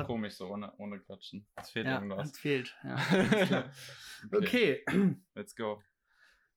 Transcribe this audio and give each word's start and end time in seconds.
Ist 0.00 0.06
komisch 0.06 0.34
so 0.34 0.48
ohne, 0.48 0.72
ohne 0.78 0.98
Klatschen. 0.98 1.46
Es 1.56 1.70
fehlt 1.70 1.86
ja, 1.86 1.94
irgendwas. 1.94 2.30
Es 2.30 2.38
fehlt, 2.38 2.76
ja. 2.82 2.96
okay. 4.32 4.82
okay. 4.86 5.16
Let's 5.34 5.54
go. 5.54 5.80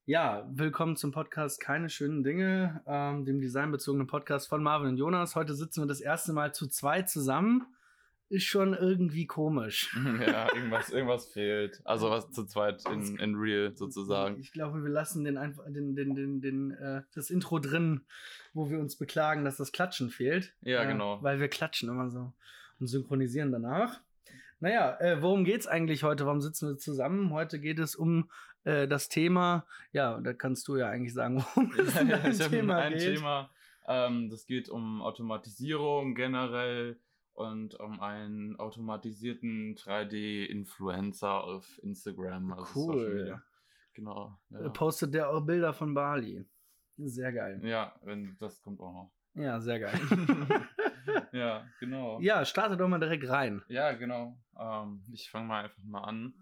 Ja, 0.06 0.50
willkommen 0.52 0.96
zum 0.96 1.12
Podcast 1.12 1.60
Keine 1.60 1.90
schönen 1.90 2.24
Dinge, 2.24 2.82
ähm, 2.88 3.26
dem 3.26 3.40
designbezogenen 3.40 4.08
Podcast 4.08 4.48
von 4.48 4.64
Marvin 4.64 4.90
und 4.90 4.98
Jonas. 4.98 5.36
Heute 5.36 5.54
sitzen 5.54 5.84
wir 5.84 5.88
das 5.88 6.02
erste 6.02 6.34
Mal 6.34 6.54
zu 6.54 6.68
zweit 6.68 7.10
zusammen. 7.10 7.68
Ist 8.30 8.46
schon 8.46 8.74
irgendwie 8.74 9.28
komisch. 9.28 9.96
ja, 10.26 10.54
irgendwas, 10.56 10.90
irgendwas 10.90 11.32
fehlt. 11.32 11.80
Also 11.86 12.10
was 12.10 12.32
zu 12.32 12.46
zweit 12.46 12.84
in, 12.90 13.20
in 13.20 13.36
real 13.36 13.76
sozusagen. 13.76 14.40
Ich 14.40 14.52
glaube, 14.52 14.82
wir 14.82 14.90
lassen 14.90 15.24
den 15.24 15.38
einfach 15.38 15.64
den, 15.68 15.96
den, 15.96 16.16
den, 16.16 16.42
den, 16.42 16.72
äh, 16.72 17.04
das 17.14 17.30
Intro 17.30 17.60
drin, 17.60 18.02
wo 18.54 18.70
wir 18.70 18.80
uns 18.80 18.98
beklagen, 18.98 19.46
dass 19.46 19.58
das 19.58 19.72
Klatschen 19.72 20.10
fehlt. 20.10 20.56
Ja, 20.62 20.84
äh, 20.84 20.88
genau. 20.88 21.22
Weil 21.22 21.40
wir 21.40 21.50
klatschen 21.50 21.90
immer 21.90 22.10
so 22.10 22.34
und 22.80 22.88
synchronisieren 22.88 23.52
danach. 23.52 24.02
Naja, 24.60 24.98
äh, 25.00 25.22
worum 25.22 25.44
geht's 25.44 25.68
eigentlich 25.68 26.04
heute? 26.04 26.26
Warum 26.26 26.42
sitzen 26.42 26.70
wir 26.70 26.78
zusammen? 26.78 27.32
Heute 27.32 27.60
geht 27.60 27.80
es 27.80 27.96
um 27.96 28.30
äh, 28.64 28.88
das 28.88 29.08
Thema, 29.08 29.66
ja, 29.92 30.20
da 30.20 30.34
kannst 30.34 30.68
du 30.68 30.76
ja 30.78 30.90
eigentlich 30.90 31.14
sagen, 31.14 31.38
worum 31.56 31.72
es 31.78 31.94
ja, 31.94 32.02
um 32.02 32.10
ja, 32.10 32.18
ein 32.18 32.32
ich 32.32 32.38
Thema 32.40 32.78
ein 32.78 32.94
geht. 32.94 33.16
Thema. 33.16 33.50
Ähm, 33.88 34.30
das 34.30 34.46
geht 34.46 34.68
um 34.70 35.02
Automatisierung 35.02 36.16
generell 36.16 37.00
und 37.34 37.80
um 37.80 38.02
einen 38.02 38.56
automatisierten 38.60 39.76
3D-Influencer 39.76 41.44
auf 41.44 41.80
Instagram. 41.84 42.52
Also 42.54 42.90
Cool. 42.90 43.42
Genau. 43.94 44.38
Ja. 44.50 44.70
Postet 44.70 45.14
der 45.14 45.30
auch 45.30 45.42
Bilder 45.42 45.74
von 45.74 45.94
Bali. 45.94 46.46
Sehr 46.98 47.32
geil. 47.32 47.62
ja, 47.64 47.96
wenn 48.04 48.36
das 48.40 48.62
kommt 48.62 48.80
auch 48.80 48.92
noch. 48.92 49.12
Ja, 49.36 49.60
sehr 49.62 49.80
geil. 49.80 50.00
ja, 51.32 51.68
genau. 51.80 52.20
ja, 52.22 52.46
starte 52.46 52.78
doch 52.78 52.88
mal 52.88 53.00
direkt 53.00 53.28
rein. 53.30 53.64
Ja, 53.68 53.92
genau. 53.94 54.38
Ähm, 54.60 55.04
ich 55.12 55.30
fange 55.30 55.48
mal 55.48 55.64
einfach 55.66 55.84
mal 55.84 56.02
an. 56.04 56.34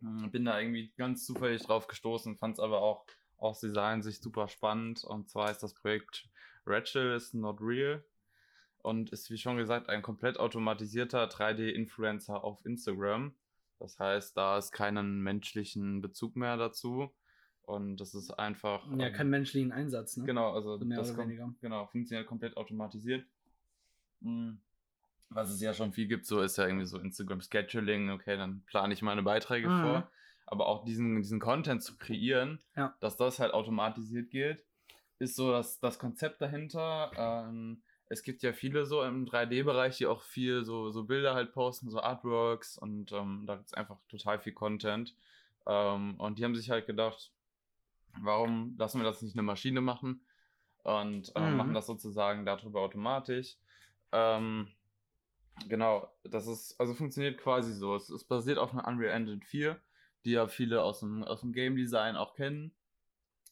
Hm, 0.00 0.30
Bin 0.30 0.44
da 0.44 0.58
irgendwie 0.58 0.92
ganz 0.96 1.24
zufällig 1.24 1.62
drauf 1.62 1.86
gestoßen, 1.86 2.36
fand 2.36 2.54
es 2.54 2.60
aber 2.60 2.82
auch 2.82 3.06
aus 3.38 3.60
Design-Sicht 3.60 4.22
super 4.22 4.48
spannend. 4.48 5.04
Und 5.04 5.28
zwar 5.28 5.50
ist 5.50 5.62
das 5.62 5.74
Projekt 5.74 6.28
Rachel 6.66 7.14
is 7.14 7.32
not 7.34 7.60
real 7.60 8.04
und 8.78 9.10
ist, 9.10 9.30
wie 9.30 9.38
schon 9.38 9.56
gesagt, 9.56 9.88
ein 9.88 10.02
komplett 10.02 10.38
automatisierter 10.38 11.28
3D-Influencer 11.28 12.42
auf 12.42 12.64
Instagram. 12.64 13.34
Das 13.78 13.98
heißt, 13.98 14.36
da 14.36 14.58
ist 14.58 14.72
keinen 14.72 15.20
menschlichen 15.20 16.00
Bezug 16.00 16.36
mehr 16.36 16.56
dazu. 16.56 17.12
Und 17.62 17.96
das 17.96 18.14
ist 18.14 18.30
einfach. 18.30 18.86
Ja, 18.96 19.08
ähm, 19.08 19.12
kein 19.12 19.28
menschlichen 19.28 19.72
Einsatz, 19.72 20.16
ne? 20.16 20.24
Genau, 20.24 20.52
also 20.52 20.78
Mehr 20.78 20.98
das 20.98 21.08
oder 21.08 21.16
kommt, 21.16 21.28
weniger. 21.30 21.52
genau, 21.60 21.86
funktioniert 21.86 22.26
komplett 22.28 22.56
automatisiert. 22.56 23.26
Mhm. 24.20 24.60
Was 25.28 25.50
es 25.50 25.60
ja 25.60 25.74
schon 25.74 25.92
viel 25.92 26.06
gibt, 26.06 26.24
so 26.24 26.40
ist 26.40 26.56
ja 26.56 26.66
irgendwie 26.66 26.86
so 26.86 26.98
Instagram 26.98 27.40
Scheduling, 27.40 28.10
okay, 28.10 28.36
dann 28.36 28.62
plane 28.66 28.94
ich 28.94 29.02
meine 29.02 29.22
Beiträge 29.22 29.68
Mhm. 29.68 29.80
vor. 29.80 30.10
Aber 30.46 30.66
auch 30.68 30.84
diesen, 30.84 31.16
diesen 31.16 31.40
Content 31.40 31.82
zu 31.82 31.96
kreieren, 31.96 32.60
Ja. 32.76 32.94
dass 33.00 33.16
das 33.16 33.40
halt 33.40 33.52
automatisiert 33.52 34.30
geht, 34.30 34.64
ist 35.18 35.34
so 35.34 35.50
das, 35.50 35.80
das 35.80 35.98
Konzept 35.98 36.40
dahinter. 36.40 37.10
Ähm, 37.16 37.82
es 38.08 38.22
gibt 38.22 38.42
ja 38.44 38.52
viele 38.52 38.86
so 38.86 39.02
im 39.02 39.26
3D-Bereich, 39.26 39.96
die 39.96 40.06
auch 40.06 40.22
viel 40.22 40.64
so, 40.64 40.90
so 40.92 41.02
Bilder 41.04 41.34
halt 41.34 41.52
posten, 41.52 41.90
so 41.90 42.00
Artworks 42.00 42.78
und 42.78 43.10
ähm, 43.10 43.42
da 43.46 43.56
gibt 43.56 43.66
es 43.66 43.74
einfach 43.74 43.98
total 44.08 44.38
viel 44.38 44.52
Content. 44.52 45.16
Ähm, 45.66 46.14
und 46.20 46.38
die 46.38 46.44
haben 46.44 46.54
sich 46.54 46.70
halt 46.70 46.86
gedacht, 46.86 47.32
warum 48.20 48.76
lassen 48.78 49.00
wir 49.00 49.04
das 49.04 49.22
nicht 49.22 49.34
eine 49.34 49.42
Maschine 49.42 49.80
machen 49.80 50.24
und 50.84 51.34
äh, 51.34 51.50
Mhm. 51.50 51.56
machen 51.56 51.74
das 51.74 51.86
sozusagen 51.86 52.46
darüber 52.46 52.82
automatisch. 52.82 53.56
Ähm, 54.12 54.68
genau, 55.68 56.08
das 56.24 56.46
ist, 56.46 56.78
also 56.80 56.94
funktioniert 56.94 57.38
quasi 57.38 57.72
so. 57.72 57.94
Es, 57.94 58.08
es 58.10 58.24
basiert 58.24 58.58
auf 58.58 58.72
einer 58.72 58.86
Unreal 58.86 59.14
Engine 59.14 59.40
4, 59.42 59.80
die 60.24 60.32
ja 60.32 60.48
viele 60.48 60.82
aus 60.82 61.00
dem, 61.00 61.24
aus 61.24 61.40
dem 61.40 61.52
Game 61.52 61.76
Design 61.76 62.16
auch 62.16 62.34
kennen. 62.34 62.72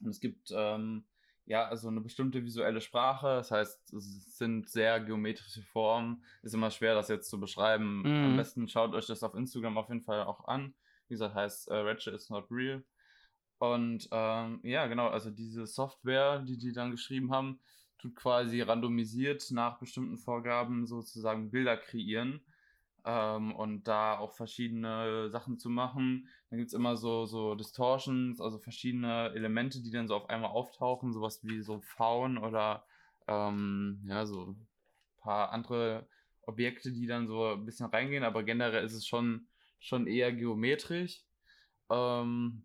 Und 0.00 0.10
es 0.10 0.20
gibt 0.20 0.53
ähm, 0.54 1.04
ja 1.47 1.66
also 1.66 1.88
eine 1.88 2.00
bestimmte 2.00 2.43
visuelle 2.44 2.81
Sprache, 2.81 3.37
das 3.37 3.50
heißt, 3.50 3.93
es 3.93 4.38
sind 4.38 4.69
sehr 4.69 5.00
geometrische 5.00 5.62
Formen. 5.62 6.25
Ist 6.43 6.54
immer 6.54 6.70
schwer, 6.70 6.94
das 6.94 7.09
jetzt 7.09 7.31
zu 7.31 7.38
beschreiben. 7.38 8.00
Mhm. 8.00 8.25
Am 8.25 8.37
besten 8.37 8.69
schaut 8.69 8.94
euch 8.94 9.06
das 9.06 9.22
auf 9.22 9.34
Instagram 9.34 9.78
auf 9.78 9.88
jeden 9.88 10.03
Fall 10.03 10.25
auch 10.25 10.47
an. 10.47 10.75
Wie 11.09 11.14
gesagt, 11.14 11.34
heißt 11.34 11.69
äh, 11.69 11.76
Ratchet 11.76 12.14
is 12.14 12.31
not 12.31 12.47
real. 12.50 12.82
Und 13.59 14.09
ähm, 14.10 14.60
ja, 14.62 14.87
genau, 14.87 15.09
also 15.09 15.31
diese 15.31 15.66
Software, 15.66 16.41
die 16.41 16.59
die 16.59 16.72
dann 16.72 16.91
geschrieben 16.91 17.31
haben, 17.32 17.60
tut 17.99 18.16
quasi 18.16 18.60
randomisiert 18.60 19.50
nach 19.50 19.78
bestimmten 19.78 20.19
Vorgaben 20.19 20.87
sozusagen 20.87 21.50
Bilder 21.50 21.77
kreieren 21.77 22.41
ähm, 23.05 23.55
und 23.55 23.84
da 23.84 24.19
auch 24.19 24.32
verschiedene 24.32 25.31
Sachen 25.31 25.59
zu 25.59 25.71
machen. 25.71 26.28
Dann 26.50 26.59
gibt 26.59 26.69
es 26.69 26.75
immer 26.75 26.97
so, 26.97 27.27
so 27.27 27.55
Distortions, 27.55 28.41
also 28.41 28.59
verschiedene 28.59 29.32
Elemente, 29.34 29.82
die 29.82 29.91
dann 29.91 30.09
so 30.09 30.16
auf 30.16 30.28
einmal 30.28 30.50
auftauchen, 30.50 31.12
sowas 31.12 31.41
wie 31.44 31.62
so 31.62 31.81
Faun 31.81 32.38
oder 32.38 32.84
ähm, 33.28 34.00
ja, 34.06 34.26
so 34.26 34.49
ein 34.50 34.66
paar 35.19 35.53
andere 35.53 36.06
Objekte, 36.43 36.93
die 36.93 37.06
dann 37.06 37.26
so 37.26 37.53
ein 37.53 37.65
bisschen 37.65 37.87
reingehen, 37.87 38.25
aber 38.25 38.43
generell 38.43 38.84
ist 38.84 38.94
es 38.94 39.06
schon, 39.06 39.47
schon 39.81 40.06
eher 40.06 40.32
geometrisch. 40.32 41.22
Ähm, 41.91 42.65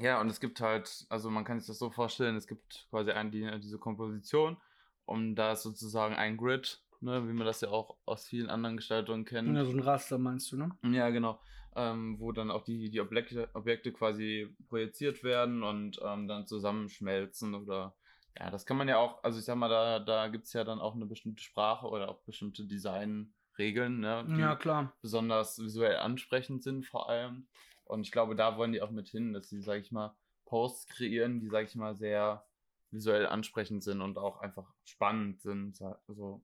ja, 0.00 0.20
und 0.20 0.28
es 0.28 0.40
gibt 0.40 0.60
halt, 0.60 1.06
also 1.08 1.30
man 1.30 1.44
kann 1.44 1.58
sich 1.60 1.66
das 1.66 1.78
so 1.78 1.90
vorstellen, 1.90 2.36
es 2.36 2.46
gibt 2.46 2.86
quasi 2.90 3.10
ein, 3.10 3.30
die, 3.30 3.48
diese 3.60 3.78
Komposition 3.78 4.56
und 5.04 5.34
da 5.36 5.52
ist 5.52 5.62
sozusagen 5.62 6.14
ein 6.14 6.36
Grid, 6.36 6.82
ne, 7.00 7.28
wie 7.28 7.32
man 7.32 7.46
das 7.46 7.60
ja 7.60 7.68
auch 7.68 7.96
aus 8.06 8.26
vielen 8.26 8.48
anderen 8.48 8.76
Gestaltungen 8.76 9.24
kennt. 9.24 9.56
Ja, 9.56 9.64
so 9.64 9.72
ein 9.72 9.80
Raster 9.80 10.18
meinst 10.18 10.50
du, 10.52 10.56
ne? 10.56 10.70
Ja, 10.84 11.10
genau. 11.10 11.40
Ähm, 11.74 12.18
wo 12.18 12.32
dann 12.32 12.50
auch 12.50 12.64
die, 12.64 12.90
die 12.90 13.00
Objekte, 13.00 13.48
Objekte 13.54 13.92
quasi 13.92 14.54
projiziert 14.68 15.24
werden 15.24 15.62
und 15.62 15.98
ähm, 16.04 16.28
dann 16.28 16.46
zusammenschmelzen 16.46 17.54
oder 17.54 17.94
ja, 18.38 18.50
das 18.50 18.64
kann 18.64 18.78
man 18.78 18.88
ja 18.88 18.96
auch, 18.96 19.22
also 19.22 19.38
ich 19.38 19.44
sag 19.44 19.56
mal, 19.56 19.68
da, 19.68 19.98
da 19.98 20.28
gibt 20.28 20.46
es 20.46 20.52
ja 20.54 20.64
dann 20.64 20.80
auch 20.80 20.94
eine 20.94 21.06
bestimmte 21.06 21.42
Sprache 21.42 21.86
oder 21.86 22.08
auch 22.08 22.22
bestimmte 22.22 22.64
Designregeln, 22.66 24.00
ne, 24.00 24.24
die 24.26 24.40
Ja, 24.40 24.56
klar. 24.56 24.92
besonders 25.02 25.58
visuell 25.58 25.96
ansprechend 25.96 26.62
sind 26.62 26.86
vor 26.86 27.10
allem. 27.10 27.46
Und 27.84 28.02
ich 28.02 28.12
glaube, 28.12 28.36
da 28.36 28.56
wollen 28.56 28.72
die 28.72 28.82
auch 28.82 28.90
mit 28.90 29.08
hin, 29.08 29.32
dass 29.32 29.48
sie, 29.48 29.60
sag 29.60 29.80
ich 29.80 29.92
mal, 29.92 30.14
Posts 30.46 30.86
kreieren, 30.88 31.40
die, 31.40 31.48
sag 31.48 31.66
ich 31.66 31.74
mal, 31.74 31.94
sehr 31.94 32.44
visuell 32.90 33.26
ansprechend 33.26 33.82
sind 33.82 34.00
und 34.00 34.18
auch 34.18 34.40
einfach 34.40 34.72
spannend 34.84 35.40
sind. 35.40 35.80
Also, 36.08 36.42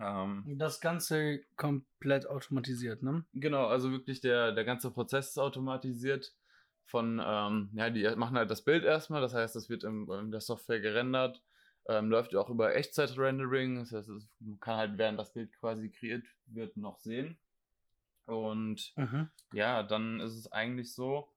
ähm, 0.00 0.44
Das 0.58 0.80
Ganze 0.80 1.40
komplett 1.56 2.26
automatisiert, 2.26 3.02
ne? 3.02 3.24
Genau, 3.34 3.66
also 3.66 3.90
wirklich 3.90 4.20
der, 4.20 4.52
der 4.52 4.64
ganze 4.64 4.90
Prozess 4.90 5.30
ist 5.30 5.38
automatisiert. 5.38 6.34
Von, 6.86 7.22
ähm, 7.24 7.70
ja, 7.74 7.90
die 7.90 8.02
machen 8.16 8.36
halt 8.36 8.50
das 8.50 8.62
Bild 8.62 8.82
erstmal, 8.84 9.20
das 9.20 9.32
heißt, 9.32 9.54
das 9.54 9.68
wird 9.68 9.84
im, 9.84 10.10
in 10.10 10.32
der 10.32 10.40
Software 10.40 10.80
gerendert, 10.80 11.40
ähm, 11.86 12.10
läuft 12.10 12.32
ja 12.32 12.40
auch 12.40 12.50
über 12.50 12.74
Echtzeit-Rendering, 12.74 13.76
das 13.76 13.92
heißt, 13.92 14.10
man 14.40 14.58
kann 14.58 14.76
halt, 14.76 14.98
während 14.98 15.18
das 15.18 15.32
Bild 15.32 15.52
quasi 15.52 15.90
kreiert 15.90 16.24
wird, 16.46 16.76
noch 16.76 16.98
sehen. 16.98 17.38
Und 18.36 18.92
Mhm. 18.96 19.28
ja, 19.52 19.82
dann 19.82 20.20
ist 20.20 20.34
es 20.36 20.50
eigentlich 20.52 20.94
so, 20.94 21.28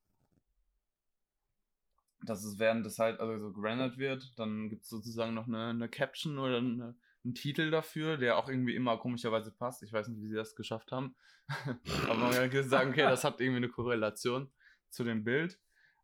dass 2.21 2.43
es 2.43 2.59
während 2.59 2.85
das 2.85 2.99
halt 2.99 3.19
also 3.19 3.37
so 3.39 3.51
gerendert 3.53 3.97
wird, 3.97 4.37
dann 4.37 4.69
gibt 4.69 4.83
es 4.83 4.89
sozusagen 4.89 5.33
noch 5.33 5.47
eine, 5.47 5.67
eine 5.67 5.89
Caption 5.89 6.39
oder 6.39 6.57
eine, 6.57 6.95
einen 7.23 7.35
Titel 7.35 7.69
dafür, 7.69 8.17
der 8.17 8.37
auch 8.37 8.47
irgendwie 8.47 8.75
immer 8.75 8.97
komischerweise 8.97 9.51
passt. 9.51 9.83
Ich 9.83 9.91
weiß 9.91 10.07
nicht, 10.07 10.21
wie 10.21 10.27
sie 10.27 10.35
das 10.35 10.55
geschafft 10.55 10.91
haben. 10.91 11.15
Aber 12.09 12.15
man 12.15 12.49
kann 12.49 12.69
sagen, 12.69 12.91
okay, 12.91 13.03
das 13.03 13.23
hat 13.23 13.41
irgendwie 13.41 13.57
eine 13.57 13.69
Korrelation 13.69 14.49
zu 14.89 15.03
dem 15.03 15.23
Bild. 15.23 15.59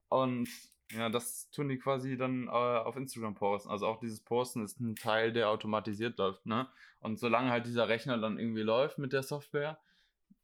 Und 0.09 0.49
ja, 0.91 1.07
das 1.09 1.49
tun 1.51 1.69
die 1.69 1.78
quasi 1.78 2.17
dann 2.17 2.47
äh, 2.47 2.49
auf 2.49 2.95
Instagram 2.95 3.35
posten. 3.35 3.69
Also 3.69 3.85
auch 3.85 3.99
dieses 3.99 4.22
Posten 4.22 4.63
ist 4.63 4.79
ein 4.79 4.95
Teil, 4.95 5.31
der 5.31 5.49
automatisiert 5.49 6.17
läuft, 6.17 6.45
ne? 6.47 6.67
Und 6.99 7.19
solange 7.19 7.51
halt 7.51 7.66
dieser 7.67 7.88
Rechner 7.88 8.17
dann 8.17 8.39
irgendwie 8.39 8.63
läuft 8.63 8.97
mit 8.97 9.13
der 9.13 9.23
Software, 9.23 9.79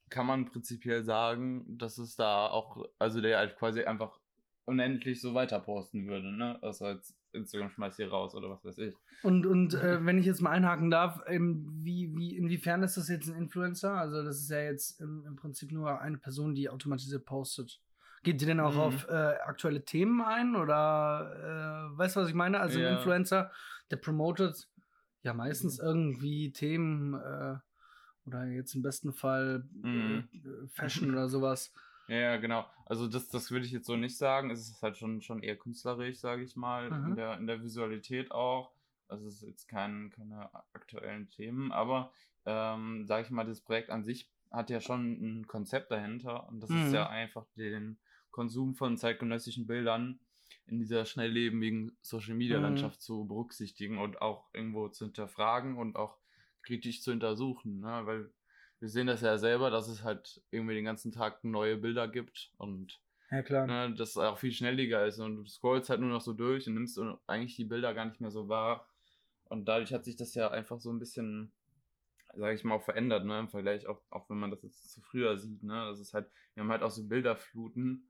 kann 0.10 0.26
man 0.26 0.46
prinzipiell 0.46 1.04
sagen, 1.04 1.78
dass 1.78 1.98
es 1.98 2.16
da 2.16 2.48
auch, 2.48 2.86
also 3.00 3.22
der 3.22 3.38
halt 3.38 3.58
quasi 3.58 3.84
einfach 3.84 4.20
unendlich 4.66 5.22
so 5.22 5.34
weiter 5.34 5.60
posten 5.60 6.08
würde, 6.08 6.32
ne? 6.32 6.58
Also 6.62 6.88
jetzt 6.88 7.16
Instagram 7.34 7.70
schmeißt 7.70 7.98
hier 7.98 8.10
raus 8.10 8.34
oder 8.36 8.50
was 8.50 8.64
weiß 8.64 8.78
ich. 8.80 8.96
Und, 9.24 9.46
und 9.46 9.74
äh, 9.74 10.06
wenn 10.06 10.18
ich 10.18 10.26
jetzt 10.26 10.42
mal 10.42 10.52
einhaken 10.52 10.90
darf, 10.90 11.22
ähm, 11.28 11.68
wie, 11.84 12.16
wie, 12.16 12.36
inwiefern 12.36 12.84
ist 12.84 12.98
das 12.98 13.10
jetzt 13.10 13.28
ein 13.28 13.36
Influencer? 13.36 13.94
Also, 13.94 14.24
das 14.24 14.40
ist 14.40 14.50
ja 14.50 14.60
jetzt 14.62 15.02
im, 15.02 15.26
im 15.26 15.36
Prinzip 15.36 15.72
nur 15.72 16.00
eine 16.00 16.18
Person, 16.18 16.56
die 16.56 16.70
automatisiert 16.70 17.26
postet. 17.26 17.82
Geht 18.24 18.42
die 18.42 18.46
denn 18.46 18.60
auch 18.60 18.74
Mhm. 18.74 18.80
auf 18.80 19.08
äh, 19.08 19.14
aktuelle 19.14 19.84
Themen 19.84 20.22
ein? 20.22 20.56
Oder 20.56 21.90
äh, 21.94 21.98
weißt 21.98 22.16
du, 22.16 22.22
was 22.22 22.30
ich 22.30 22.36
meine? 22.36 22.60
Also 22.60 22.80
Ja. 22.80 22.90
ein 22.90 22.96
Influencer, 22.98 23.52
der 23.92 23.98
promotet 23.98 24.68
ja 25.24 25.34
meistens 25.34 25.80
irgendwie 25.80 26.52
Themen 26.52 27.16
äh, 27.16 27.58
oder 28.26 28.46
jetzt 28.46 28.76
im 28.76 28.82
besten 28.82 29.14
Fall 29.14 29.64
Mhm. 29.72 30.28
äh, 30.34 30.68
Fashion 30.68 31.12
oder 31.12 31.30
sowas. 31.30 31.72
Ja, 32.08 32.18
ja, 32.18 32.38
genau. 32.38 32.66
Also 32.86 33.08
das, 33.08 33.30
das 33.30 33.50
würde 33.50 33.66
ich 33.66 33.72
jetzt 33.72 33.88
so 33.88 33.96
nicht 33.96 34.16
sagen. 34.16 34.52
Es 34.52 34.70
ist 34.70 34.84
halt 34.84 34.96
schon, 34.96 35.24
schon 35.24 35.42
eher 35.42 35.56
künstlerisch, 35.58 36.20
sage 36.20 36.44
ich 36.44 36.56
mal, 36.56 36.90
Mhm. 36.92 37.08
in, 37.10 37.16
der, 37.16 37.38
in 37.40 37.48
der 37.48 37.64
Visualität 37.64 38.32
auch. 38.32 38.72
Also 39.08 39.28
es 39.28 39.42
ist 39.42 39.48
jetzt 39.48 39.68
kein, 39.68 40.12
keine 40.12 40.54
aktuellen 40.76 41.30
Themen, 41.30 41.72
aber 41.72 42.12
ähm, 42.46 43.08
sage 43.08 43.26
ich 43.26 43.32
mal, 43.32 43.46
das 43.46 43.60
Projekt 43.60 43.90
an 43.90 44.04
sich 44.04 44.30
hat 44.52 44.70
ja 44.70 44.82
schon 44.82 45.14
ein 45.40 45.48
Konzept 45.48 45.90
dahinter 45.90 46.48
und 46.48 46.60
das 46.62 46.70
ist 46.70 46.90
Mhm. 46.90 46.94
ja 46.94 47.10
einfach 47.10 47.48
den 47.58 47.98
Konsum 48.30 48.76
von 48.76 48.98
zeitgenössischen 48.98 49.66
Bildern 49.66 50.20
in 50.68 50.78
dieser 50.78 51.06
schnelllebigen 51.06 51.98
Social 52.02 52.36
Media 52.36 52.60
Landschaft 52.60 53.02
zu 53.02 53.26
berücksichtigen 53.26 53.98
und 53.98 54.22
auch 54.22 54.46
irgendwo 54.54 54.90
zu 54.90 55.06
hinterfragen 55.06 55.76
und 55.78 55.96
auch 55.96 56.18
kritisch 56.66 57.02
zu 57.02 57.12
untersuchen, 57.12 57.80
ne? 57.82 58.02
weil 58.06 58.32
wir 58.80 58.90
sehen 58.90 59.08
das 59.08 59.22
ja 59.22 59.38
selber, 59.38 59.72
dass 59.72 59.88
es 59.88 60.04
halt 60.04 60.42
irgendwie 60.52 60.76
den 60.76 60.86
ganzen 60.86 61.12
Tag 61.14 61.44
neue 61.44 61.78
Bilder 61.78 62.08
gibt 62.08 62.52
und 62.58 63.02
Ja, 63.32 63.42
klar. 63.44 63.68
ne, 63.68 63.94
das 63.96 64.18
auch 64.18 64.38
viel 64.40 64.52
schnelliger 64.52 65.06
ist 65.06 65.20
und 65.20 65.38
du 65.38 65.46
scrollst 65.46 65.90
halt 65.90 66.02
nur 66.02 66.10
noch 66.10 66.22
so 66.22 66.34
durch 66.34 66.68
und 66.68 66.76
nimmst 66.76 67.00
eigentlich 67.28 67.56
die 67.56 67.66
Bilder 67.66 67.94
gar 67.94 68.06
nicht 68.06 68.22
mehr 68.22 68.32
so 68.32 68.50
wahr 68.50 68.90
und 69.46 69.68
dadurch 69.68 69.94
hat 69.94 70.06
sich 70.06 70.16
das 70.18 70.36
ja 70.36 70.52
einfach 70.52 70.80
so 70.80 70.92
ein 70.92 71.00
bisschen 71.00 71.54
sage 72.36 72.56
ich 72.56 72.64
mal, 72.64 72.76
auch 72.76 72.84
verändert, 72.84 73.26
ne, 73.26 73.40
im 73.40 73.50
Vergleich, 73.50 73.88
auch, 73.88 74.02
auch 74.10 74.30
wenn 74.30 74.38
man 74.38 74.52
das 74.52 74.64
jetzt 74.64 74.92
zu 74.92 75.02
früher 75.02 75.38
sieht, 75.38 75.64
ne, 75.64 75.86
das 75.90 76.00
ist 76.00 76.14
halt, 76.14 76.30
wir 76.54 76.64
haben 76.64 76.72
halt 76.72 76.84
auch 76.84 76.92
so 76.92 77.08
Bilderfluten 77.08 78.10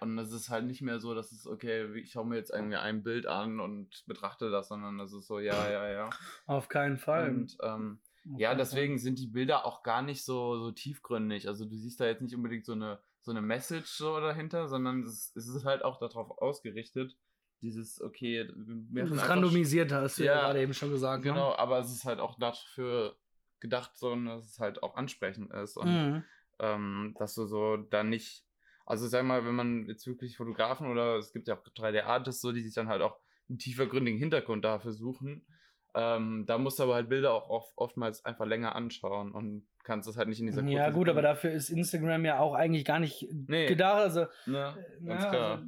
und 0.00 0.18
es 0.18 0.32
ist 0.32 0.50
halt 0.50 0.66
nicht 0.66 0.82
mehr 0.82 0.98
so, 1.00 1.14
dass 1.14 1.32
es, 1.32 1.46
okay, 1.46 1.92
ich 1.96 2.12
schaue 2.12 2.26
mir 2.26 2.36
jetzt 2.36 2.50
irgendwie 2.50 2.76
ein 2.76 3.02
Bild 3.02 3.26
an 3.26 3.60
und 3.60 4.04
betrachte 4.06 4.50
das, 4.50 4.68
sondern 4.68 4.98
das 4.98 5.12
ist 5.12 5.26
so, 5.26 5.38
ja, 5.38 5.70
ja, 5.70 5.88
ja. 5.90 6.10
Auf 6.46 6.68
keinen 6.68 6.98
Fall. 6.98 7.30
Und 7.30 7.56
ähm, 7.62 8.00
ja, 8.36 8.54
deswegen 8.54 8.98
sind 8.98 9.18
die 9.18 9.26
Bilder 9.28 9.64
auch 9.66 9.82
gar 9.82 10.02
nicht 10.02 10.24
so, 10.24 10.58
so 10.58 10.72
tiefgründig. 10.72 11.46
Also 11.48 11.64
du 11.64 11.76
siehst 11.76 12.00
da 12.00 12.06
jetzt 12.06 12.22
nicht 12.22 12.34
unbedingt 12.34 12.64
so 12.64 12.72
eine, 12.72 12.98
so 13.20 13.30
eine 13.30 13.42
Message 13.42 13.90
so 13.90 14.18
dahinter, 14.20 14.68
sondern 14.68 15.02
es, 15.02 15.32
es 15.36 15.46
ist 15.48 15.64
halt 15.64 15.84
auch 15.84 15.98
darauf 15.98 16.38
ausgerichtet, 16.38 17.16
dieses, 17.60 18.00
okay, 18.02 18.50
wir 18.56 19.04
Das 19.04 19.12
einfach 19.12 19.28
Randomisierte 19.30 19.96
hast 19.96 20.18
du 20.18 20.24
ja, 20.24 20.34
Ja, 20.34 20.40
gerade 20.40 20.60
eben 20.62 20.74
schon 20.74 20.90
gesagt. 20.90 21.24
ne? 21.24 21.30
Genau, 21.30 21.54
aber 21.54 21.78
es 21.78 21.90
ist 21.92 22.04
halt 22.04 22.18
auch 22.20 22.38
dafür 22.38 23.16
gedacht, 23.60 23.92
so, 23.96 24.14
dass 24.14 24.44
es 24.44 24.58
halt 24.58 24.82
auch 24.82 24.96
ansprechend 24.96 25.50
ist 25.52 25.76
und 25.78 25.88
Mhm. 25.88 26.24
ähm, 26.58 27.14
dass 27.18 27.34
du 27.34 27.46
so 27.46 27.76
dann 27.78 28.10
nicht, 28.10 28.44
also 28.86 29.06
sag 29.08 29.24
mal, 29.24 29.44
wenn 29.44 29.54
man 29.54 29.86
jetzt 29.86 30.06
wirklich 30.06 30.36
Fotografen 30.36 30.86
oder 30.88 31.16
es 31.16 31.32
gibt 31.32 31.48
ja 31.48 31.54
auch 31.54 31.62
3D-Artists, 31.62 32.40
so, 32.42 32.52
die 32.52 32.60
sich 32.62 32.74
dann 32.74 32.88
halt 32.88 33.02
auch 33.02 33.18
einen 33.48 33.58
tiefergründigen 33.58 34.18
Hintergrund 34.18 34.64
dafür 34.64 34.92
suchen, 34.92 35.46
ähm, 35.94 36.44
da 36.46 36.58
musst 36.58 36.78
du 36.78 36.82
aber 36.84 36.94
halt 36.94 37.08
Bilder 37.08 37.32
auch 37.32 37.48
oft, 37.50 37.72
oftmals 37.76 38.24
einfach 38.24 38.46
länger 38.46 38.74
anschauen 38.74 39.32
und 39.32 39.66
kannst 39.84 40.08
es 40.08 40.16
halt 40.16 40.28
nicht 40.28 40.40
in 40.40 40.46
dieser 40.46 40.64
Ja, 40.64 40.90
gut, 40.90 41.08
aber 41.08 41.22
dafür 41.22 41.52
ist 41.52 41.68
Instagram 41.70 42.24
ja 42.24 42.38
auch 42.40 42.54
eigentlich 42.54 42.84
gar 42.84 42.98
nicht 42.98 43.28
Nee. 43.48 43.66
gedacht. 43.66 44.00
Also, 44.00 44.26
Ja, 44.46 44.76
äh, 45.06 45.16
klar. 45.16 45.50
also 45.58 45.64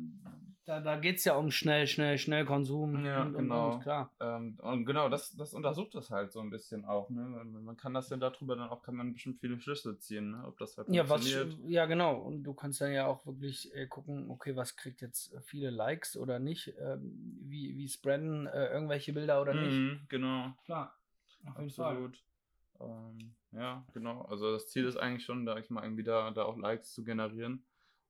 da, 0.67 0.81
da 0.81 0.97
geht 0.97 1.19
es 1.19 1.25
ja 1.25 1.37
um 1.37 1.53
schnell, 1.53 1.87
schnell, 1.87 2.19
schnell 2.19 2.45
Konsum. 2.45 3.05
Ja, 3.05 3.23
und, 3.23 3.37
und, 3.37 3.43
genau. 3.43 3.75
Und, 3.75 3.83
klar. 3.83 4.13
Ähm, 4.21 4.59
und 4.61 4.85
genau, 4.85 5.09
das, 5.09 5.35
das 5.37 5.55
untersucht 5.55 5.95
das 5.95 6.11
halt 6.11 6.33
so 6.33 6.41
ein 6.41 6.51
bisschen 6.51 6.85
auch. 6.85 7.09
Ne? 7.09 7.21
Man 7.23 7.77
kann 7.77 7.95
das 7.95 8.11
ja 8.11 8.17
darüber 8.17 8.57
dann 8.57 8.69
auch, 8.69 8.83
kann 8.83 8.97
man 8.97 9.13
bestimmt 9.13 9.39
viele 9.41 9.61
Schlüsse 9.61 9.97
ziehen, 9.99 10.33
ne? 10.33 10.45
ob 10.45 10.59
das 10.59 10.77
halt 10.77 10.89
Ja, 10.89 11.09
was, 11.09 11.23
funktioniert. 11.23 11.71
ja, 11.71 11.87
genau. 11.87 12.17
Und 12.17 12.43
du 12.43 12.53
kannst 12.53 12.81
dann 12.81 12.93
ja 12.93 13.07
auch 13.07 13.25
wirklich 13.27 13.73
äh, 13.75 13.87
gucken, 13.87 14.29
okay, 14.29 14.57
was 14.57 14.75
kriegt 14.77 15.01
jetzt 15.01 15.33
äh, 15.33 15.41
viele 15.41 15.71
Likes 15.71 16.17
oder 16.17 16.41
nicht? 16.41 16.75
Ähm, 16.81 17.39
wie, 17.43 17.77
wie 17.77 17.89
spreaden 17.89 18.49
äh, 18.49 18.67
irgendwelche 18.67 19.13
Bilder 19.13 19.41
oder 19.41 19.55
nicht? 19.55 19.73
Mhm, 19.73 20.01
genau. 20.09 20.53
Klar. 20.65 20.97
Auf 21.47 21.59
jeden 21.59 21.71
Fall. 21.71 21.93
Absolut. 21.93 22.23
Ähm, 22.81 23.35
ja, 23.53 23.87
genau. 23.95 24.23
Also 24.23 24.53
das 24.53 24.69
Ziel 24.69 24.85
ist 24.87 24.97
eigentlich 24.97 25.25
schon, 25.25 25.47
da 25.47 25.59
ich 25.59 25.71
mal 25.71 25.85
irgendwie 25.85 26.03
da, 26.03 26.33
da 26.33 26.43
auch 26.43 26.57
Likes 26.57 26.93
zu 26.93 27.05
generieren. 27.05 27.65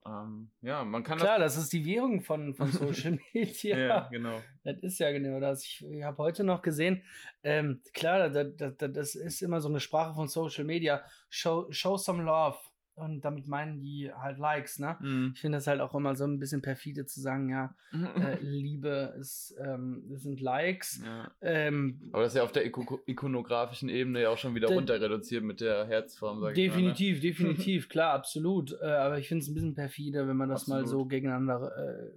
Ähm, 0.07 0.51
ja, 0.61 0.85
man 0.85 1.03
kann 1.03 1.19
Klar, 1.19 1.39
das 1.39 1.57
ist 1.57 1.73
die 1.73 1.85
Währung 1.85 2.21
von, 2.21 2.55
von 2.55 2.71
Social 2.71 3.19
Media. 3.35 3.77
das. 3.77 3.89
Ja, 3.89 4.09
genau. 4.11 4.43
Das 4.65 4.77
ist 4.83 4.99
ja 4.99 5.11
genau 5.13 5.41
das. 5.41 5.65
Ich, 5.65 5.85
ich 5.89 6.03
habe 6.03 6.19
heute 6.19 6.45
noch 6.45 6.63
gesehen, 6.63 7.03
ähm, 7.43 7.83
klar, 7.93 8.29
das, 8.29 8.57
das, 8.57 8.93
das 8.93 9.15
ist 9.15 9.43
immer 9.43 9.61
so 9.61 9.69
eine 9.69 9.81
Sprache 9.81 10.15
von 10.15 10.29
Social 10.29 10.65
Media. 10.65 11.03
Show, 11.29 11.67
show 11.71 11.97
some 11.97 12.23
love. 12.23 12.59
Und 12.97 13.27
damit 13.27 13.47
meinen 13.47 13.79
die 13.79 14.11
halt 14.11 14.39
Likes, 14.39 14.79
ne? 14.79 14.97
Mhm. 15.01 15.33
Ich 15.35 15.41
finde 15.43 15.59
das 15.59 15.67
halt 15.67 15.83
auch 15.83 15.95
immer 15.95 16.17
so 16.17 16.25
ein 16.25 16.39
bisschen 16.39 16.63
perfide 16.63 17.05
zu 17.05 17.21
sagen, 17.21 17.51
ja, 17.51 17.75
äh, 17.93 18.39
Liebe 18.41 19.15
ist, 19.21 19.55
ähm, 19.63 20.03
das 20.09 20.23
sind 20.23 20.41
Likes. 20.41 21.03
ja. 21.05 21.31
Ähm, 21.43 22.01
Aber 22.13 22.23
das 22.23 22.33
ist 22.33 22.39
ja 22.39 22.43
auf 22.43 22.53
der 22.53 22.65
iko 22.65 23.01
ikonografischen 23.05 23.91
Ebene 23.91 24.23
ja 24.23 24.31
auch 24.31 24.39
schon 24.39 24.55
wieder 24.55 24.69
runter 24.69 24.99
reduziert 24.99 25.45
mit 25.45 25.61
der 25.61 25.87
Herzform, 25.87 26.41
sag 26.41 26.53
ich 26.53 26.57
ne? 26.57 26.69
definitiv, 26.69 27.21
definitiv, 27.21 27.91
klar, 27.91 28.15
absolut. 28.15 28.73
Äh, 28.81 28.87
aber 28.87 29.19
ich 29.19 29.29
finde 29.29 29.43
es 29.43 29.49
ein 29.49 29.55
bisschen 29.55 29.75
perfide, 29.75 30.27
wenn 30.27 30.37
man 30.37 30.49
das 30.49 30.67
mal 30.67 30.81
so 30.87 30.97
Absolut. 30.97 31.11
gegeneinander 31.11 31.73
äh, 31.77 32.11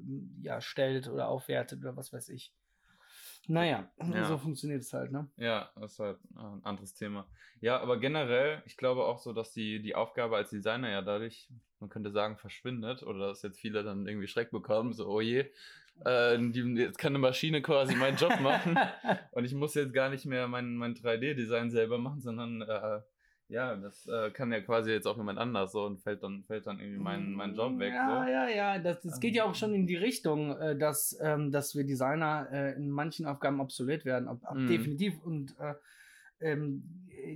ja, 0.43 0.61
stellt 0.61 1.09
oder 1.09 1.27
aufwertet 1.27 1.81
oder 1.81 1.97
was 1.97 2.13
weiß 2.13 2.29
ich. 2.29 2.53
Naja, 3.49 3.89
Ja. 4.13 4.25
so 4.25 4.37
funktioniert 4.37 4.81
es 4.83 4.93
halt, 4.93 5.11
ne? 5.11 5.27
Ja, 5.37 5.71
das 5.75 5.93
ist 5.93 5.99
halt 5.99 6.17
äh, 6.35 6.39
ein 6.39 6.63
anderes 6.63 6.93
Thema. 6.93 7.25
Ja, 7.61 7.79
aber 7.81 7.97
generell, 7.97 8.61
ich 8.67 8.77
glaube 8.77 9.03
auch 9.05 9.17
so, 9.17 9.33
dass 9.33 9.51
die, 9.51 9.81
die 9.81 9.95
Aufgabe 9.95 10.37
als 10.37 10.51
Designer 10.51 10.89
ja 10.89 11.01
dadurch, 11.01 11.49
man 11.79 11.89
könnte 11.89 12.11
sagen, 12.11 12.37
verschwindet 12.37 13.01
oder 13.01 13.29
dass 13.29 13.41
jetzt 13.41 13.59
viele 13.59 13.83
dann 13.83 14.07
irgendwie 14.07 14.27
Schreck 14.27 14.51
bekommen, 14.51 14.93
so, 14.93 15.07
oh 15.07 15.19
je, 15.19 15.45
äh, 16.05 16.37
die, 16.37 16.61
jetzt 16.77 16.99
kann 16.99 17.11
eine 17.13 17.19
Maschine 17.19 17.63
quasi 17.63 17.95
meinen 17.95 18.17
Job 18.17 18.39
machen. 18.39 18.77
Und 19.31 19.45
ich 19.45 19.53
muss 19.55 19.73
jetzt 19.73 19.93
gar 19.93 20.09
nicht 20.09 20.25
mehr 20.27 20.47
mein, 20.47 20.75
mein 20.75 20.93
3D-Design 20.93 21.71
selber 21.71 21.97
machen, 21.97 22.21
sondern 22.21 22.61
äh, 22.61 23.01
ja, 23.49 23.75
das 23.75 24.07
äh, 24.07 24.29
kann 24.31 24.51
ja 24.51 24.61
quasi 24.61 24.91
jetzt 24.91 25.07
auch 25.07 25.17
jemand 25.17 25.39
anders 25.39 25.71
so 25.71 25.83
und 25.85 25.99
fällt 26.01 26.23
dann, 26.23 26.43
fällt 26.43 26.67
dann 26.67 26.79
irgendwie 26.79 26.99
mein, 26.99 27.33
mein 27.33 27.55
Job 27.55 27.77
weg. 27.79 27.93
Ja, 27.93 28.23
so. 28.23 28.29
ja, 28.31 28.47
ja. 28.47 28.79
Das, 28.79 29.01
das 29.01 29.19
geht 29.19 29.35
ja 29.35 29.43
auch 29.45 29.55
schon 29.55 29.73
in 29.73 29.87
die 29.87 29.95
Richtung, 29.97 30.55
äh, 30.57 30.77
dass, 30.77 31.17
ähm, 31.21 31.51
dass 31.51 31.75
wir 31.75 31.83
Designer 31.83 32.47
äh, 32.51 32.75
in 32.75 32.89
manchen 32.91 33.25
Aufgaben 33.25 33.59
obsolet 33.59 34.05
werden. 34.05 34.27
Ob, 34.29 34.41
ob 34.43 34.55
Mhm. 34.55 34.67
Definitiv. 34.67 35.19
Und 35.23 35.55
äh, 35.59 35.73
ähm, 36.41 36.83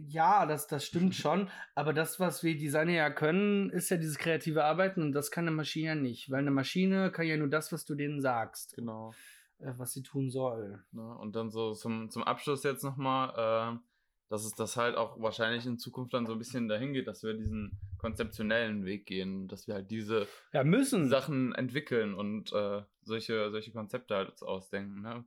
ja, 0.07 0.45
das, 0.45 0.67
das 0.67 0.85
stimmt 0.85 1.15
schon. 1.15 1.49
Aber 1.75 1.93
das, 1.93 2.19
was 2.19 2.43
wir 2.43 2.55
Designer 2.57 2.93
ja 2.93 3.09
können, 3.09 3.69
ist 3.71 3.89
ja 3.89 3.97
dieses 3.97 4.17
kreative 4.17 4.63
Arbeiten 4.63 5.01
und 5.01 5.11
das 5.13 5.31
kann 5.31 5.47
eine 5.47 5.55
Maschine 5.55 5.87
ja 5.87 5.95
nicht. 5.95 6.29
Weil 6.29 6.39
eine 6.39 6.51
Maschine 6.51 7.11
kann 7.11 7.25
ja 7.25 7.37
nur 7.37 7.49
das, 7.49 7.71
was 7.71 7.85
du 7.85 7.95
denen 7.95 8.21
sagst, 8.21 8.75
Genau. 8.75 9.13
äh, 9.59 9.73
was 9.77 9.93
sie 9.93 10.03
tun 10.03 10.29
soll. 10.29 10.83
Ne? 10.91 11.17
Und 11.17 11.35
dann 11.35 11.49
so 11.49 11.73
zum, 11.73 12.09
zum 12.11 12.23
Abschluss 12.23 12.63
jetzt 12.63 12.83
nochmal, 12.83 13.73
äh, 13.75 13.79
dass 14.29 14.45
es 14.45 14.53
das 14.53 14.77
halt 14.77 14.95
auch 14.95 15.21
wahrscheinlich 15.21 15.65
in 15.65 15.77
Zukunft 15.77 16.13
dann 16.13 16.25
so 16.25 16.33
ein 16.33 16.39
bisschen 16.39 16.67
dahin 16.67 16.93
geht, 16.93 17.07
dass 17.07 17.23
wir 17.23 17.33
diesen 17.33 17.77
konzeptionellen 17.97 18.85
Weg 18.85 19.05
gehen, 19.05 19.47
dass 19.47 19.67
wir 19.67 19.75
halt 19.75 19.91
diese 19.91 20.27
Ja, 20.51 20.63
müssen. 20.63 21.09
Sachen 21.09 21.53
entwickeln 21.55 22.13
und 22.13 22.51
äh, 22.53 22.81
solche, 23.03 23.51
solche 23.51 23.71
Konzepte 23.71 24.15
halt 24.15 24.29
uns 24.29 24.43
ausdenken. 24.43 25.01
Ne? 25.01 25.23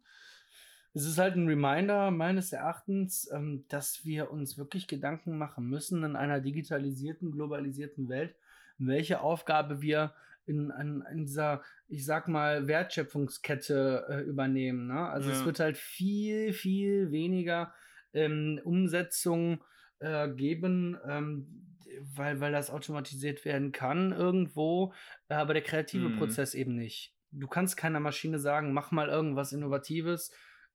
Es 0.92 1.04
ist 1.04 1.18
halt 1.18 1.36
ein 1.36 1.46
Reminder 1.46 2.10
meines 2.10 2.52
Erachtens, 2.52 3.30
ähm, 3.32 3.64
dass 3.68 4.04
wir 4.04 4.30
uns 4.30 4.56
wirklich 4.56 4.86
Gedanken 4.88 5.36
machen 5.38 5.66
müssen 5.68 6.02
in 6.04 6.16
einer 6.16 6.40
digitalisierten, 6.40 7.30
globalisierten 7.32 8.08
Welt, 8.08 8.34
welche 8.78 9.20
Aufgabe 9.20 9.82
wir 9.82 10.14
in, 10.46 10.70
in, 10.80 11.02
in 11.12 11.24
dieser, 11.26 11.62
ich 11.88 12.04
sag 12.04 12.28
mal, 12.28 12.66
Wertschöpfungskette 12.66 14.06
äh, 14.08 14.20
übernehmen. 14.22 14.86
Ne? 14.86 14.98
Also 15.08 15.30
es 15.30 15.40
Ja. 15.40 15.46
wird 15.46 15.60
halt 15.60 15.76
viel, 15.76 16.52
viel 16.52 17.10
weniger 17.10 17.72
ähm, 18.16 18.60
Umsetzung 18.64 19.62
äh, 20.00 20.28
geben, 20.28 20.98
ähm, 21.08 21.46
weil, 22.14 22.40
weil 22.40 22.52
das 22.52 22.70
automatisiert 22.70 23.44
werden 23.44 23.72
kann 23.72 24.12
irgendwo, 24.12 24.92
aber 25.28 25.54
der 25.54 25.62
kreative 25.62 26.08
Mhm. 26.08 26.16
Prozess 26.16 26.54
eben 26.54 26.74
nicht. 26.76 27.14
Du 27.30 27.46
kannst 27.46 27.76
keiner 27.76 28.00
Maschine 28.00 28.38
sagen, 28.38 28.72
mach 28.72 28.90
mal 28.90 29.08
irgendwas 29.08 29.52
Innovatives. 29.52 30.32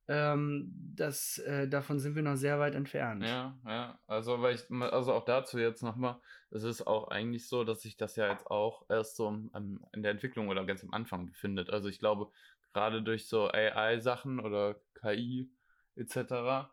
Ähm, 0.07 0.71
das, 0.95 1.37
äh, 1.39 1.67
davon 1.67 1.99
sind 1.99 2.15
wir 2.15 2.23
noch 2.23 2.35
sehr 2.35 2.59
weit 2.59 2.75
entfernt. 2.75 3.23
Ja, 3.23 3.57
ja. 3.65 3.99
Also, 4.07 4.41
weil 4.41 4.55
ich, 4.55 4.69
also 4.69 5.13
auch 5.13 5.25
dazu 5.25 5.59
jetzt 5.59 5.83
nochmal, 5.83 6.19
es 6.49 6.63
ist 6.63 6.85
auch 6.87 7.09
eigentlich 7.09 7.47
so, 7.47 7.63
dass 7.63 7.81
sich 7.81 7.97
das 7.97 8.15
ja 8.15 8.31
jetzt 8.31 8.47
auch 8.47 8.83
erst 8.89 9.15
so 9.15 9.27
am- 9.27 9.49
am- 9.53 9.85
in 9.93 10.01
der 10.03 10.11
Entwicklung 10.11 10.49
oder 10.49 10.65
ganz 10.65 10.83
am 10.83 10.91
Anfang 10.91 11.27
befindet. 11.27 11.69
Also 11.69 11.87
ich 11.87 11.99
glaube, 11.99 12.31
gerade 12.73 13.03
durch 13.03 13.27
so 13.27 13.47
AI-Sachen 13.49 14.39
oder 14.39 14.81
KI 14.99 15.51
etc. 15.95 16.71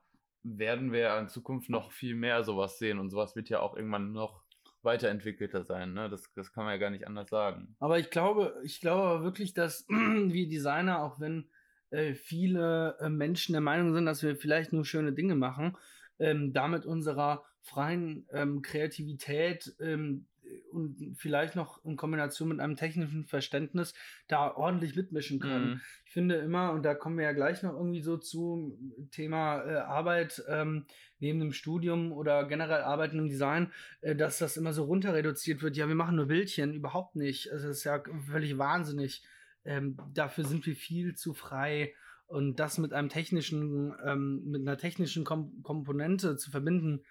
werden 0.57 0.93
wir 0.93 1.19
in 1.19 1.29
Zukunft 1.29 1.69
noch 1.69 1.93
viel 1.93 2.15
mehr 2.15 2.45
sowas 2.45 2.79
sehen 2.79 2.99
und 2.99 3.11
sowas 3.11 3.37
wird 3.37 3.49
ja 3.49 3.61
auch 3.61 3.77
irgendwann 3.77 4.13
noch 4.13 4.43
weiterentwickelter 4.83 5.65
sein. 5.65 5.93
Ne? 5.93 6.09
Das, 6.09 6.33
das 6.35 6.53
kann 6.53 6.65
man 6.65 6.73
ja 6.73 6.79
gar 6.79 6.91
nicht 6.91 7.07
anders 7.07 7.29
sagen. 7.29 7.77
Aber 7.81 7.99
ich 7.99 8.11
glaube, 8.11 8.55
ich 8.65 8.81
glaube 8.81 9.25
wirklich, 9.25 9.53
dass 9.53 9.87
wir 9.89 10.49
Designer, 10.49 11.03
auch 11.03 11.21
wenn 11.21 11.51
äh, 11.91 12.15
viele 12.15 12.97
äh, 13.01 13.09
Menschen 13.09 13.53
der 13.53 13.61
Meinung 13.61 13.93
sind, 13.93 14.07
dass 14.07 14.23
wir 14.23 14.37
vielleicht 14.37 14.73
nur 14.73 14.85
schöne 14.85 15.13
Dinge 15.13 15.35
machen, 15.35 15.77
ähm, 16.19 16.53
damit 16.53 16.87
unserer 16.87 17.45
freien 17.61 18.27
ähm, 18.33 18.63
Kreativität 18.63 19.75
ähm, 19.81 20.27
und 20.73 21.17
vielleicht 21.17 21.57
noch 21.57 21.85
in 21.85 21.97
Kombination 21.97 22.49
mit 22.49 22.61
einem 22.61 22.77
technischen 22.77 23.25
Verständnis 23.27 23.95
da 24.29 24.55
ordentlich 24.55 24.97
mitmischen 24.97 25.41
können. 25.41 25.71
Mhm. 25.71 25.81
Ich 26.05 26.13
finde 26.13 26.37
immer, 26.37 26.73
und 26.73 26.85
da 26.85 26.95
kommen 26.95 27.19
wir 27.19 27.25
ja 27.25 27.33
gleich 27.33 27.63
noch 27.63 27.75
irgendwie 27.75 28.03
so 28.03 28.17
zu, 28.17 28.79
Thema 29.11 29.63
äh, 29.63 29.77
Arbeit 29.77 30.43
ähm, 30.49 30.87
neben 31.19 31.41
dem 31.41 31.53
Studium 31.53 32.13
oder 32.13 32.47
generell 32.47 32.83
Arbeiten 32.83 33.19
im 33.19 33.29
Design, 33.29 33.73
äh, 34.01 34.15
dass 34.15 34.39
das 34.39 34.57
immer 34.57 34.73
so 34.73 34.85
runter 34.85 35.15
reduziert 35.15 35.63
wird. 35.63 35.77
Ja, 35.77 35.89
wir 35.89 35.95
machen 35.95 36.17
nur 36.17 36.27
Bildchen, 36.27 36.75
überhaupt 36.75 37.17
nicht. 37.17 37.53
Also 37.53 37.69
das 37.69 37.79
ist 37.79 37.85
ja 37.85 38.03
völlig 38.27 38.59
wahnsinnig. 38.59 39.23
Ähm, 39.65 39.97
dafür 40.15 40.45
sind 40.45 40.67
wir 40.67 40.75
viel 40.75 41.15
zu 41.15 41.35
frei. 41.35 41.95
Und 42.27 42.61
das 42.61 42.77
mit 42.77 42.93
einem 42.93 43.09
technischen, 43.09 43.95
ähm, 44.05 44.43
mit 44.45 44.61
einer 44.61 44.77
technischen 44.77 45.25
Kom 45.25 45.63
Komponente 45.63 46.37
zu 46.37 46.51
verbinden, 46.51 47.03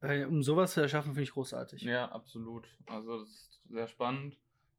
um 0.00 0.42
sowas 0.42 0.74
zu 0.74 0.80
erschaffen, 0.80 1.12
finde 1.12 1.24
ich 1.24 1.32
großartig. 1.32 1.82
Ja, 1.82 2.06
absolut. 2.10 2.68
Also 2.86 3.20
das 3.20 3.28
ist 3.28 3.60
sehr 3.68 3.88
spannend. 3.88 4.36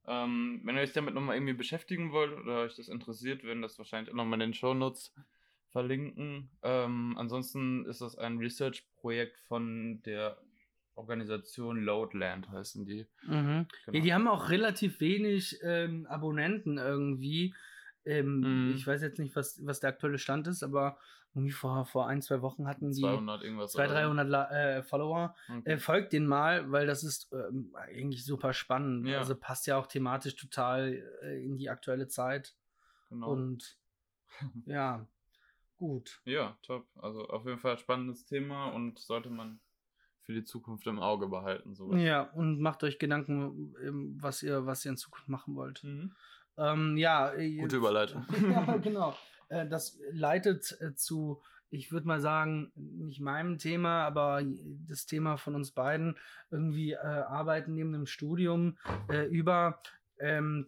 Ähm, 0.07 0.61
wenn 0.63 0.75
ihr 0.75 0.81
euch 0.81 0.93
damit 0.93 1.13
nochmal 1.13 1.35
irgendwie 1.35 1.53
beschäftigen 1.53 2.11
wollt 2.11 2.31
oder 2.37 2.61
euch 2.61 2.75
das 2.75 2.87
interessiert, 2.87 3.43
werden 3.43 3.61
das 3.61 3.77
wahrscheinlich 3.77 4.11
auch 4.11 4.17
nochmal 4.17 4.41
in 4.41 4.51
den 4.51 4.53
Shownotes 4.53 5.13
verlinken. 5.71 6.49
Ähm, 6.63 7.15
ansonsten 7.17 7.85
ist 7.85 8.01
das 8.01 8.17
ein 8.17 8.37
Research-Projekt 8.37 9.39
von 9.41 10.01
der 10.03 10.41
Organisation 10.95 11.83
Loadland, 11.83 12.49
heißen 12.49 12.85
die. 12.85 13.05
Mhm. 13.23 13.67
Genau. 13.85 13.97
Ja, 13.97 14.01
die 14.01 14.13
haben 14.13 14.27
auch 14.27 14.49
relativ 14.49 14.99
wenig 14.99 15.59
ähm, 15.63 16.05
Abonnenten 16.07 16.77
irgendwie. 16.77 17.53
Ähm, 18.05 18.39
Mhm. 18.39 18.75
Ich 18.75 18.87
weiß 18.87 19.01
jetzt 19.01 19.19
nicht, 19.19 19.35
was, 19.35 19.63
was 19.65 19.79
der 19.79 19.91
aktuelle 19.91 20.17
Stand 20.17 20.47
ist, 20.47 20.63
aber 20.63 20.97
irgendwie 21.33 21.51
vor, 21.51 21.85
vor 21.85 22.07
ein, 22.07 22.21
zwei 22.21 22.41
Wochen 22.41 22.67
hatten 22.67 22.91
die 22.91 23.01
200 23.01 23.43
irgendwas. 23.43 23.71
200, 23.73 23.91
oder 23.91 24.01
so. 24.01 24.07
300 24.07 24.29
La 24.29 24.51
äh, 24.51 24.83
Follower. 24.83 25.35
Okay. 25.47 25.73
Äh, 25.73 25.77
folgt 25.77 26.13
den 26.13 26.25
mal, 26.25 26.71
weil 26.71 26.87
das 26.87 27.03
ist 27.03 27.31
ähm, 27.31 27.75
eigentlich 27.75 28.25
super 28.25 28.53
spannend. 28.53 29.07
Ja. 29.07 29.19
Also 29.19 29.35
passt 29.35 29.67
ja 29.67 29.77
auch 29.77 29.87
thematisch 29.87 30.35
total 30.35 31.03
äh, 31.21 31.43
in 31.43 31.57
die 31.57 31.69
aktuelle 31.69 32.07
Zeit. 32.07 32.55
genau. 33.09 33.31
Und 33.31 33.77
ja, 34.65 35.05
gut. 35.77 36.21
Ja, 36.25 36.57
top. 36.63 36.87
Also 36.95 37.27
auf 37.27 37.45
jeden 37.45 37.59
Fall 37.59 37.77
spannendes 37.77 38.25
Thema 38.25 38.67
und 38.67 38.99
sollte 38.99 39.29
man 39.29 39.59
für 40.21 40.33
die 40.33 40.43
Zukunft 40.43 40.85
im 40.87 40.99
Auge 40.99 41.27
behalten. 41.27 41.73
Sowas. 41.73 41.99
Ja, 42.01 42.21
und 42.21 42.59
macht 42.59 42.83
euch 42.83 42.99
Gedanken, 42.99 43.73
ähm, 43.83 44.17
was 44.19 44.43
ihr, 44.43 44.65
was 44.65 44.85
ihr 44.85 44.91
in 44.91 44.97
Zukunft 44.97 45.27
machen 45.27 45.55
wollt. 45.55 45.83
Mhm. 45.83 46.13
Ähm, 46.57 46.97
ja, 46.97 47.33
äh, 47.33 47.57
Gute 47.57 47.77
Überleitung. 47.77 48.25
ja, 48.51 48.77
genau. 48.77 49.15
Äh, 49.49 49.67
das 49.67 49.99
leitet 50.11 50.77
äh, 50.81 50.95
zu, 50.95 51.41
ich 51.69 51.91
würde 51.91 52.07
mal 52.07 52.21
sagen, 52.21 52.71
nicht 52.75 53.19
meinem 53.19 53.57
Thema, 53.57 54.05
aber 54.05 54.41
das 54.87 55.05
Thema 55.05 55.37
von 55.37 55.55
uns 55.55 55.71
beiden, 55.71 56.17
irgendwie 56.49 56.93
äh, 56.93 56.97
Arbeiten 56.97 57.73
neben 57.73 57.91
dem 57.91 58.05
Studium 58.05 58.77
äh, 59.09 59.25
über. 59.25 59.81
Ähm, 60.19 60.67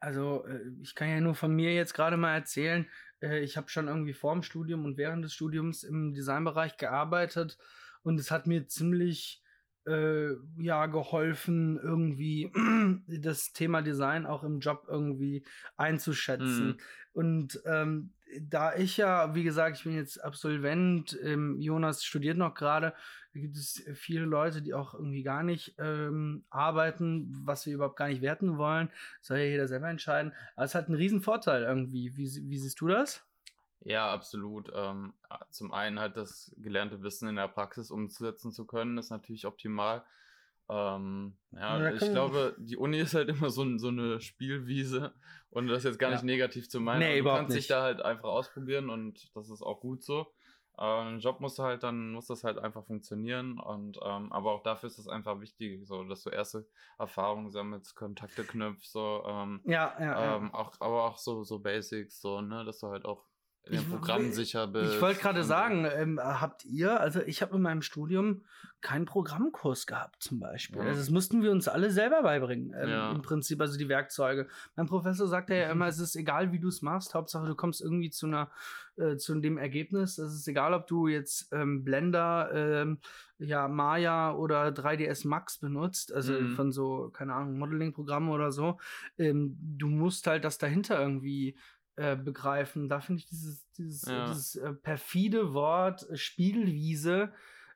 also, 0.00 0.46
ich 0.80 0.94
kann 0.94 1.08
ja 1.10 1.20
nur 1.20 1.34
von 1.34 1.54
mir 1.54 1.74
jetzt 1.74 1.92
gerade 1.92 2.16
mal 2.16 2.34
erzählen. 2.34 2.86
Äh, 3.20 3.40
ich 3.40 3.56
habe 3.56 3.68
schon 3.68 3.88
irgendwie 3.88 4.14
vor 4.14 4.32
dem 4.32 4.42
Studium 4.42 4.84
und 4.84 4.96
während 4.96 5.24
des 5.24 5.34
Studiums 5.34 5.82
im 5.84 6.14
Designbereich 6.14 6.76
gearbeitet 6.76 7.58
und 8.02 8.18
es 8.18 8.30
hat 8.30 8.46
mir 8.46 8.66
ziemlich 8.66 9.39
äh, 9.86 10.30
ja 10.58 10.86
geholfen, 10.86 11.78
irgendwie 11.82 12.52
das 13.06 13.52
Thema 13.52 13.82
Design 13.82 14.26
auch 14.26 14.44
im 14.44 14.60
Job 14.60 14.86
irgendwie 14.88 15.44
einzuschätzen. 15.76 16.66
Mhm. 16.66 16.76
Und 17.12 17.62
ähm, 17.64 18.12
da 18.40 18.74
ich 18.76 18.96
ja, 18.96 19.34
wie 19.34 19.42
gesagt, 19.42 19.78
ich 19.78 19.84
bin 19.84 19.94
jetzt 19.94 20.22
Absolvent, 20.22 21.18
ähm, 21.22 21.60
Jonas 21.60 22.04
studiert 22.04 22.36
noch 22.36 22.54
gerade, 22.54 22.94
gibt 23.32 23.56
es 23.56 23.82
viele 23.94 24.24
Leute, 24.24 24.62
die 24.62 24.74
auch 24.74 24.94
irgendwie 24.94 25.22
gar 25.22 25.42
nicht 25.42 25.74
ähm, 25.78 26.44
arbeiten, 26.50 27.32
was 27.44 27.66
wir 27.66 27.74
überhaupt 27.74 27.96
gar 27.96 28.08
nicht 28.08 28.22
werten 28.22 28.58
wollen. 28.58 28.90
Soll 29.20 29.38
ja 29.38 29.44
jeder 29.44 29.68
selber 29.68 29.88
entscheiden. 29.88 30.32
Aber 30.56 30.64
es 30.64 30.74
hat 30.74 30.86
einen 30.86 30.96
riesen 30.96 31.20
Vorteil 31.20 31.62
irgendwie. 31.62 32.16
Wie, 32.16 32.28
wie 32.48 32.58
siehst 32.58 32.80
du 32.80 32.88
das? 32.88 33.24
Ja, 33.82 34.12
absolut. 34.12 34.70
Ähm, 34.74 35.14
zum 35.50 35.72
einen 35.72 35.98
halt 35.98 36.16
das 36.16 36.54
gelernte 36.58 37.02
Wissen 37.02 37.28
in 37.28 37.36
der 37.36 37.48
Praxis 37.48 37.90
umzusetzen 37.90 38.52
zu 38.52 38.66
können, 38.66 38.98
ist 38.98 39.10
natürlich 39.10 39.46
optimal. 39.46 40.04
Ähm, 40.68 41.36
ja, 41.52 41.90
ich 41.90 41.98
glaube, 42.12 42.54
die 42.58 42.76
Uni 42.76 42.98
ist 42.98 43.14
halt 43.14 43.28
immer 43.28 43.50
so, 43.50 43.62
ein, 43.62 43.78
so 43.78 43.88
eine 43.88 44.20
Spielwiese 44.20 45.12
und 45.50 45.66
das 45.66 45.82
jetzt 45.84 45.98
gar 45.98 46.10
Ja. 46.10 46.16
nicht 46.16 46.24
negativ 46.24 46.68
zu 46.68 46.78
meinen. 46.80 47.00
Nee, 47.00 47.06
aber 47.06 47.14
du 47.14 47.18
überhaupt 47.20 47.40
kannst 47.40 47.56
dich 47.56 47.62
nicht. 47.64 47.70
da 47.70 47.82
halt 47.82 48.02
einfach 48.02 48.28
ausprobieren 48.28 48.88
und 48.90 49.34
das 49.34 49.50
ist 49.50 49.62
auch 49.62 49.80
gut 49.80 50.04
so. 50.04 50.32
Ähm, 50.78 51.14
Im 51.14 51.18
Job 51.18 51.40
musst 51.40 51.58
du 51.58 51.64
halt 51.64 51.82
dann, 51.82 52.12
muss 52.12 52.26
das 52.26 52.44
halt 52.44 52.58
einfach 52.58 52.84
funktionieren 52.84 53.58
und 53.58 53.98
ähm, 54.02 54.32
aber 54.32 54.52
auch 54.52 54.62
dafür 54.62 54.86
ist 54.86 54.98
es 54.98 55.08
einfach 55.08 55.40
wichtig, 55.40 55.86
so 55.86 56.04
dass 56.04 56.22
du 56.22 56.30
erste 56.30 56.66
Erfahrungen 56.98 57.50
sammelst, 57.50 57.96
Kontakte 57.96 58.44
knüpfst, 58.44 58.92
so 58.92 59.24
ähm, 59.26 59.60
Ja, 59.64 59.94
ja. 59.98 60.04
ja. 60.22 60.36
ähm, 60.36 60.54
auch, 60.54 60.72
aber 60.80 61.04
auch 61.04 61.18
so, 61.18 61.42
so 61.42 61.58
Basics, 61.58 62.20
so, 62.20 62.40
ne, 62.40 62.64
dass 62.64 62.78
du 62.78 62.86
halt 62.88 63.04
auch 63.04 63.26
in 63.64 63.72
dem 63.72 63.80
Ich- 63.82 63.88
Programm 63.90 64.32
sicher 64.32 64.66
bist. 64.66 64.94
Ich 64.94 65.00
wollte 65.00 65.20
gerade 65.20 65.44
sagen, 65.44 65.86
ähm, 65.94 66.18
habt 66.22 66.64
ihr, 66.64 67.00
also 67.00 67.20
ich 67.20 67.42
habe 67.42 67.56
in 67.56 67.62
meinem 67.62 67.82
Studium 67.82 68.42
keinen 68.80 69.04
Programmkurs 69.04 69.86
gehabt 69.86 70.22
zum 70.22 70.40
Beispiel. 70.40 70.78
Ja. 70.78 70.84
Also 70.88 71.00
das 71.00 71.10
mussten 71.10 71.42
wir 71.42 71.50
uns 71.50 71.68
alle 71.68 71.90
selber 71.90 72.22
beibringen, 72.22 72.72
ähm, 72.74 72.88
Ja. 72.88 73.12
im 73.12 73.20
Prinzip, 73.20 73.60
also 73.60 73.76
die 73.78 73.90
Werkzeuge. 73.90 74.48
Mein 74.76 74.86
Professor 74.86 75.26
sagte 75.28 75.54
ja 75.54 75.70
immer, 75.70 75.86
es 75.86 75.98
ist 75.98 76.16
egal, 76.16 76.52
wie 76.52 76.58
du 76.58 76.68
es 76.68 76.80
machst, 76.80 77.12
Hauptsache 77.14 77.46
du 77.46 77.54
kommst 77.54 77.82
irgendwie 77.82 78.08
zu 78.08 78.26
einer, 78.26 78.50
äh, 78.96 79.16
zu 79.18 79.38
dem 79.38 79.58
Ergebnis. 79.58 80.16
Es 80.16 80.32
ist 80.34 80.48
egal, 80.48 80.72
ob 80.72 80.86
du 80.86 81.08
jetzt 81.08 81.52
ähm, 81.52 81.84
Blender, 81.84 82.50
ähm, 82.54 82.98
ja, 83.38 83.68
Maya 83.68 84.32
oder 84.34 84.68
3ds 84.72 85.26
Max 85.26 85.58
benutzt, 85.58 86.12
also 86.14 86.32
Mhm. 86.32 86.50
von 86.56 86.72
so, 86.72 87.10
keine 87.12 87.34
Ahnung, 87.34 87.58
Modeling-Programmen 87.58 88.30
oder 88.30 88.50
so. 88.50 88.78
Ähm, 89.18 89.58
du 89.60 89.88
musst 89.88 90.26
halt 90.26 90.44
das 90.44 90.56
dahinter 90.56 90.98
irgendwie 91.00 91.54
äh, 91.96 92.16
begreifen. 92.16 92.88
Da 92.88 93.00
finde 93.00 93.20
ich 93.20 93.26
dieses, 93.26 93.68
dieses, 93.72 94.02
Ja. 94.08 94.24
dieses 94.26 94.56
äh, 94.56 94.72
perfide 94.72 95.52
Wort 95.52 96.08
äh, 96.10 96.16
Spielwiese 96.16 97.32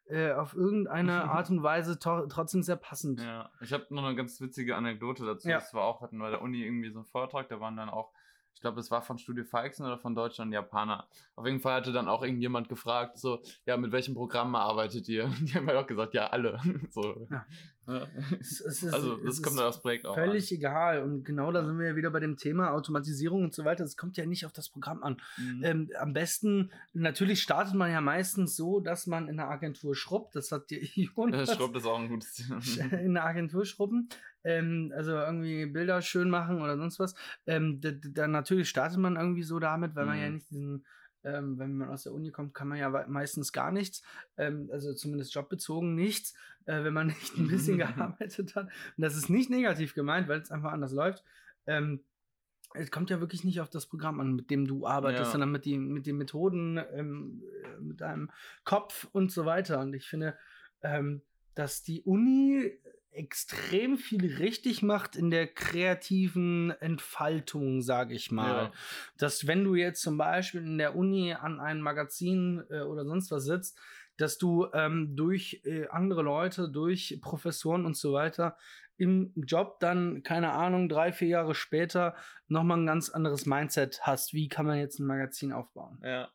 äh, 0.07 0.33
auf 0.33 0.55
irgendeine 0.55 1.25
Art 1.31 1.51
und 1.51 1.63
Weise 1.63 1.99
trotzdem 1.99 2.63
sehr 2.63 2.77
passend. 2.77 3.21
Ja, 3.21 3.51
ich 3.61 3.73
habe 3.73 3.87
noch 3.91 4.05
eine 4.05 4.17
ganz 4.17 4.41
witzige 4.41 4.77
Anekdote 4.77 5.25
dazu. 5.25 5.49
Ja. 5.49 5.57
Das 5.59 5.73
war 5.75 5.85
auch, 5.85 6.01
hatten 6.03 6.19
wir 6.19 6.31
der 6.31 6.43
Uni 6.43 6.63
irgendwie 6.63 6.91
so 6.91 6.99
einen 6.99 7.07
Vortrag, 7.07 7.49
da 7.49 7.61
waren 7.61 7.77
dann 7.77 7.89
auch, 7.89 8.13
ich 8.55 8.61
glaube, 8.61 8.79
es 8.81 8.91
war 8.91 9.03
von 9.03 9.19
Studio 9.19 9.45
Feixen 9.45 9.85
oder 9.85 9.99
von 9.99 10.15
Deutschland 10.15 10.53
Japaner. 10.53 11.09
Auf 11.35 11.45
jeden 11.45 11.59
Fall 11.61 11.75
hatte 11.75 11.93
dann 11.93 12.07
auch 12.09 12.23
irgendjemand 12.23 12.69
gefragt, 12.69 13.19
so, 13.19 13.43
ja, 13.67 13.77
mit 13.77 13.93
welchem 13.93 14.15
Programm 14.15 14.55
arbeitet 14.55 15.09
ihr? 15.09 15.27
Die 15.41 15.55
haben 15.55 15.67
halt 15.67 15.77
auch 15.79 15.87
gesagt, 15.87 16.15
ja, 16.15 16.29
alle. 16.29 16.61
so. 16.91 17.27
Ja. 17.31 17.45
Ja. 17.87 18.07
Es, 18.41 18.61
es 18.61 18.83
ist, 18.83 18.95
Also, 18.95 19.17
es 19.19 19.25
das 19.37 19.43
kommt 19.43 19.59
dann 19.59 19.67
aufs 19.67 19.81
Projekt 19.81 20.07
auch 20.07 20.15
völlig 20.15 20.51
egal. 20.53 21.03
Und 21.03 21.25
genau 21.25 21.53
da 21.53 21.65
sind 21.65 21.79
wir 21.79 21.89
ja 21.89 21.97
wieder 21.97 22.11
bei 22.11 22.21
dem 22.21 22.37
Thema 22.37 22.73
Automatisierung 22.73 23.45
und 23.45 23.55
so 23.55 23.65
weiter. 23.65 23.85
Es 23.85 23.97
kommt 23.97 24.17
ja 24.17 24.27
nicht 24.27 24.47
auf 24.47 24.53
das 24.53 24.69
Programm 24.71 25.03
an. 25.03 25.15
an. 25.15 25.17
Mhm. 25.37 25.65
Ähm, 25.65 25.91
am 25.99 26.13
besten, 26.13 26.71
natürlich 26.93 27.43
startet 27.43 27.75
man 27.75 27.91
ja 27.91 28.01
meistens 28.01 28.57
so, 28.57 28.81
dass 28.81 29.07
man 29.07 29.29
in 29.29 29.37
der 29.37 29.49
Agentur 29.51 29.95
schrubbt. 29.95 30.35
Das 30.37 30.51
hat 30.53 30.71
die 30.71 31.11
Jonas 31.17 31.49
Ja, 31.51 31.55
Schrubb 31.57 31.77
ist 31.77 31.87
auch 31.87 31.99
ein 31.99 32.09
gutes 32.09 32.33
Thema. 32.35 32.61
in 32.99 33.15
der 33.15 33.25
Agentur 33.25 33.65
schrubben. 33.65 34.09
Ähm, 34.45 34.93
also 34.95 35.13
irgendwie 35.13 35.67
Bilder 35.67 36.03
schön 36.03 36.29
machen 36.31 36.61
oder 36.61 36.77
sonst 36.77 36.99
was. 36.99 37.15
Ähm, 37.47 37.81
dann 37.83 38.31
natürlich 38.31 38.69
startet 38.69 38.99
man 38.99 39.17
irgendwie 39.17 39.43
so 39.43 39.59
damit, 39.59 39.95
weil 39.95 40.07
man 40.07 40.19
ja 40.19 40.29
Mhm. 40.29 40.35
nicht 40.35 40.51
diesen, 40.51 40.85
ähm, 41.25 41.59
wenn 41.59 41.77
man 41.77 41.89
aus 41.89 42.05
der 42.05 42.13
Uni 42.13 42.31
kommt, 42.31 42.55
kann 42.55 42.69
man 42.69 42.79
ja 42.79 42.89
meistens 43.09 43.53
gar 43.53 43.73
nichts. 43.73 44.03
Ähm, 44.37 44.69
also 44.73 44.95
zumindest 44.95 45.35
jobbezogen 45.35 45.95
nichts, 45.95 46.35
äh, 46.67 46.85
wenn 46.85 46.95
man 46.95 47.07
nicht 47.09 47.37
ein 47.37 47.49
bisschen 47.49 47.79
gearbeitet 48.19 48.55
hat. 48.55 48.67
Und 48.67 49.03
das 49.03 49.17
ist 49.17 49.29
nicht 49.31 49.51
negativ 49.51 49.95
gemeint, 49.95 50.29
weil 50.29 50.41
es 50.41 50.51
einfach 50.51 50.73
anders 50.73 50.93
läuft. 50.93 51.25
Ähm, 51.67 52.01
es 52.77 52.91
kommt 52.91 53.09
ja 53.11 53.21
wirklich 53.21 53.45
nicht 53.45 53.61
auf 53.61 53.71
das 53.71 53.87
Programm 53.87 54.21
an, 54.21 54.35
mit 54.35 54.51
dem 54.51 54.67
du 54.67 54.87
arbeitest, 54.87 55.27
Ja. 55.27 55.31
sondern 55.33 55.53
mit, 55.53 55.65
die, 55.65 55.79
mit 55.79 56.07
den 56.07 56.17
Methoden, 56.17 56.81
ähm, 56.93 57.43
äh, 57.63 57.81
mit 57.81 58.01
deinem 58.01 58.31
Kopf 58.65 59.07
und 59.13 59.31
so 59.31 59.45
weiter. 59.45 59.81
Und 59.81 59.95
ich 59.95 60.07
finde, 60.07 60.37
ähm, 60.83 61.23
dass 61.55 61.83
die 61.85 62.03
Uni 62.03 62.73
extrem 63.15 63.97
viel 63.97 64.37
richtig 64.37 64.83
macht 64.83 65.17
in 65.17 65.31
der 65.31 65.47
kreativen 65.47 66.71
Entfaltung, 66.71 67.83
sage 67.83 68.15
ich 68.15 68.31
mal. 68.31 68.65
Ja. 68.65 68.73
Dass 69.19 69.47
wenn 69.47 69.65
du 69.65 69.75
jetzt 69.75 70.03
zum 70.03 70.19
Beispiel 70.19 70.63
in 70.63 70.79
der 70.79 70.97
Uni 70.97 71.33
an 71.33 71.61
einem 71.61 71.81
Magazin 71.81 72.65
äh, 72.71 72.81
oder 72.81 73.05
sonst 73.05 73.31
was 73.31 73.45
sitzt, 73.45 73.79
dass 74.17 74.39
du 74.39 74.69
ähm, 74.73 75.17
durch 75.17 75.63
äh, 75.65 75.89
andere 75.89 76.23
Leute, 76.23 76.69
durch 76.69 77.19
Professoren 77.21 77.85
und 77.85 77.97
so 77.97 78.13
weiter 78.13 78.57
im 78.97 79.33
Job 79.35 79.81
dann, 79.81 80.23
keine 80.23 80.53
Ahnung, 80.53 80.89
drei, 80.89 81.13
vier 81.13 81.29
Jahre 81.29 81.55
später 81.55 82.15
nochmal 82.47 82.79
ein 82.79 82.87
ganz 82.87 83.11
anderes 83.11 83.45
Mindset 83.45 84.03
hast. 84.03 84.35
Wie 84.35 84.49
kann 84.49 84.67
man 84.67 84.79
jetzt 84.79 85.01
ein 85.01 85.07
Magazin 85.07 85.53
aufbauen? 85.53 86.01
Ja. 86.05 86.31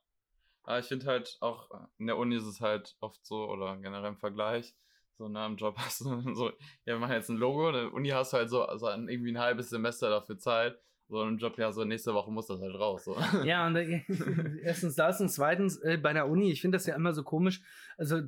Aber 0.64 0.80
ich 0.80 0.86
finde 0.86 1.08
halt 1.08 1.38
auch, 1.40 1.70
in 1.98 2.08
der 2.08 2.18
Uni 2.18 2.36
ist 2.36 2.44
es 2.44 2.62
halt 2.62 2.96
oft 3.00 3.26
so, 3.26 3.50
oder 3.50 3.78
generell 3.78 4.10
im 4.10 4.18
Vergleich, 4.18 4.76
so 5.20 5.28
nach 5.28 5.48
dem 5.48 5.58
Job 5.58 5.76
hast 5.78 6.02
du 6.02 6.34
so, 6.34 6.50
ja, 6.50 6.94
wir 6.94 7.00
machen 7.00 7.14
jetzt 7.14 7.30
ein 7.30 7.38
Logo, 7.38 7.72
der 7.72 7.94
Uni 7.94 8.10
hast 8.10 8.34
du 8.34 8.38
halt 8.38 8.50
so 8.50 8.64
also 8.64 8.90
irgendwie 8.90 9.32
ein 9.32 9.40
halbes 9.40 9.70
Semester 9.70 10.10
dafür 10.10 10.40
Zeit. 10.40 10.80
So 11.10 11.24
im 11.24 11.40
Job, 11.40 11.58
ja, 11.58 11.72
so 11.72 11.84
nächste 11.84 12.14
Woche 12.14 12.30
muss 12.32 12.46
das 12.46 12.62
halt 12.62 12.76
raus. 12.76 13.06
So. 13.06 13.18
Ja, 13.44 13.66
und 13.66 13.76
äh, 13.76 14.04
erstens 14.62 14.96
das 14.96 15.20
und 15.20 15.30
zweitens 15.30 15.78
äh, 15.78 15.98
bei 15.98 16.14
der 16.14 16.30
Uni, 16.30 16.52
ich 16.52 16.62
finde 16.62 16.78
das 16.78 16.86
ja 16.86 16.96
immer 16.96 17.14
so 17.14 17.24
komisch. 17.24 17.62
Also, 17.98 18.22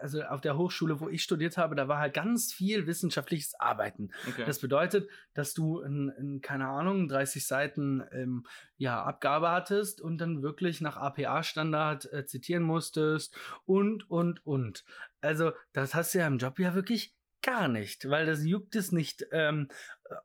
also 0.00 0.22
auf 0.22 0.40
der 0.40 0.56
Hochschule, 0.56 1.00
wo 1.00 1.10
ich 1.10 1.22
studiert 1.22 1.58
habe, 1.58 1.74
da 1.74 1.86
war 1.86 1.98
halt 1.98 2.14
ganz 2.14 2.50
viel 2.50 2.86
wissenschaftliches 2.86 3.60
Arbeiten. 3.60 4.10
Okay. 4.26 4.44
Das 4.46 4.58
bedeutet, 4.58 5.10
dass 5.34 5.52
du 5.52 5.80
in, 5.80 6.08
in 6.18 6.40
keine 6.40 6.66
Ahnung, 6.68 7.08
30 7.08 7.46
Seiten 7.46 8.02
ähm, 8.10 8.46
ja, 8.78 9.02
Abgabe 9.04 9.50
hattest 9.50 10.00
und 10.00 10.16
dann 10.16 10.42
wirklich 10.42 10.80
nach 10.80 10.96
APA-Standard 10.96 12.10
äh, 12.10 12.24
zitieren 12.24 12.62
musstest 12.62 13.36
und, 13.66 14.08
und, 14.10 14.46
und. 14.46 14.84
Also, 15.20 15.52
das 15.74 15.94
hast 15.94 16.14
du 16.14 16.20
ja 16.20 16.26
im 16.26 16.38
Job 16.38 16.58
ja 16.58 16.74
wirklich 16.74 17.14
gar 17.44 17.68
nicht, 17.68 18.08
weil 18.08 18.26
das 18.26 18.44
juckt 18.44 18.74
es 18.74 18.90
nicht, 18.90 19.26
ähm, 19.30 19.68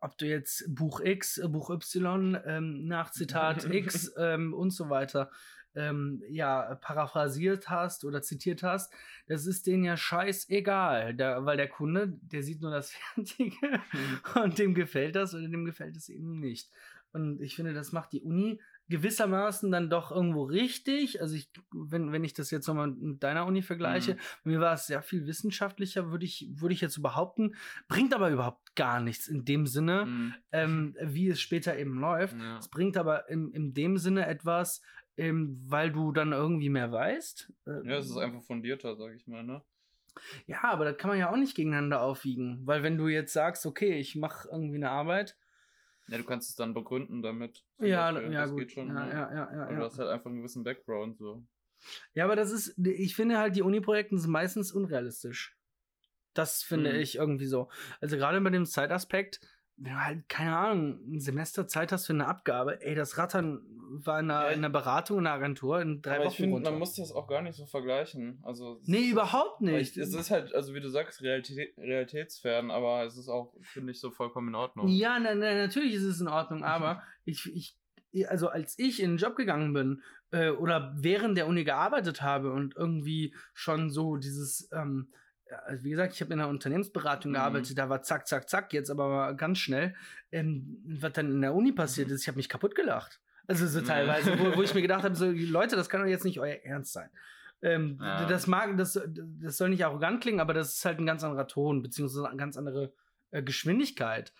ob 0.01 0.17
du 0.17 0.25
jetzt 0.25 0.65
Buch 0.73 1.01
X, 1.01 1.41
Buch 1.49 1.69
Y 1.69 2.37
ähm, 2.45 2.87
nach 2.87 3.11
Zitat 3.11 3.65
X 3.71 4.11
ähm, 4.17 4.53
und 4.53 4.71
so 4.71 4.89
weiter 4.89 5.29
ähm, 5.75 6.23
ja, 6.29 6.75
paraphrasiert 6.75 7.69
hast 7.69 8.03
oder 8.03 8.21
zitiert 8.21 8.63
hast, 8.63 8.91
das 9.27 9.45
ist 9.45 9.67
denen 9.67 9.83
ja 9.83 9.97
scheißegal, 9.97 11.15
da, 11.15 11.45
weil 11.45 11.57
der 11.57 11.67
Kunde, 11.67 12.17
der 12.21 12.43
sieht 12.43 12.61
nur 12.61 12.71
das 12.71 12.91
Fertige 13.13 13.67
mhm. 13.93 14.41
und 14.41 14.57
dem 14.57 14.73
gefällt 14.73 15.15
das 15.15 15.33
oder 15.33 15.47
dem 15.47 15.65
gefällt 15.65 15.95
es 15.95 16.09
eben 16.09 16.39
nicht. 16.39 16.71
Und 17.11 17.41
ich 17.41 17.55
finde, 17.55 17.73
das 17.73 17.91
macht 17.91 18.11
die 18.11 18.21
Uni 18.21 18.61
gewissermaßen 18.89 19.71
dann 19.71 19.89
doch 19.89 20.11
irgendwo 20.11 20.43
richtig. 20.43 21.21
Also 21.21 21.35
ich, 21.35 21.49
wenn, 21.71 22.11
wenn 22.11 22.23
ich 22.23 22.33
das 22.33 22.51
jetzt 22.51 22.67
nochmal 22.67 22.87
mit 22.87 23.23
deiner 23.23 23.45
Uni 23.45 23.61
vergleiche, 23.61 24.15
mhm. 24.15 24.51
mir 24.51 24.59
war 24.59 24.73
es 24.73 24.87
sehr 24.87 25.01
viel 25.01 25.27
wissenschaftlicher, 25.27 26.11
würde 26.11 26.25
ich, 26.25 26.49
würde 26.53 26.73
ich 26.73 26.81
jetzt 26.81 27.01
behaupten, 27.01 27.55
bringt 27.87 28.13
aber 28.13 28.29
überhaupt 28.29 28.75
gar 28.75 28.99
nichts 28.99 29.27
in 29.27 29.45
dem 29.45 29.67
Sinne, 29.67 30.05
mhm. 30.05 30.33
ähm, 30.51 30.97
wie 31.01 31.29
es 31.29 31.39
später 31.39 31.77
eben 31.77 31.99
läuft. 31.99 32.37
Ja. 32.37 32.57
Es 32.57 32.69
bringt 32.69 32.97
aber 32.97 33.29
in, 33.29 33.51
in 33.51 33.73
dem 33.73 33.97
Sinne 33.97 34.25
etwas, 34.25 34.81
ähm, 35.17 35.61
weil 35.65 35.91
du 35.91 36.11
dann 36.11 36.31
irgendwie 36.31 36.69
mehr 36.69 36.91
weißt. 36.91 37.53
ja, 37.65 37.97
es 37.97 38.09
ist 38.09 38.17
einfach 38.17 38.41
fundierter, 38.41 38.95
sag 38.95 39.13
ich 39.15 39.27
mal, 39.27 39.43
ne? 39.43 39.61
Ja, 40.47 40.63
aber 40.63 40.85
das 40.85 40.97
kann 40.97 41.09
man 41.09 41.19
ja 41.19 41.31
auch 41.31 41.37
nicht 41.37 41.55
gegeneinander 41.55 42.01
aufwiegen, 42.01 42.61
weil 42.65 42.83
wenn 42.83 42.97
du 42.97 43.07
jetzt 43.07 43.31
sagst, 43.31 43.65
okay, 43.65 43.99
ich 43.99 44.15
mache 44.15 44.49
irgendwie 44.51 44.75
eine 44.75 44.89
Arbeit, 44.89 45.37
ja, 46.09 46.17
du 46.17 46.23
kannst 46.23 46.49
es 46.49 46.55
dann 46.55 46.73
begründen 46.73 47.21
damit. 47.21 47.63
Ja, 47.79 48.11
Beispiel. 48.11 48.33
ja, 48.33 48.41
das 48.41 48.51
gut. 48.51 48.59
geht 48.59 48.71
schon. 48.71 48.87
Ja, 48.87 49.05
ne? 49.05 49.11
ja, 49.11 49.33
ja, 49.33 49.53
ja, 49.53 49.63
Aber 49.65 49.75
du 49.75 49.83
hast 49.83 49.99
halt 49.99 50.09
einfach 50.09 50.27
einen 50.27 50.37
gewissen 50.37 50.63
Background 50.63 51.17
so. 51.17 51.43
Ja, 52.13 52.25
aber 52.25 52.35
das 52.35 52.51
ist, 52.51 52.77
ich 52.77 53.15
finde 53.15 53.37
halt, 53.37 53.55
die 53.55 53.61
Uni-Projekte 53.61 54.17
sind 54.17 54.31
meistens 54.31 54.71
unrealistisch. 54.71 55.55
Das 56.33 56.63
finde 56.63 56.93
mhm. 56.93 56.99
ich 56.99 57.15
irgendwie 57.15 57.45
so. 57.45 57.69
Also 58.01 58.17
gerade 58.17 58.39
bei 58.41 58.49
dem 58.49 58.65
Zeitaspekt, 58.65 59.39
wenn 59.81 59.93
du 59.93 59.99
halt, 59.99 60.29
keine 60.29 60.57
Ahnung, 60.57 60.99
ein 61.07 61.19
Semester 61.19 61.67
Zeit 61.67 61.91
hast 61.91 62.07
für 62.07 62.13
eine 62.13 62.27
Abgabe, 62.27 62.81
ey, 62.81 62.95
das 62.95 63.17
Rattern 63.17 63.61
war 63.91 64.19
in 64.19 64.29
einer, 64.29 64.45
ja. 64.45 64.49
in 64.49 64.59
einer 64.59 64.69
Beratung 64.69 65.19
in 65.19 65.27
einer 65.27 65.35
Agentur 65.35 65.81
in 65.81 66.01
drei 66.01 66.15
aber 66.15 66.25
Wochen. 66.25 66.31
Ich 66.31 66.37
finde, 66.37 66.59
man 66.59 66.79
muss 66.79 66.95
das 66.95 67.11
auch 67.11 67.27
gar 67.27 67.41
nicht 67.41 67.55
so 67.55 67.65
vergleichen. 67.65 68.39
Also, 68.43 68.81
nee, 68.85 69.09
überhaupt 69.09 69.61
nicht. 69.61 69.97
es 69.97 70.13
ist 70.13 70.31
halt, 70.31 70.53
also 70.53 70.75
wie 70.75 70.81
du 70.81 70.89
sagst, 70.89 71.21
Realität, 71.21 71.73
realitätsfern, 71.77 72.71
aber 72.71 73.05
es 73.05 73.17
ist 73.17 73.29
auch, 73.29 73.53
finde 73.61 73.91
ich, 73.91 73.99
so 73.99 74.11
vollkommen 74.11 74.49
in 74.49 74.55
Ordnung. 74.55 74.87
Ja, 74.89 75.17
na, 75.19 75.33
na, 75.33 75.55
natürlich 75.55 75.93
ist 75.95 76.03
es 76.03 76.21
in 76.21 76.27
Ordnung, 76.27 76.63
aber 76.63 77.01
ich, 77.23 77.45
ich, 77.55 78.29
also 78.29 78.49
als 78.49 78.77
ich 78.77 79.01
in 79.01 79.11
den 79.11 79.17
Job 79.17 79.35
gegangen 79.35 79.73
bin 79.73 80.03
äh, 80.31 80.49
oder 80.49 80.93
während 80.97 81.37
der 81.37 81.47
Uni 81.47 81.63
gearbeitet 81.63 82.21
habe 82.21 82.51
und 82.51 82.75
irgendwie 82.75 83.33
schon 83.53 83.89
so 83.89 84.17
dieses, 84.17 84.69
ähm, 84.73 85.09
also 85.65 85.83
wie 85.83 85.89
gesagt, 85.91 86.13
ich 86.13 86.21
habe 86.21 86.33
in 86.33 86.39
einer 86.39 86.49
Unternehmensberatung 86.49 87.31
mhm. 87.31 87.35
gearbeitet, 87.35 87.77
da 87.77 87.89
war 87.89 88.01
zack, 88.01 88.27
zack, 88.27 88.49
zack, 88.49 88.73
jetzt 88.73 88.89
aber 88.89 89.33
ganz 89.33 89.59
schnell. 89.59 89.95
Ähm, 90.31 90.77
was 90.85 91.13
dann 91.13 91.31
in 91.31 91.41
der 91.41 91.53
Uni 91.53 91.71
passiert 91.71 92.07
mhm. 92.07 92.15
ist, 92.15 92.21
ich 92.21 92.27
habe 92.27 92.37
mich 92.37 92.49
kaputt 92.49 92.75
gelacht. 92.75 93.19
Also 93.47 93.65
so 93.67 93.81
teilweise, 93.81 94.37
wo, 94.37 94.57
wo 94.57 94.61
ich 94.61 94.73
mir 94.75 94.81
gedacht 94.81 95.03
habe, 95.03 95.15
so, 95.15 95.25
Leute, 95.31 95.75
das 95.75 95.89
kann 95.89 96.01
doch 96.01 96.07
jetzt 96.07 96.25
nicht 96.25 96.39
euer 96.39 96.57
Ernst 96.63 96.93
sein. 96.93 97.09
Ähm, 97.61 97.99
ja. 98.01 98.25
Das 98.25 98.47
mag, 98.47 98.77
das, 98.77 98.99
das 99.41 99.57
soll 99.57 99.69
nicht 99.69 99.83
arrogant 99.83 100.21
klingen, 100.21 100.39
aber 100.39 100.53
das 100.53 100.75
ist 100.75 100.85
halt 100.85 100.99
ein 100.99 101.05
ganz 101.05 101.23
anderer 101.23 101.47
Ton, 101.47 101.81
beziehungsweise 101.81 102.27
eine 102.27 102.37
ganz 102.37 102.57
andere 102.57 102.93
äh, 103.31 103.43
Geschwindigkeit 103.43 104.33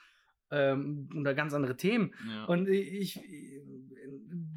ähm, 0.52 1.10
oder 1.18 1.34
ganz 1.34 1.54
andere 1.54 1.76
Themen. 1.76 2.14
Ja. 2.28 2.46
Und 2.46 2.70
ich, 2.70 3.20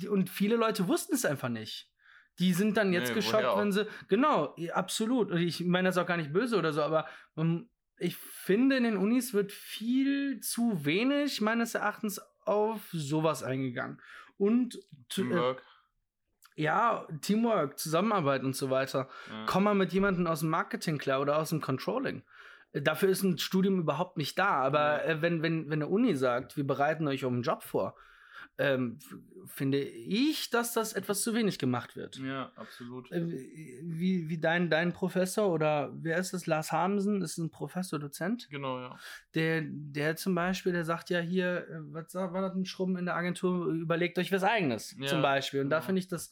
und 0.08 0.30
viele 0.30 0.56
Leute 0.56 0.86
wussten 0.88 1.14
es 1.14 1.24
einfach 1.24 1.48
nicht. 1.48 1.91
Die 2.38 2.52
sind 2.54 2.76
dann 2.76 2.92
jetzt 2.92 3.10
nee, 3.10 3.16
geschockt, 3.16 3.56
wenn 3.56 3.72
sie. 3.72 3.86
Genau, 4.08 4.54
absolut. 4.72 5.32
Ich 5.32 5.64
meine 5.64 5.88
das 5.88 5.98
auch 5.98 6.06
gar 6.06 6.16
nicht 6.16 6.32
böse 6.32 6.56
oder 6.56 6.72
so, 6.72 6.82
aber 6.82 7.06
um, 7.34 7.68
ich 7.98 8.16
finde, 8.16 8.76
in 8.76 8.84
den 8.84 8.96
Unis 8.96 9.34
wird 9.34 9.52
viel 9.52 10.40
zu 10.40 10.84
wenig, 10.84 11.40
meines 11.40 11.74
Erachtens, 11.74 12.20
auf 12.44 12.80
sowas 12.92 13.42
eingegangen. 13.42 14.00
Und 14.38 14.80
Teamwork. 15.08 15.58
Äh, 15.58 16.62
ja, 16.62 17.06
Teamwork, 17.20 17.78
Zusammenarbeit 17.78 18.42
und 18.42 18.56
so 18.56 18.70
weiter. 18.70 19.08
Ja. 19.30 19.46
Komm 19.46 19.64
mal 19.64 19.74
mit 19.74 19.92
jemandem 19.92 20.26
aus 20.26 20.40
dem 20.40 20.50
Marketing 20.50 20.98
klar 20.98 21.20
oder 21.20 21.38
aus 21.38 21.50
dem 21.50 21.60
Controlling. 21.60 22.22
Dafür 22.72 23.10
ist 23.10 23.22
ein 23.22 23.38
Studium 23.38 23.78
überhaupt 23.78 24.16
nicht 24.16 24.38
da. 24.38 24.48
Aber 24.48 25.04
ja. 25.04 25.12
äh, 25.12 25.22
wenn, 25.22 25.42
wenn, 25.42 25.66
wenn 25.66 25.82
eine 25.82 25.88
Uni 25.88 26.14
sagt, 26.14 26.56
wir 26.56 26.66
bereiten 26.66 27.06
euch 27.08 27.24
um 27.24 27.34
einen 27.34 27.42
Job 27.42 27.62
vor, 27.62 27.94
ähm, 28.58 28.98
finde 29.46 29.80
ich, 29.80 30.50
dass 30.50 30.72
das 30.72 30.92
etwas 30.92 31.22
zu 31.22 31.34
wenig 31.34 31.58
gemacht 31.58 31.96
wird. 31.96 32.16
Ja, 32.16 32.52
absolut. 32.56 33.10
Äh, 33.10 33.26
wie, 33.82 34.28
wie 34.28 34.38
dein, 34.38 34.70
dein 34.70 34.92
Professor 34.92 35.50
oder 35.50 35.92
wer 35.94 36.18
ist 36.18 36.32
das? 36.32 36.46
Lars 36.46 36.72
Hamsen 36.72 37.22
ist 37.22 37.38
ein 37.38 37.50
Professor, 37.50 37.98
Dozent. 37.98 38.48
Genau, 38.50 38.78
ja. 38.78 38.98
Der, 39.34 39.62
der 39.64 40.16
zum 40.16 40.34
Beispiel, 40.34 40.72
der 40.72 40.84
sagt 40.84 41.10
ja 41.10 41.20
hier, 41.20 41.68
äh, 41.68 41.80
was 41.92 42.14
war 42.14 42.42
das 42.42 42.54
ein 42.54 42.64
Schrubben 42.64 42.96
in 42.96 43.06
der 43.06 43.16
Agentur, 43.16 43.66
überlegt 43.66 44.18
euch 44.18 44.32
was 44.32 44.44
eigenes, 44.44 44.96
ja, 44.98 45.06
zum 45.06 45.22
Beispiel. 45.22 45.60
Und 45.60 45.66
genau. 45.66 45.80
da 45.80 45.82
finde 45.82 46.00
ich 46.00 46.08
das 46.08 46.30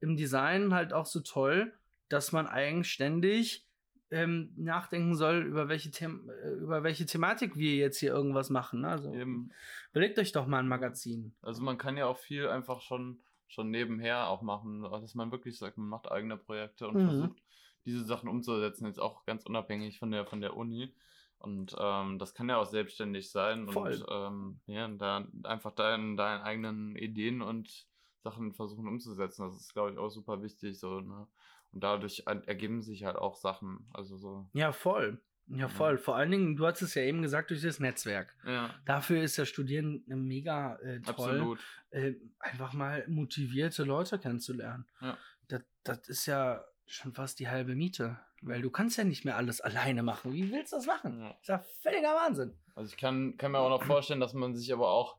im 0.00 0.16
Design 0.16 0.74
halt 0.74 0.92
auch 0.92 1.06
so 1.06 1.20
toll, 1.20 1.72
dass 2.08 2.32
man 2.32 2.46
eigenständig 2.46 3.69
ähm, 4.10 4.52
nachdenken 4.56 5.14
soll, 5.14 5.42
über 5.42 5.68
welche, 5.68 5.90
The 5.90 6.04
äh, 6.04 6.50
über 6.60 6.82
welche 6.82 7.06
Thematik 7.06 7.56
wir 7.56 7.76
jetzt 7.76 7.98
hier 7.98 8.12
irgendwas 8.12 8.50
machen. 8.50 8.80
Ne? 8.80 8.88
Also 8.88 9.12
Eben. 9.12 9.50
überlegt 9.92 10.18
euch 10.18 10.32
doch 10.32 10.46
mal 10.46 10.58
ein 10.58 10.68
Magazin. 10.68 11.32
Also 11.42 11.62
man 11.62 11.78
kann 11.78 11.96
ja 11.96 12.06
auch 12.06 12.18
viel 12.18 12.48
einfach 12.48 12.80
schon, 12.80 13.20
schon 13.46 13.70
nebenher 13.70 14.28
auch 14.28 14.42
machen, 14.42 14.82
dass 14.82 15.14
man 15.14 15.30
wirklich 15.30 15.58
sagt, 15.58 15.78
man 15.78 15.88
macht 15.88 16.10
eigene 16.10 16.36
Projekte 16.36 16.88
und 16.88 16.96
mhm. 16.96 17.06
versucht, 17.06 17.42
diese 17.84 18.04
Sachen 18.04 18.28
umzusetzen, 18.28 18.86
jetzt 18.86 19.00
auch 19.00 19.24
ganz 19.24 19.46
unabhängig 19.46 19.98
von 19.98 20.10
der, 20.10 20.26
von 20.26 20.40
der 20.40 20.56
Uni. 20.56 20.92
Und 21.38 21.74
ähm, 21.78 22.18
das 22.18 22.34
kann 22.34 22.50
ja 22.50 22.58
auch 22.58 22.66
selbstständig 22.66 23.30
sein 23.30 23.68
Voll. 23.68 23.94
und 23.94 24.06
ähm, 24.10 24.60
ja, 24.66 24.86
da 24.88 25.26
einfach 25.44 25.72
deinen, 25.72 26.18
deinen 26.18 26.42
eigenen 26.42 26.96
Ideen 26.96 27.40
und 27.40 27.86
Sachen 28.22 28.52
versuchen 28.52 28.86
umzusetzen. 28.86 29.46
Das 29.46 29.56
ist, 29.56 29.72
glaube 29.72 29.92
ich, 29.92 29.98
auch 29.98 30.10
super 30.10 30.42
wichtig. 30.42 30.78
So, 30.78 31.00
ne? 31.00 31.26
Und 31.72 31.84
dadurch 31.84 32.24
ergeben 32.26 32.82
sich 32.82 33.04
halt 33.04 33.16
auch 33.16 33.36
Sachen. 33.36 33.88
Also 33.92 34.16
so. 34.16 34.48
Ja, 34.52 34.72
voll. 34.72 35.20
Ja, 35.52 35.68
voll. 35.68 35.98
Vor 35.98 36.16
allen 36.16 36.30
Dingen, 36.30 36.56
du 36.56 36.66
hast 36.66 36.80
es 36.80 36.94
ja 36.94 37.02
eben 37.02 37.22
gesagt, 37.22 37.50
durch 37.50 37.62
das 37.62 37.80
Netzwerk. 37.80 38.36
Ja. 38.46 38.72
Dafür 38.84 39.22
ist 39.22 39.36
das 39.36 39.48
Studieren 39.48 40.04
mega 40.06 40.76
äh, 40.76 41.00
toll. 41.00 41.30
Absolut. 41.30 41.58
Äh, 41.90 42.14
einfach 42.38 42.72
mal 42.72 43.04
motivierte 43.08 43.82
Leute 43.82 44.18
kennenzulernen. 44.18 44.86
Ja. 45.00 45.18
Das, 45.48 45.62
das 45.82 46.08
ist 46.08 46.26
ja 46.26 46.64
schon 46.86 47.12
fast 47.12 47.40
die 47.40 47.48
halbe 47.48 47.74
Miete. 47.74 48.18
Weil 48.42 48.62
du 48.62 48.70
kannst 48.70 48.96
ja 48.96 49.04
nicht 49.04 49.24
mehr 49.24 49.36
alles 49.36 49.60
alleine 49.60 50.02
machen. 50.02 50.32
Wie 50.32 50.50
willst 50.50 50.72
du 50.72 50.76
das 50.76 50.86
machen? 50.86 51.20
Ja. 51.20 51.28
Das 51.28 51.40
ist 51.40 51.48
ja 51.48 51.58
völliger 51.82 52.14
Wahnsinn. 52.14 52.56
Also 52.74 52.90
ich 52.90 52.96
kann, 52.96 53.36
kann 53.36 53.52
mir 53.52 53.58
auch 53.58 53.70
noch 53.70 53.82
vorstellen, 53.84 54.20
dass 54.20 54.34
man 54.34 54.54
sich 54.56 54.72
aber 54.72 54.88
auch 54.88 55.18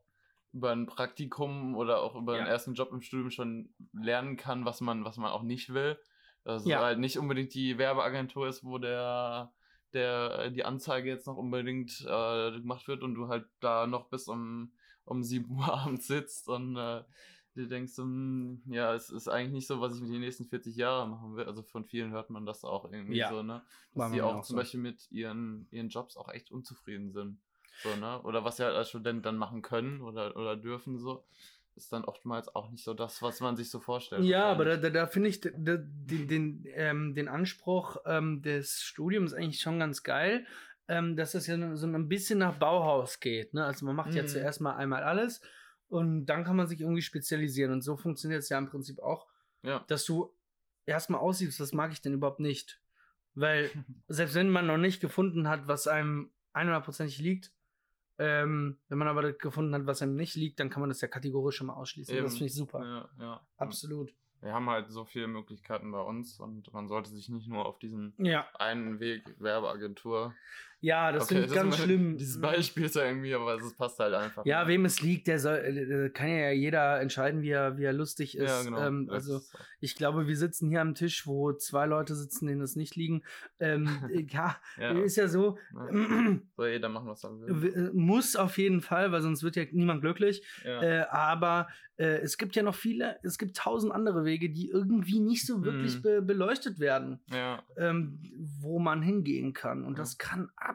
über 0.53 0.71
ein 0.71 0.85
Praktikum 0.85 1.75
oder 1.75 2.01
auch 2.01 2.15
über 2.15 2.37
ja. 2.37 2.43
den 2.43 2.47
ersten 2.47 2.73
Job 2.73 2.91
im 2.91 3.01
Studium 3.01 3.29
schon 3.31 3.73
lernen 3.93 4.37
kann, 4.37 4.65
was 4.65 4.81
man, 4.81 5.05
was 5.05 5.17
man 5.17 5.31
auch 5.31 5.43
nicht 5.43 5.73
will. 5.73 5.99
Dass 6.43 6.65
ja. 6.65 6.77
es 6.77 6.84
halt 6.84 6.99
nicht 6.99 7.17
unbedingt 7.17 7.54
die 7.54 7.77
Werbeagentur 7.77 8.47
ist, 8.47 8.63
wo 8.63 8.77
der, 8.77 9.51
der 9.93 10.49
die 10.49 10.65
Anzeige 10.65 11.10
jetzt 11.10 11.27
noch 11.27 11.38
unbedingt 11.38 12.01
äh, 12.01 12.51
gemacht 12.51 12.88
wird 12.88 13.04
und 13.04 13.15
du 13.15 13.27
halt 13.27 13.45
da 13.60 13.86
noch 13.88 14.10
bis 14.10 14.27
um, 14.27 14.73
um 15.06 15.23
7 15.23 15.49
Uhr 15.58 15.71
abends 15.71 16.08
sitzt 16.08 16.47
und 16.47 16.75
äh, 16.77 17.04
du 17.56 17.67
denkst, 17.67 17.99
um, 17.99 18.62
ja, 18.65 18.93
es 18.93 19.10
ist 19.10 19.27
eigentlich 19.27 19.51
nicht 19.51 19.67
so, 19.67 19.82
was 19.82 19.95
ich 19.95 20.01
mit 20.01 20.12
den 20.12 20.21
nächsten 20.21 20.45
40 20.45 20.75
Jahren 20.75 21.12
machen 21.12 21.36
will. 21.36 21.45
Also 21.45 21.63
von 21.63 21.86
vielen 21.86 22.12
hört 22.12 22.30
man 22.30 22.45
das 22.45 22.63
auch 22.63 22.91
irgendwie 22.91 23.17
ja. 23.17 23.30
so, 23.30 23.43
ne? 23.43 23.62
Dass 23.93 24.12
die 24.12 24.21
auch, 24.21 24.36
auch 24.36 24.43
zum 24.43 24.56
so. 24.56 24.62
Beispiel 24.62 24.80
mit 24.80 25.12
ihren, 25.12 25.67
ihren 25.71 25.89
Jobs 25.89 26.17
auch 26.17 26.30
echt 26.30 26.51
unzufrieden 26.51 27.12
sind. 27.12 27.39
So, 27.84 27.95
ne? 27.95 28.21
Oder 28.23 28.43
was 28.43 28.58
sie 28.58 28.63
halt 28.63 28.75
als 28.75 28.89
Student 28.89 29.25
dann 29.25 29.38
machen 29.38 29.62
können 29.62 30.01
oder, 30.01 30.36
oder 30.36 30.56
dürfen 30.56 30.97
so 30.97 31.25
ist 31.75 31.91
dann 31.93 32.03
oftmals 32.03 32.53
auch 32.53 32.69
nicht 32.69 32.84
so 32.84 32.93
das, 32.93 33.21
was 33.21 33.39
man 33.39 33.55
sich 33.55 33.69
so 33.69 33.79
vorstellt. 33.79 34.23
Ja, 34.23 34.45
aber 34.45 34.65
da, 34.65 34.77
da, 34.77 34.89
da 34.89 35.07
finde 35.07 35.29
ich 35.29 35.41
den, 35.41 35.55
den, 36.27 36.65
ähm, 36.73 37.15
den 37.15 37.27
Anspruch 37.27 37.97
ähm, 38.05 38.41
des 38.41 38.81
Studiums 38.81 39.34
eigentlich 39.34 39.62
schon 39.62 39.79
ganz 39.79 40.03
geil, 40.03 40.45
ähm, 40.88 41.15
dass 41.15 41.31
das 41.31 41.47
ja 41.47 41.75
so 41.75 41.88
ein 41.88 42.07
bisschen 42.10 42.39
nach 42.39 42.57
Bauhaus 42.57 43.19
geht. 43.19 43.53
Ne? 43.53 43.65
Also 43.65 43.86
man 43.86 43.95
macht 43.95 44.12
mhm. 44.12 44.17
ja 44.17 44.25
zuerst 44.25 44.62
mal 44.62 44.75
einmal 44.75 45.03
alles 45.03 45.41
und 45.88 46.25
dann 46.25 46.43
kann 46.43 46.55
man 46.55 46.67
sich 46.67 46.81
irgendwie 46.81 47.01
spezialisieren. 47.01 47.71
Und 47.71 47.81
so 47.81 47.97
funktioniert 47.97 48.43
es 48.43 48.49
ja 48.49 48.57
im 48.57 48.69
Prinzip 48.69 48.99
auch, 48.99 49.27
ja. 49.63 49.84
dass 49.88 50.05
du 50.05 50.34
erstmal 50.86 51.21
aussiehst, 51.21 51.60
was 51.60 51.73
mag 51.73 51.91
ich 51.91 52.01
denn 52.01 52.13
überhaupt 52.13 52.39
nicht. 52.39 52.81
Weil 53.34 53.69
selbst 54.07 54.36
wenn 54.36 54.49
man 54.49 54.67
noch 54.67 54.77
nicht 54.77 55.01
gefunden 55.01 55.47
hat, 55.47 55.67
was 55.67 55.88
einem 55.88 56.31
100%ig 56.53 57.17
liegt, 57.19 57.51
ähm, 58.23 58.77
wenn 58.88 58.99
man 58.99 59.07
aber 59.07 59.34
gefunden 59.34 59.73
hat, 59.73 59.88
was 59.88 60.03
einem 60.03 60.15
nicht 60.15 60.36
liegt, 60.36 60.60
dann 60.60 60.69
kann 60.69 60.81
man 60.81 60.89
das 60.89 61.01
ja 61.01 61.07
kategorisch 61.07 61.55
schon 61.55 61.67
mal 61.67 61.73
ausschließen. 61.73 62.13
Eben. 62.13 62.23
Das 62.23 62.34
finde 62.34 62.45
ich 62.45 62.53
super. 62.53 63.10
Ja, 63.17 63.23
ja. 63.23 63.41
Absolut. 63.57 64.13
Wir 64.41 64.53
haben 64.53 64.69
halt 64.69 64.91
so 64.91 65.05
viele 65.05 65.27
Möglichkeiten 65.27 65.91
bei 65.91 66.01
uns 66.01 66.39
und 66.39 66.71
man 66.71 66.88
sollte 66.88 67.10
sich 67.10 67.29
nicht 67.29 67.47
nur 67.47 67.65
auf 67.65 67.79
diesen 67.79 68.13
ja. 68.19 68.47
einen 68.53 68.99
Weg 68.99 69.23
Werbeagentur 69.39 70.36
Ja, 70.84 71.12
das 71.12 71.26
Okay, 71.26 71.36
finde 71.36 71.48
ich 71.48 71.54
ganz 71.54 71.78
schlimm. 71.78 72.17
Dieses 72.17 72.41
Beispiel 72.41 72.86
ist 72.86 72.96
ja 72.96 73.06
irgendwie, 73.06 73.34
aber 73.36 73.56
es 73.56 73.76
passt 73.76 74.00
halt 74.00 74.15
einfach. 74.15 74.44
Ja, 74.46 74.67
wem 74.67 74.84
es 74.86 75.00
liegt, 75.02 75.28
der 75.28 75.38
soll, 75.39 75.58
äh, 75.58 76.10
kann 76.10 76.28
ja 76.28 76.50
jeder 76.50 77.00
entscheiden, 77.00 77.44
wie 77.44 77.52
er, 77.52 77.78
wie 77.78 77.84
er 77.84 77.94
lustig 77.94 78.36
ist. 78.36 78.50
Ja, 78.50 78.63
genau. 78.63 78.82
ähm, 78.88 79.08
also 79.12 79.41
ich 79.80 79.96
glaube, 79.96 80.28
wir 80.28 80.36
sitzen 80.36 80.70
hier 80.70 80.82
am 80.82 80.96
Tisch, 80.96 81.28
wo 81.28 81.54
zwei 81.54 81.86
Leute 81.86 82.15
sitzen, 82.15 82.48
denen 82.48 82.62
es 82.62 82.76
nicht 82.76 82.96
liegen. 82.96 83.22
Ähm, 83.60 83.88
äh, 84.12 84.26
ja, 84.28 84.58
ja, 84.80 84.91
ist 85.00 85.17
ja 85.17 85.28
so. 85.28 85.58
ne? 85.72 86.41
Soll 86.58 86.70
jeder 86.70 86.89
machen, 86.89 87.08
was 87.10 87.24
er 87.24 87.39
will. 87.39 87.74
Äh, 87.74 87.91
Muss 87.94 88.36
auf 88.36 88.58
jeden 88.58 88.82
Fall, 88.82 89.12
weil 89.12 89.22
sonst 89.22 89.44
wird 89.44 89.56
ja 89.56 89.63
niemand 89.72 90.02
glücklich. 90.02 90.44
Ja. 90.65 90.82
Äh, 90.82 91.06
aber 91.12 91.67
äh, 91.98 92.22
es 92.22 92.39
gibt 92.39 92.56
ja 92.56 92.63
noch 92.63 92.74
viele, 92.76 93.20
es 93.22 93.38
gibt 93.38 93.56
tausend 93.56 93.94
andere 93.94 94.26
Wege, 94.26 94.50
die 94.50 94.70
irgendwie 94.70 95.20
nicht 95.20 95.46
so 95.46 95.63
wirklich 95.63 95.98
Mhm. 95.98 96.02
be 96.02 96.22
beleuchtet 96.24 96.80
werden, 96.80 97.20
ja. 97.28 97.62
ähm, 97.78 98.20
wo 98.60 98.80
man 98.80 99.04
hingehen 99.04 99.54
kann. 99.54 99.84
Und 99.84 99.94
Ja. 99.94 100.04
das 100.04 100.17
kann 100.17 100.50
absolut 100.56 100.70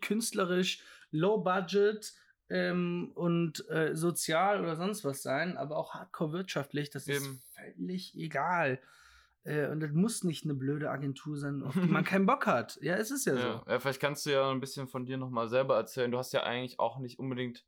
künstlerisch, 0.00 0.82
low 1.10 1.38
budget 1.38 2.12
ähm, 2.48 3.12
und 3.14 3.68
äh, 3.70 3.94
sozial 3.94 4.60
oder 4.60 4.76
sonst 4.76 5.04
was 5.04 5.22
sein, 5.22 5.56
aber 5.56 5.76
auch 5.76 5.94
hardcore 5.94 6.32
wirtschaftlich. 6.32 6.90
Das 6.90 7.08
Eben. 7.08 7.16
ist 7.16 7.54
völlig 7.54 8.14
egal. 8.16 8.80
Äh, 9.44 9.68
und 9.68 9.80
das 9.80 9.92
muss 9.92 10.22
nicht 10.24 10.44
eine 10.44 10.54
blöde 10.54 10.90
Agentur 10.90 11.36
sein, 11.36 11.62
auf 11.62 11.74
die 11.74 11.80
man 11.80 12.04
keinen 12.04 12.26
Bock 12.26 12.46
hat. 12.46 12.78
Ja, 12.82 12.96
es 12.96 13.10
ist 13.10 13.26
ja, 13.26 13.34
Ja. 13.34 13.40
so. 13.64 13.70
ja, 13.70 13.80
vielleicht 13.80 14.00
kannst 14.00 14.26
du 14.26 14.30
ja 14.30 14.50
ein 14.50 14.60
bisschen 14.60 14.86
von 14.86 15.04
dir 15.04 15.16
nochmal 15.16 15.48
selber 15.48 15.76
erzählen. 15.76 16.10
Du 16.10 16.18
hast 16.18 16.32
ja 16.32 16.42
eigentlich 16.42 16.78
auch 16.78 16.98
nicht 16.98 17.18
unbedingt 17.18 17.64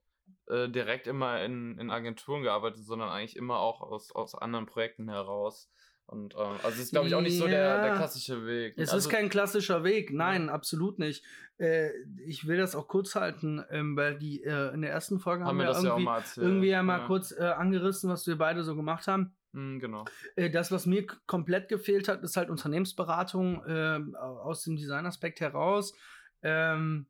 äh, 0.47 0.69
direkt 0.69 1.07
immer 1.07 1.43
in, 1.43 1.79
in 1.79 1.91
Agenturen 1.91 2.43
gearbeitet, 2.43 2.85
sondern 2.85 3.09
eigentlich 3.09 3.37
immer 3.37 3.59
auch 3.59 3.81
aus, 3.81 4.13
aus 4.13 4.35
anderen 4.35 4.67
Projekten 4.67 5.09
heraus. 5.09 5.71
Und 6.07 6.35
ähm, 6.35 6.57
also 6.63 6.69
es 6.69 6.79
ist, 6.79 6.91
glaube 6.91 7.09
ich, 7.09 7.15
auch 7.15 7.23
nicht 7.23 7.39
so 7.39 7.47
der, 7.47 7.79
der 7.79 7.89
Ja. 7.89 7.97
klassische 7.97 8.47
Weg. 8.47 8.75
Es 8.77 8.91
also, 8.91 9.09
ist 9.09 9.13
kein 9.15 9.29
klassischer 9.29 9.85
Weg, 9.85 10.13
nein, 10.13 10.49
absolut 10.51 10.99
nicht. 10.99 11.25
Äh, 11.59 11.91
ich 12.27 12.47
will 12.47 12.59
das 12.59 12.75
auch 12.75 12.89
kurz 12.89 13.15
halten, 13.15 13.65
ähm, 13.71 13.97
weil 13.97 14.19
die 14.19 14.43
äh, 14.45 14.75
in 14.75 14.83
der 14.83 14.91
ersten 14.91 15.19
Folge 15.19 15.45
haben, 15.45 15.51
haben 15.51 15.59
wir 15.59 15.67
das 15.67 15.83
ja 15.83 15.93
auch 15.93 15.97
irgendwie, 15.97 16.05
mal 16.05 16.19
erzählt. 16.19 16.47
irgendwie 16.47 16.69
ja 16.69 16.83
mal 16.83 17.07
kurz 17.07 17.33
äh, 17.33 17.43
angerissen, 17.43 18.11
was 18.11 18.27
wir 18.27 18.37
beide 18.37 18.65
so 18.65 18.77
gemacht 18.77 19.07
haben. 19.07 19.35
Hm, 19.55 19.79
genau. 19.79 20.05
Äh, 20.37 20.51
das, 20.51 20.73
was 20.73 20.85
mir 20.85 21.07
komplett 21.27 21.69
gefehlt 21.69 22.09
hat, 22.09 22.23
ist 22.23 22.37
halt 22.37 22.51
Unternehmensberatung 22.51 23.65
äh, 23.65 24.01
aus 24.17 24.65
dem 24.65 24.77
Designaspekt 24.77 25.41
heraus. 25.41 25.95
Ähm, 26.43 27.07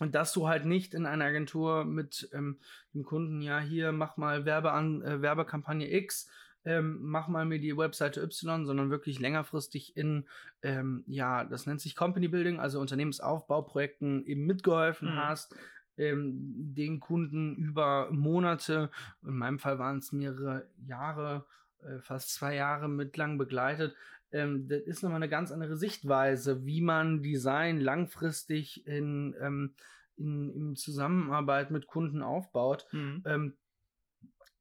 und 0.00 0.14
dass 0.14 0.32
du 0.32 0.48
halt 0.48 0.66
nicht 0.66 0.92
in 0.92 1.06
einer 1.06 1.26
Agentur 1.26 1.84
mit 1.84 2.28
ähm, 2.32 2.58
dem 2.92 3.04
Kunden, 3.04 3.40
ja, 3.40 3.60
hier 3.60 3.92
mach 3.92 4.16
mal 4.16 4.44
Werbe 4.44 4.72
an, 4.72 5.02
äh, 5.02 5.22
Werbekampagne 5.22 5.90
X, 5.94 6.28
ähm, 6.64 6.98
mach 7.02 7.28
mal 7.28 7.44
mir 7.44 7.58
die 7.58 7.76
Webseite 7.76 8.22
Y, 8.22 8.64
sondern 8.66 8.90
wirklich 8.90 9.20
längerfristig 9.20 9.96
in, 9.96 10.26
ähm, 10.62 11.04
ja, 11.06 11.44
das 11.44 11.66
nennt 11.66 11.80
sich 11.80 11.94
Company 11.96 12.28
Building, 12.28 12.58
also 12.58 12.80
Unternehmensaufbauprojekten 12.80 14.24
eben 14.26 14.46
mitgeholfen 14.46 15.08
Mhm. 15.08 15.16
hast, 15.16 15.54
ähm, 15.96 16.34
den 16.74 17.00
Kunden 17.00 17.56
über 17.56 18.10
Monate, 18.10 18.90
in 19.22 19.36
meinem 19.36 19.58
Fall 19.58 19.78
waren 19.78 19.98
es 19.98 20.12
mehrere 20.12 20.68
Jahre, 20.78 21.46
äh, 21.82 22.00
fast 22.00 22.34
zwei 22.34 22.54
Jahre 22.54 22.88
mit 22.88 23.16
lang 23.16 23.38
begleitet. 23.38 23.94
Ähm, 24.32 24.66
das 24.66 24.80
ist 24.82 25.02
nochmal 25.02 25.18
eine 25.18 25.28
ganz 25.28 25.52
andere 25.52 25.76
Sichtweise, 25.76 26.66
wie 26.66 26.80
man 26.80 27.22
Design 27.22 27.78
langfristig 27.80 28.86
in, 28.86 29.36
ähm, 29.40 29.74
in, 30.16 30.50
in 30.50 30.76
Zusammenarbeit 30.76 31.70
mit 31.70 31.86
Kunden 31.86 32.22
aufbaut. 32.22 32.86
Hm. 32.90 33.22
Ähm, 33.26 33.56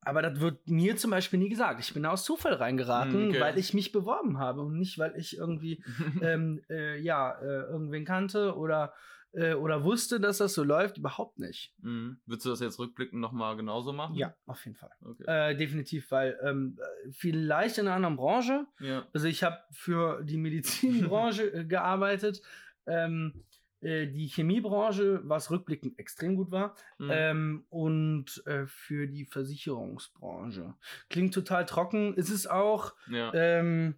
aber 0.06 0.22
das 0.22 0.40
wird 0.40 0.68
mir 0.70 0.96
zum 0.98 1.12
Beispiel 1.12 1.40
nie 1.40 1.50
gesagt. 1.50 1.80
Ich 1.80 1.94
bin 1.94 2.04
da 2.04 2.12
aus 2.12 2.24
Zufall 2.26 2.54
reingeraten, 2.54 3.28
Mm, 3.28 3.30
okay. 3.30 3.40
weil 3.42 3.58
ich 3.58 3.74
mich 3.74 3.92
beworben 3.92 4.38
habe 4.40 4.62
und 4.62 4.78
nicht, 4.78 4.98
weil 5.00 5.16
ich 5.18 5.38
irgendwie 5.38 5.84
ähm, 6.22 6.62
äh, 6.70 7.00
ja, 7.00 7.32
äh, 7.40 7.64
irgendwen 7.72 8.06
kannte 8.06 8.56
oder, 8.56 8.94
äh, 9.34 9.54
oder 9.54 9.84
wusste, 9.84 10.20
dass 10.20 10.38
das 10.38 10.54
so 10.54 10.64
läuft. 10.64 10.98
Überhaupt 10.98 11.40
nicht. 11.40 11.74
Hm. 11.82 12.18
Würdest 12.26 12.46
du 12.46 12.50
das 12.52 12.60
jetzt 12.60 12.80
rückblickend 12.80 13.20
nochmal 13.20 13.56
genauso 13.56 13.94
machen? 13.94 14.16
Ja, 14.16 14.34
auf 14.46 14.64
jeden 14.66 14.78
Fall. 14.78 14.92
Okay. 15.02 15.24
Äh, 15.26 15.56
definitiv, 15.58 16.12
weil 16.12 16.38
ähm, 16.44 16.78
äh, 16.80 17.12
vielleicht 17.12 17.78
in 17.78 17.88
einer 17.88 17.96
anderen 17.96 18.16
Branche. 18.16 18.66
ja. 18.80 19.06
Also 19.14 19.28
ich 19.28 19.44
habe 19.44 19.58
für 19.72 20.24
die 20.24 20.38
Medizinbranche 20.38 21.54
äh, 21.54 21.66
gearbeitet. 21.66 22.42
Ähm, 22.86 23.44
äh, 23.84 24.08
die 24.08 24.28
Chemiebranche, 24.28 25.22
was 25.24 25.52
rückblickend 25.52 26.00
extrem 26.00 26.36
gut 26.36 26.52
war, 26.52 26.76
Hm. 26.98 27.10
ähm, 27.12 27.66
und 27.70 28.44
äh, 28.46 28.66
für 28.68 29.08
die 29.08 29.26
Versicherungsbranche. 29.26 30.74
Klingt 31.10 31.34
total 31.34 31.66
trocken, 31.66 32.14
ist 32.16 32.30
es 32.30 32.48
auch. 32.48 32.94
ja. 33.08 33.32
Ähm, 33.34 33.96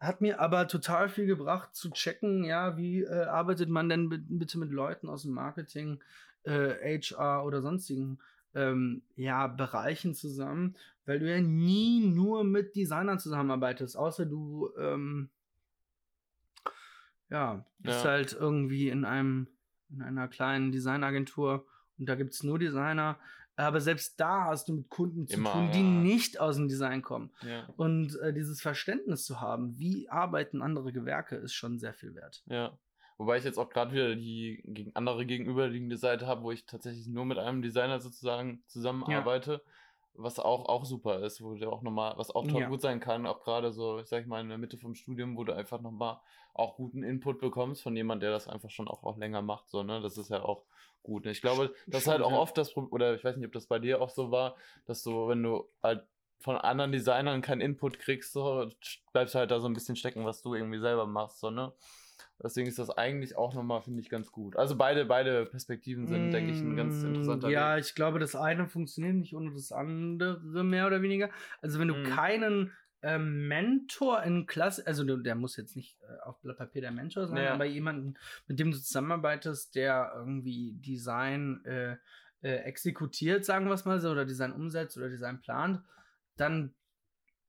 hat 0.00 0.20
mir 0.20 0.40
aber 0.40 0.66
total 0.66 1.08
viel 1.08 1.26
gebracht 1.26 1.76
zu 1.76 1.90
checken, 1.92 2.42
ja, 2.42 2.76
wie 2.76 3.02
äh, 3.02 3.22
arbeitet 3.26 3.68
man 3.68 3.88
denn 3.88 4.08
bitte 4.08 4.58
mit 4.58 4.72
Leuten 4.72 5.08
aus 5.08 5.22
dem 5.22 5.30
Marketing, 5.32 6.02
äh, 6.42 6.98
HR 6.98 7.44
oder 7.44 7.62
sonstigen 7.62 8.18
ähm, 8.54 9.02
ja, 9.14 9.46
Bereichen 9.46 10.12
zusammen, 10.14 10.76
weil 11.06 11.20
du 11.20 11.30
ja 11.30 11.40
nie 11.40 12.04
nur 12.04 12.42
mit 12.42 12.74
Designern 12.74 13.20
zusammenarbeitest, 13.20 13.96
außer 13.96 14.26
du 14.26 14.70
ähm, 14.76 15.30
ja, 17.32 17.64
bist 17.78 18.04
Ja. 18.04 18.10
halt 18.10 18.32
irgendwie 18.32 18.88
in 18.88 19.04
einem 19.04 19.48
in 19.90 20.00
einer 20.02 20.28
kleinen 20.28 20.72
Designagentur 20.72 21.66
und 21.98 22.08
da 22.08 22.14
gibt 22.14 22.32
es 22.32 22.42
nur 22.42 22.58
Designer. 22.58 23.18
Aber 23.56 23.80
selbst 23.82 24.18
da 24.18 24.44
hast 24.46 24.68
du 24.68 24.72
mit 24.74 24.88
Kunden 24.88 25.26
zu 25.26 25.36
Immer, 25.36 25.52
tun, 25.52 25.70
die 25.74 25.80
ja. 25.80 25.84
nicht 25.84 26.40
aus 26.40 26.56
dem 26.56 26.68
Design 26.68 27.02
kommen. 27.02 27.30
ja. 27.42 27.66
Und 27.76 28.16
äh, 28.20 28.32
dieses 28.32 28.62
Verständnis 28.62 29.24
zu 29.24 29.42
haben, 29.42 29.78
wie 29.78 30.08
arbeiten 30.08 30.62
andere 30.62 30.90
Gewerke, 30.92 31.36
ist 31.36 31.52
schon 31.52 31.78
sehr 31.78 31.92
viel 31.92 32.14
wert. 32.14 32.42
Ja. 32.46 32.78
Wobei 33.18 33.36
ich 33.36 33.44
jetzt 33.44 33.58
auch 33.58 33.68
gerade 33.68 33.92
wieder 33.92 34.16
die 34.16 34.62
gegen 34.64 34.96
andere 34.96 35.26
gegenüberliegende 35.26 35.98
Seite 35.98 36.26
habe, 36.26 36.42
wo 36.42 36.50
ich 36.50 36.64
tatsächlich 36.64 37.06
nur 37.08 37.26
mit 37.26 37.36
einem 37.38 37.60
Designer 37.60 38.00
sozusagen 38.00 38.62
zusammenarbeite, 38.68 39.62
was 40.14 40.38
auch, 40.38 40.66
auch 40.68 40.84
super 40.84 41.20
ist, 41.20 41.42
wo 41.42 41.54
der 41.54 41.70
auch 41.72 41.82
nochmal, 41.82 42.14
was 42.16 42.30
auch 42.30 42.46
toll 42.46 42.60
Ja. 42.62 42.68
gut 42.68 42.80
sein 42.82 43.00
kann, 43.00 43.26
auch 43.26 43.40
gerade 43.40 43.72
so, 43.72 43.98
ich 44.00 44.08
sag 44.08 44.26
mal, 44.26 44.40
in 44.40 44.48
der 44.48 44.58
Mitte 44.58 44.76
vom 44.78 44.94
Studium, 44.94 45.36
wo 45.36 45.44
du 45.44 45.54
einfach 45.54 45.80
nochmal 45.80 46.20
auch 46.54 46.76
guten 46.76 47.02
Input 47.02 47.40
bekommst 47.40 47.82
von 47.82 47.96
jemand, 47.96 48.22
der 48.22 48.30
das 48.30 48.46
einfach 48.48 48.70
schon 48.70 48.88
auch, 48.88 49.02
auch 49.04 49.16
länger 49.16 49.42
macht, 49.42 49.70
so, 49.70 49.82
ne? 49.82 50.00
Das 50.02 50.18
ist 50.18 50.30
ja 50.30 50.42
auch 50.42 50.64
gut. 51.02 51.26
Ich 51.26 51.40
glaube, 51.40 51.74
das 51.86 52.02
ist 52.02 52.08
halt 52.08 52.22
auch 52.22 52.32
oft 52.32 52.56
das 52.58 52.72
Problem, 52.72 52.92
oder 52.92 53.14
ich 53.14 53.24
weiß 53.24 53.36
nicht, 53.36 53.46
ob 53.46 53.52
das 53.52 53.66
bei 53.66 53.78
dir 53.78 54.00
auch 54.02 54.10
so 54.10 54.30
war, 54.30 54.56
dass 54.86 55.02
du, 55.02 55.28
wenn 55.28 55.42
du 55.42 55.68
halt 55.82 56.06
von 56.40 56.56
anderen 56.56 56.92
Designern 56.92 57.40
keinen 57.40 57.60
Input 57.60 57.98
kriegst, 57.98 58.32
so, 58.32 58.68
bleibst 59.12 59.34
du 59.34 59.38
halt 59.38 59.50
da 59.50 59.60
so 59.60 59.68
ein 59.68 59.74
bisschen 59.74 59.96
stecken, 59.96 60.24
was 60.26 60.42
du 60.42 60.54
irgendwie 60.54 60.80
selber 60.80 61.06
machst, 61.06 61.40
so, 61.40 61.50
ne? 61.50 61.72
Deswegen 62.42 62.68
ist 62.68 62.78
das 62.78 62.90
eigentlich 62.90 63.36
auch 63.36 63.54
nochmal, 63.54 63.82
finde 63.82 64.00
ich, 64.00 64.08
ganz 64.10 64.32
gut. 64.32 64.56
Also 64.56 64.76
beide, 64.76 65.04
beide 65.06 65.46
Perspektiven 65.46 66.06
sind, 66.06 66.32
denke 66.32 66.50
ich, 66.50 66.62
ein 66.62 66.76
ganz 66.76 67.02
Mm, 67.02 67.04
interessanter 67.04 67.48
Ja, 67.48 67.76
Weg. 67.76 67.78
ich 67.78 67.94
glaube, 67.94 68.18
das 68.18 68.34
eine 68.34 68.68
funktioniert 68.68 69.14
nicht 69.14 69.34
ohne 69.34 69.52
das 69.52 69.72
andere, 69.72 70.40
mehr 70.64 70.86
oder 70.86 71.02
weniger. 71.02 71.30
Also, 71.60 71.78
wenn 71.78 71.88
du 71.88 71.94
Mhm. 71.94 72.02
keinen 72.02 72.72
ähm, 73.02 73.48
Mentor 73.48 74.22
in 74.22 74.46
Klasse, 74.46 74.86
also 74.86 75.04
der 75.16 75.34
muss 75.34 75.56
jetzt 75.56 75.74
nicht 75.76 76.00
äh, 76.02 76.20
auf 76.24 76.40
Blatt 76.40 76.58
Papier 76.58 76.82
der 76.82 76.92
Mentor 76.92 77.26
sein, 77.26 77.44
Ja. 77.44 77.54
aber 77.54 77.64
jemanden, 77.64 78.14
mit 78.46 78.60
dem 78.60 78.70
du 78.70 78.78
zusammenarbeitest, 78.78 79.74
der 79.74 80.12
irgendwie 80.14 80.72
Design 80.74 81.64
äh, 81.64 81.96
äh, 82.42 82.56
exekutiert, 82.58 83.44
sagen 83.44 83.66
wir 83.66 83.74
es 83.74 83.84
mal 83.84 84.00
so, 84.00 84.10
oder 84.10 84.24
Design 84.24 84.52
umsetzt 84.52 84.96
oder 84.96 85.08
Design 85.08 85.40
plant, 85.40 85.82
dann, 86.36 86.74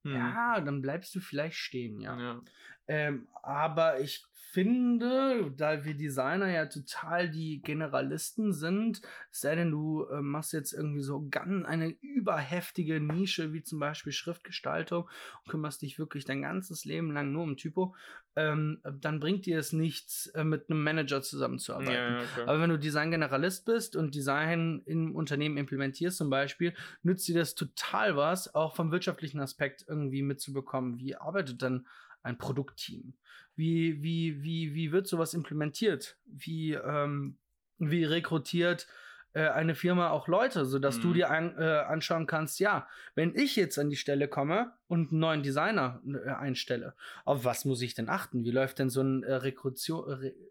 Hm. 0.04 0.14
ja, 0.16 0.60
dann 0.62 0.82
bleibst 0.82 1.14
du 1.16 1.20
vielleicht 1.20 1.58
stehen, 1.58 2.00
ja. 2.00 2.20
ja. 2.20 2.42
Ähm, 2.88 3.28
aber 3.42 4.00
ich 4.00 4.26
finde, 4.54 5.52
da 5.58 5.84
wir 5.84 5.96
Designer 5.96 6.48
ja 6.48 6.68
total 6.68 7.28
die 7.28 7.60
Generalisten 7.64 8.54
sind, 8.54 9.02
sei 9.32 9.56
denn, 9.56 9.72
du 9.72 10.06
äh, 10.06 10.22
machst 10.22 10.54
jetzt 10.54 10.74
irgendwie 10.74 11.02
so 11.02 11.28
ganz 11.28 11.66
eine 11.66 11.90
überheftige 12.02 13.00
Nische, 13.00 13.52
wie 13.52 13.64
zum 13.64 13.80
Beispiel 13.80 14.14
Schriftgestaltung, 14.14 15.10
und 15.44 15.52
kümmerst 15.52 15.82
dich 15.82 15.98
wirklich 15.98 16.26
dein 16.26 16.44
ganzes 16.44 16.86
Leben 16.86 17.12
lang 17.12 17.32
nur 17.32 17.42
um 17.42 17.58
Typo, 17.58 17.96
ähm, 18.36 18.80
dann 19.02 19.20
bringt 19.20 19.48
dir 19.48 19.58
es 19.58 19.74
nichts, 19.74 20.28
äh, 20.28 20.44
mit 20.44 20.70
einem 20.70 20.84
Manager 20.84 21.24
zusammenzuarbeiten. 21.24 22.18
Ja, 22.18 22.24
klar. 22.36 22.48
Aber 22.48 22.62
wenn 22.62 22.70
du 22.70 22.78
Design-Generalist 22.78 23.66
bist 23.66 23.96
und 23.96 24.14
Design 24.14 24.84
im 24.86 25.16
Unternehmen 25.16 25.58
implementierst 25.58 26.18
zum 26.18 26.30
Beispiel, 26.30 26.76
nützt 27.02 27.28
dir 27.28 27.36
das 27.36 27.56
total 27.56 28.16
was, 28.18 28.54
auch 28.54 28.76
vom 28.76 28.92
wirtschaftlichen 28.92 29.40
Aspekt 29.40 29.84
irgendwie 29.88 30.22
mitzubekommen. 30.22 31.00
Wie 31.00 31.16
arbeitet 31.16 31.64
dann 31.64 31.88
ein 32.24 32.38
Produktteam? 32.38 33.14
Wie, 33.56 34.02
wie, 34.02 34.42
wie, 34.44 34.74
wie 34.74 34.92
wird 34.92 35.08
sowas 35.08 35.34
implementiert? 35.34 36.18
Wie, 36.26 36.74
ähm, 36.74 37.38
wie 37.78 38.04
rekrutiert 38.04 38.88
äh, 39.34 39.48
eine 39.50 39.76
Firma 39.76 40.10
auch 40.12 40.28
Leute, 40.28 40.66
sodass 40.66 41.00
du 41.00 41.10
Mhm. 41.10 41.14
dir 41.14 41.30
an, 41.32 41.58
äh, 41.58 41.64
anschauen 41.64 42.28
kannst, 42.28 42.60
ja, 42.60 42.88
wenn 43.16 43.36
ich 43.36 43.56
jetzt 43.56 43.78
an 43.80 43.90
die 43.90 43.96
Stelle 43.96 44.28
komme 44.28 44.74
und 44.88 45.12
einen 45.12 45.20
neuen 45.20 45.44
Designer 45.44 46.02
äh, 46.06 46.30
einstelle, 46.30 46.96
auf 47.26 47.44
was 47.44 47.66
muss 47.66 47.82
ich 47.82 47.96
denn 47.96 48.10
achten? 48.10 48.44
Wie 48.44 48.52
läuft 48.52 48.80
denn 48.80 48.90
so 48.90 49.02
ein 49.02 49.24
äh, 49.24 49.34
Re 49.34 49.52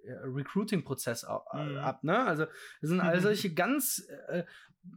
äh, 0.05 0.13
Recruiting-Prozess 0.25 1.25
äh, 1.25 1.27
Mhm. 1.59 1.77
ab? 1.79 2.05
Ne? 2.05 2.19
Also 2.25 2.45
das 2.81 2.91
sind 2.91 3.01
all 3.01 3.21
solche 3.21 3.55
ganz, 3.55 4.07
äh, 4.29 4.45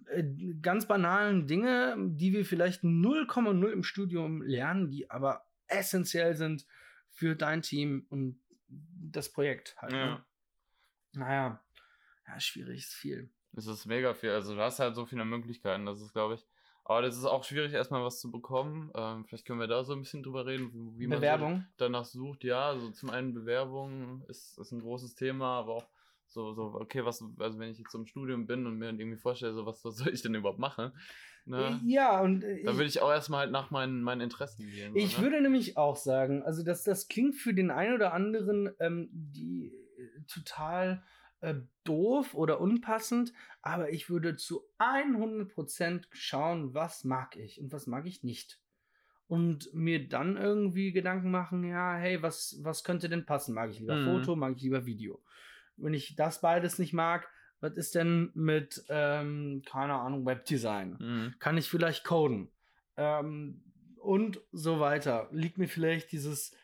äh, 0.08 0.24
ganz 0.62 0.88
banalen 0.88 1.46
Dinge, 1.48 1.96
die 2.00 2.34
wir 2.34 2.44
vielleicht 2.46 2.84
0,0 2.84 3.72
im 3.72 3.84
Studium 3.84 4.42
lernen, 4.42 4.90
die 4.90 5.10
aber 5.12 5.46
essentiell 5.68 6.36
sind 6.36 6.66
für 7.10 7.36
dein 7.36 7.62
Team 7.62 8.06
und 8.10 8.40
das 8.68 9.32
Projekt 9.32 9.76
halt. 9.78 9.94
Ja. 9.94 10.06
Ne? 10.06 10.26
Naja, 11.14 11.64
ja, 12.28 12.40
schwierig 12.40 12.80
ist 12.80 12.94
viel. 12.94 13.30
Es 13.56 13.68
ist 13.68 13.86
mega 13.86 14.14
viel. 14.14 14.32
Also 14.32 14.56
du 14.56 14.62
hast 14.62 14.80
halt 14.80 14.96
so 14.96 15.06
viele 15.06 15.24
Möglichkeiten, 15.24 15.86
das 15.86 16.02
ist, 16.02 16.14
glaube 16.14 16.36
ich. 16.36 16.46
Aber 16.84 17.02
das 17.02 17.18
ist 17.18 17.26
auch 17.26 17.44
schwierig, 17.44 17.74
erstmal 17.74 18.04
was 18.04 18.20
zu 18.20 18.30
bekommen. 18.30 18.92
Ähm, 18.94 19.26
vielleicht 19.26 19.46
können 19.46 19.60
wir 19.60 19.68
da 19.68 19.84
so 19.84 19.94
ein 19.94 20.02
bisschen 20.02 20.22
drüber 20.22 20.46
reden, 20.46 21.00
wie, 21.00 21.08
man 21.08 21.18
Bewerbung? 21.18 21.62
so 21.62 21.74
danach 21.78 22.06
sucht. 22.06 22.44
Ja, 22.44 22.68
also 22.68 22.92
zum 22.92 23.10
einen 23.10 23.34
Bewerbung 23.34 24.24
ist, 24.28 24.58
ist 24.60 24.72
ein 24.72 24.82
großes 24.82 25.16
Thema, 25.16 25.58
aber 25.58 25.74
auch 25.74 25.88
so, 26.36 26.54
so, 26.54 26.76
okay, 26.76 27.04
was, 27.04 27.24
also 27.40 27.58
wenn 27.58 27.72
ich 27.72 27.80
jetzt 27.80 27.96
im 27.96 28.06
Studium 28.06 28.46
bin 28.46 28.68
und 28.68 28.78
mir 28.78 28.90
irgendwie 28.90 29.18
vorstelle, 29.18 29.54
so 29.54 29.66
was, 29.66 29.84
was 29.84 29.96
soll 29.98 30.14
ich 30.14 30.22
denn 30.22 30.36
überhaupt 30.36 30.60
machen? 30.60 30.92
Ne? 31.46 31.82
Ja, 31.86 32.22
und 32.22 32.44
äh, 32.44 32.64
Da 32.66 32.74
würde 32.74 32.86
ich 32.86 33.02
auch 33.02 33.12
erstmal 33.12 33.42
halt 33.42 33.52
nach 33.52 33.72
meinen, 33.72 34.02
meinen 34.04 34.22
Interessen 34.22 34.70
gehen. 34.70 34.94
so, 34.94 35.00
Ich 35.00 35.18
ne? 35.18 35.22
würde 35.22 35.42
nämlich 35.42 35.78
auch 35.78 35.96
sagen, 35.96 36.44
also 36.44 36.64
das, 36.64 36.84
das 36.84 37.08
klingt 37.08 37.36
für 37.36 37.54
den 37.54 37.72
einen 37.72 37.94
oder 37.96 38.14
anderen 38.14 38.70
ähm, 38.80 39.10
die 39.12 39.72
äh, 39.74 40.22
total 40.28 41.04
äh, 41.42 41.56
doof 41.84 42.34
oder 42.34 42.60
unpassend, 42.60 43.34
aber 43.62 43.92
ich 43.92 44.10
würde 44.10 44.36
zu 44.36 44.64
100% 44.80 46.08
schauen, 46.12 46.74
was 46.74 47.04
mag 47.04 47.36
ich 47.36 47.62
und 47.62 47.72
was 47.72 47.88
mag 47.88 48.06
ich 48.06 48.24
nicht. 48.24 48.60
Und 49.28 49.74
mir 49.74 50.08
dann 50.08 50.38
irgendwie 50.38 50.92
Gedanken 50.92 51.32
machen, 51.32 51.64
ja, 51.64 51.96
hey, 51.96 52.22
was, 52.22 52.60
was 52.62 52.84
könnte 52.84 53.10
denn 53.10 53.26
passen? 53.26 53.56
Mag 53.56 53.72
ich 53.72 53.80
lieber 53.80 53.96
Mhm. 53.96 54.04
Foto, 54.04 54.36
mag 54.36 54.56
ich 54.56 54.62
lieber 54.62 54.86
Video? 54.86 55.24
Wenn 55.78 55.94
ich 55.94 56.16
das 56.16 56.42
beides 56.42 56.80
nicht 56.80 56.94
mag, 56.94 57.28
was 57.60 57.78
ist 57.78 57.96
denn 57.96 58.32
mit, 58.34 58.84
ähm, 58.90 59.64
keine 59.66 59.94
Ahnung, 59.96 60.26
Webdesign? 60.26 60.98
Mhm. 61.00 61.36
kann 61.40 61.58
ich 61.58 61.70
vielleicht 61.70 62.04
coden 62.04 62.52
ähm, 62.98 63.64
und 63.98 64.40
so 64.52 64.80
weiter. 64.80 65.30
Liegt 65.32 65.58
mir 65.58 65.68
vielleicht 65.68 66.12
dieses 66.12 66.56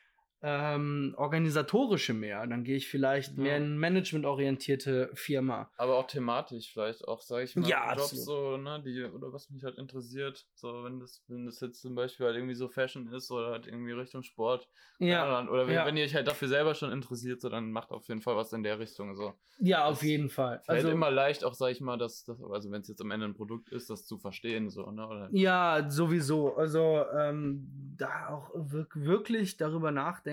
ähm, 0.44 1.14
organisatorische 1.18 2.14
mehr, 2.14 2.46
dann 2.48 2.64
gehe 2.64 2.78
ich 2.78 2.88
vielleicht 2.90 3.38
Ja. 3.38 3.44
mehr 3.44 3.58
in 3.58 3.78
managementorientierte 3.78 5.12
Firma. 5.14 5.70
Aber 5.78 5.98
auch 5.98 6.08
thematisch 6.08 6.72
vielleicht 6.74 7.08
auch, 7.08 7.22
sage 7.22 7.44
ich 7.44 7.56
mal, 7.56 7.68
Ja, 7.70 7.90
Jobs 7.94 8.04
absolut. 8.14 8.26
so, 8.26 8.58
ne, 8.58 8.82
die, 8.84 9.04
oder 9.04 9.32
was 9.34 9.50
mich 9.50 9.64
halt 9.64 9.78
interessiert, 9.78 10.46
so 10.56 10.84
wenn 10.84 11.00
das, 11.00 11.24
wenn 11.28 11.46
das 11.46 11.60
jetzt 11.60 11.82
zum 11.82 11.96
Beispiel 11.96 12.26
halt 12.26 12.36
irgendwie 12.36 12.56
so 12.56 12.70
Fashion 12.70 13.12
ist 13.14 13.30
oder 13.32 13.52
halt 13.52 13.68
irgendwie 13.68 13.92
Richtung 13.92 14.24
Sport. 14.24 14.68
Ja, 15.00 15.26
dann, 15.28 15.50
oder 15.50 15.68
wenn, 15.68 15.74
ja. 15.76 15.86
wenn 15.86 15.98
ihr 15.98 16.06
euch 16.06 16.16
halt 16.16 16.28
dafür 16.28 16.48
selber 16.48 16.74
schon 16.76 16.92
interessiert, 16.92 17.42
so 17.42 17.50
dann 17.50 17.72
macht 17.72 17.92
auf 17.92 18.08
jeden 18.08 18.22
Fall 18.22 18.36
was 18.36 18.54
in 18.54 18.64
der 18.64 18.80
Richtung. 18.80 19.16
So. 19.16 19.34
ja, 19.60 19.86
auf 19.86 20.00
das 20.00 20.08
jeden 20.08 20.30
Fall. 20.30 20.58
Fällt 20.64 20.70
Also 20.80 20.90
immer 20.90 21.10
leicht, 21.12 21.44
auch 21.44 21.54
sag 21.54 21.72
ich 21.72 21.82
mal, 21.82 21.98
dass, 21.98 22.24
das, 22.26 22.42
also 22.44 22.72
wenn 22.72 22.82
es 22.82 22.88
jetzt 22.88 23.02
am 23.02 23.12
Ende 23.12 23.26
ein 23.28 23.34
Produkt 23.34 23.70
ist, 23.70 23.90
das 23.90 24.06
zu 24.06 24.18
verstehen, 24.18 24.70
so, 24.70 24.90
ne? 24.92 25.08
Oder, 25.08 25.30
Ja, 25.32 25.90
sowieso. 25.90 26.56
Also 26.56 27.04
ähm, 27.18 27.68
da 27.98 28.30
auch 28.30 28.50
wirk 28.54 28.92
wirklich 28.96 29.58
darüber 29.58 29.92
nachdenken, 29.92 30.31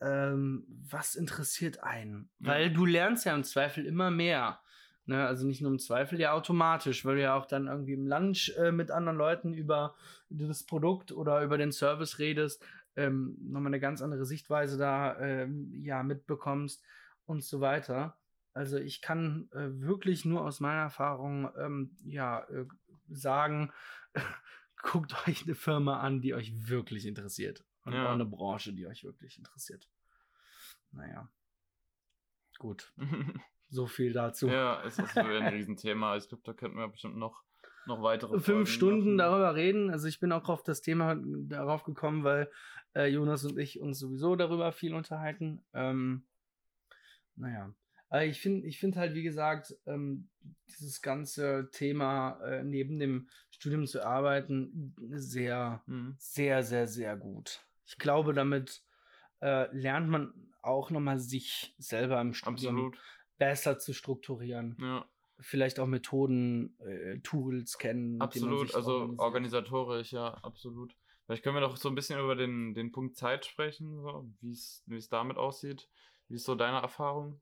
ähm, 0.00 0.66
was 0.90 1.14
interessiert 1.14 1.82
einen. 1.82 2.30
Ja. 2.40 2.48
Weil 2.48 2.72
du 2.72 2.84
lernst 2.84 3.24
ja 3.24 3.34
im 3.34 3.44
Zweifel 3.44 3.86
immer 3.86 4.10
mehr. 4.10 4.60
Ne? 5.06 5.24
Also 5.26 5.46
nicht 5.46 5.62
nur 5.62 5.70
im 5.70 5.78
Zweifel, 5.78 6.20
ja 6.20 6.32
automatisch, 6.32 7.04
weil 7.04 7.16
du 7.16 7.22
ja 7.22 7.34
auch 7.34 7.46
dann 7.46 7.68
irgendwie 7.68 7.94
im 7.94 8.06
Lunch 8.06 8.52
äh, 8.58 8.72
mit 8.72 8.90
anderen 8.90 9.16
Leuten 9.16 9.54
über 9.54 9.94
das 10.28 10.64
Produkt 10.64 11.12
oder 11.12 11.42
über 11.42 11.58
den 11.58 11.72
Service 11.72 12.18
redest, 12.18 12.64
ähm, 12.96 13.36
nochmal 13.40 13.70
eine 13.70 13.80
ganz 13.80 14.02
andere 14.02 14.24
Sichtweise 14.24 14.78
da 14.78 15.18
ähm, 15.20 15.72
ja 15.82 16.02
mitbekommst 16.02 16.82
und 17.26 17.44
so 17.44 17.60
weiter. 17.60 18.16
Also 18.52 18.78
ich 18.78 19.02
kann 19.02 19.50
äh, 19.52 19.68
wirklich 19.82 20.24
nur 20.24 20.42
aus 20.42 20.60
meiner 20.60 20.80
Erfahrung 20.80 21.50
ähm, 21.58 21.96
ja 22.04 22.40
äh, 22.48 22.64
sagen, 23.10 23.70
guckt 24.82 25.14
euch 25.28 25.44
eine 25.44 25.54
Firma 25.54 26.00
an, 26.00 26.20
die 26.20 26.34
euch 26.34 26.68
wirklich 26.68 27.06
interessiert. 27.06 27.64
Und 27.86 27.94
Ja. 27.94 28.12
eine 28.12 28.26
Branche, 28.26 28.72
die 28.74 28.86
euch 28.86 29.02
wirklich 29.04 29.38
interessiert. 29.38 29.88
Naja. 30.92 31.30
Gut, 32.58 32.92
so 33.68 33.86
viel 33.86 34.12
dazu. 34.12 34.48
ja, 34.48 34.82
es 34.84 34.98
ist 34.98 35.16
ein 35.16 35.46
Riesenthema. 35.46 36.16
Ich 36.16 36.28
glaube, 36.28 36.42
da 36.44 36.52
könnten 36.52 36.76
wir 36.78 36.88
bestimmt 36.88 37.16
noch, 37.16 37.42
noch 37.86 38.02
weitere 38.02 38.30
Folgen 38.30 38.42
Fünf 38.44 38.70
Stunden 38.70 39.04
machen. 39.16 39.18
darüber 39.18 39.54
reden. 39.54 39.90
Also 39.90 40.08
ich 40.08 40.20
bin 40.20 40.32
auch 40.32 40.48
auf 40.48 40.62
das 40.62 40.80
Thema 40.82 41.16
darauf 41.22 41.84
gekommen, 41.84 42.24
weil 42.24 42.50
äh, 42.94 43.06
Jonas 43.06 43.44
und 43.44 43.58
ich 43.58 43.80
uns 43.80 43.98
sowieso 43.98 44.36
darüber 44.36 44.72
viel 44.72 44.94
unterhalten. 44.94 45.64
Ähm, 45.74 46.26
naja. 47.36 47.72
Aber 48.08 48.24
ich 48.24 48.40
finde 48.40 48.66
ich 48.68 48.78
find 48.78 48.96
halt, 48.96 49.14
wie 49.14 49.24
gesagt, 49.24 49.74
ähm, 49.84 50.30
dieses 50.68 51.02
ganze 51.02 51.68
Thema 51.72 52.40
äh, 52.44 52.62
neben 52.62 52.98
dem 52.98 53.28
Studium 53.50 53.86
zu 53.86 54.02
arbeiten 54.04 54.94
sehr, 55.12 55.82
Mhm. 55.86 56.14
sehr, 56.18 56.62
sehr, 56.62 56.86
sehr 56.86 57.16
gut. 57.16 57.62
Ich 57.86 57.98
glaube, 57.98 58.34
damit 58.34 58.82
äh, 59.40 59.68
lernt 59.74 60.08
man 60.08 60.52
auch 60.62 60.90
nochmal 60.90 61.18
sich 61.18 61.74
selber 61.78 62.20
im 62.20 62.34
Studium 62.34 62.76
Absolut. 62.76 62.98
besser 63.38 63.78
zu 63.78 63.92
strukturieren. 63.92 64.76
Ja, 64.80 65.08
Vielleicht 65.38 65.78
auch 65.78 65.86
Methoden, 65.86 66.78
äh, 66.80 67.18
Tools 67.18 67.76
kennen. 67.76 68.20
absolut. 68.20 68.74
Also 68.74 69.14
organisatorisch, 69.18 70.12
ja, 70.12 70.32
absolut. 70.42 70.96
Vielleicht 71.26 71.42
können 71.42 71.56
wir 71.56 71.60
doch 71.60 71.76
so 71.76 71.88
ein 71.88 71.94
bisschen 71.94 72.18
über 72.18 72.36
den, 72.36 72.72
den 72.72 72.90
Punkt 72.92 73.16
Zeit 73.16 73.44
sprechen, 73.44 74.00
so, 74.00 74.30
wie 74.40 74.50
es 74.50 75.08
damit 75.10 75.36
aussieht. 75.36 75.88
Wie 76.28 76.36
ist 76.36 76.44
so 76.44 76.54
deine 76.54 76.80
Erfahrung? 76.80 77.40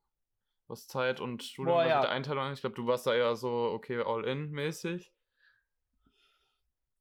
Was 0.67 0.87
Zeit 0.87 1.21
und 1.21 1.43
Studium, 1.43 1.77
Boah, 1.77 1.87
ja. 1.87 2.01
Einteilung? 2.01 2.53
Ich 2.53 2.61
glaube, 2.61 2.77
du 2.77 2.87
warst 2.87 3.07
da 3.07 3.15
eher 3.15 3.37
so, 3.37 3.51
okay, 3.51 4.01
all-in-mäßig. 4.01 5.13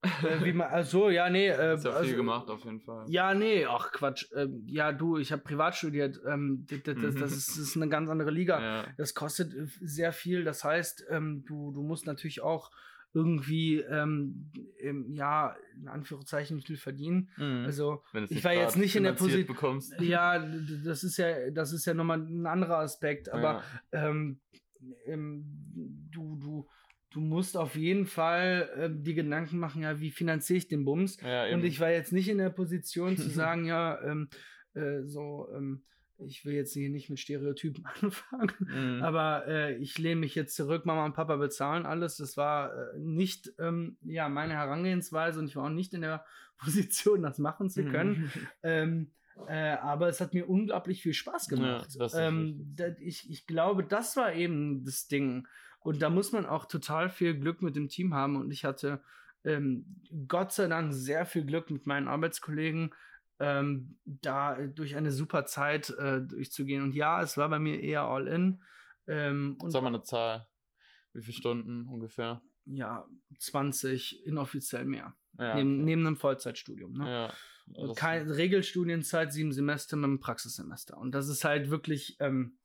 Äh, 0.04 0.44
wie 0.44 0.54
man, 0.54 0.68
also 0.68 1.10
ja, 1.10 1.30
nee. 1.30 1.48
Äh, 1.48 1.74
Hast 1.74 1.86
ja 1.86 1.92
viel 1.92 2.00
also, 2.00 2.16
gemacht 2.16 2.50
auf 2.50 2.64
jeden 2.66 2.82
Fall. 2.82 3.06
Ja, 3.08 3.34
nee, 3.34 3.66
ach 3.66 3.92
Quatsch. 3.92 4.28
Ähm, 4.36 4.64
ja, 4.68 4.92
du, 4.92 5.18
ich 5.18 5.32
habe 5.32 5.42
privat 5.42 5.76
studiert. 5.76 6.20
Ähm, 6.26 6.66
das, 6.70 6.82
das, 6.84 7.16
das, 7.16 7.32
ist, 7.32 7.50
das 7.50 7.58
ist 7.58 7.76
eine 7.76 7.90
ganz 7.90 8.10
andere 8.10 8.32
Liga. 8.32 8.62
Ja. 8.62 8.86
Das 8.98 9.14
kostet 9.14 9.54
äh, 9.54 9.66
sehr 9.82 10.14
viel. 10.14 10.44
Das 10.44 10.64
heißt, 10.64 11.06
ähm, 11.10 11.44
du, 11.48 11.72
du 11.72 11.82
musst 11.82 12.06
natürlich 12.06 12.42
auch 12.42 12.72
irgendwie, 13.16 13.78
ähm, 13.80 14.52
ja, 15.12 15.56
in 15.80 15.88
Anführungszeichen 15.88 16.62
viel 16.62 16.78
verdienen. 16.78 17.30
Mhm. 17.38 17.64
Also, 17.66 18.04
ich 18.30 18.44
war 18.44 18.54
jetzt 18.54 18.76
nicht 18.76 18.96
in 18.96 19.04
der 19.04 19.16
finanziert 19.16 19.44
Posi- 19.44 19.48
bekommst. 19.48 19.94
ja, 20.02 20.40
das 20.84 21.04
ist 21.04 21.18
ja, 21.18 21.52
das 21.52 21.74
ist 21.74 21.86
ja 21.86 21.94
nochmal 21.94 22.20
ein 22.20 22.48
anderer 22.48 22.80
Aspekt. 22.80 23.30
Aber 23.30 23.62
ja. 23.92 24.10
ähm, 24.10 24.40
du, 27.14 27.20
musst 27.22 27.56
auf 27.58 27.76
jeden 27.76 28.06
Fall 28.06 28.70
ähm, 28.78 29.04
die 29.04 29.14
Gedanken 29.14 29.58
machen, 29.60 29.82
ja, 29.84 30.00
wie 30.00 30.12
finanziere 30.12 30.58
ich 30.58 30.68
den 30.68 30.86
Bums? 30.86 31.20
Ja, 31.22 31.54
Und 31.54 31.64
ich 31.64 31.80
war 31.80 31.92
jetzt 31.92 32.12
nicht 32.12 32.30
in 32.30 32.38
der 32.40 32.50
Position 32.50 33.16
zu 33.18 33.30
sagen, 33.30 33.66
ja, 33.66 34.02
ähm, 34.04 34.30
äh, 34.74 35.04
so, 35.04 35.48
ähm, 35.56 35.84
ich 36.18 36.46
will 36.46 36.54
jetzt 36.54 36.74
hier 36.74 36.90
nicht 36.90 37.10
mit 37.10 37.20
Stereotypen 37.20 37.86
anfangen, 38.02 38.52
Mhm. 38.60 39.04
aber 39.04 39.48
äh, 39.48 39.76
ich 39.78 39.98
lehne 39.98 40.22
mich 40.22 40.36
jetzt 40.36 40.56
zurück, 40.56 40.86
Mama 40.86 41.06
und 41.06 41.14
Papa 41.16 41.36
bezahlen 41.38 41.86
alles. 41.86 42.18
Das 42.18 42.38
war 42.38 42.72
äh, 42.74 43.00
nicht 43.00 43.52
ähm, 43.60 43.98
ja, 44.04 44.30
meine 44.30 44.54
Herangehensweise 44.54 45.40
und 45.40 45.48
ich 45.48 45.56
war 45.56 45.66
auch 45.66 45.70
nicht 45.70 45.94
in 45.94 46.02
der 46.02 46.26
Position, 46.58 47.24
das 47.24 47.40
machen 47.40 47.70
zu 47.70 47.84
können. 47.84 48.32
Ähm, 48.62 49.12
äh, 49.48 49.72
aber 49.82 50.08
es 50.08 50.22
hat 50.22 50.34
mir 50.36 50.48
unglaublich 50.48 51.02
viel 51.02 51.14
Spaß 51.16 51.50
gemacht. 51.50 51.90
Ja, 52.00 52.08
ähm, 52.28 52.76
ich, 53.00 53.30
ich 53.30 53.48
glaube, 53.48 53.84
das 53.84 54.16
war 54.16 54.34
eben 54.34 54.86
das 54.86 55.08
Ding. 55.08 55.48
Und 55.84 56.02
da 56.02 56.10
muss 56.10 56.32
man 56.32 56.46
auch 56.46 56.66
total 56.66 57.10
viel 57.10 57.38
Glück 57.38 57.62
mit 57.62 57.76
dem 57.76 57.90
Team 57.90 58.14
haben. 58.14 58.36
Und 58.38 58.52
ich 58.52 58.66
hatte 58.66 59.02
ähm, 59.44 60.02
Gott 60.28 60.54
sei 60.54 60.68
Dank 60.68 60.94
sehr 60.94 61.26
viel 61.26 61.46
Glück 61.46 61.70
mit 61.70 61.86
meinen 61.86 62.08
Arbeitskollegen, 62.08 62.94
ähm, 63.40 63.98
da 64.06 64.56
durch 64.68 64.96
eine 64.96 65.12
super 65.12 65.46
Zeit 65.46 65.90
äh, 65.92 66.22
durchzugehen. 66.22 66.84
Und 66.84 66.94
ja, 66.96 67.22
es 67.22 67.38
war 67.38 67.50
bei 67.50 67.60
mir 67.60 67.82
eher 67.82 68.04
all 68.04 68.28
in. 68.28 68.62
Ähm, 69.08 69.58
und 69.62 69.72
Sag 69.72 69.82
mal 69.82 69.90
eine 69.90 70.04
Zahl. 70.04 70.48
Wie 71.14 71.22
viele 71.22 71.38
Stunden 71.38 71.88
ungefähr? 71.88 72.42
ja, 72.66 73.06
20 73.40 74.26
inoffiziell 74.26 74.86
mehr. 74.86 75.16
Ja. 75.38 75.56
Neben, 75.56 75.84
neben 75.84 76.06
einem 76.06 76.18
Vollzeitstudium. 76.18 76.94
Ne? 76.94 77.10
ja. 77.10 77.94
Kein, 77.96 78.30
Regelstudienzeit, 78.30 79.32
sieben 79.32 79.54
Semester 79.54 79.96
mit 79.96 80.06
einem 80.06 80.20
Praxissemester. 80.20 80.98
Und 80.98 81.12
das 81.14 81.28
ist 81.30 81.46
halt 81.46 81.70
wirklich, 81.70 82.18
ähm, 82.20 82.58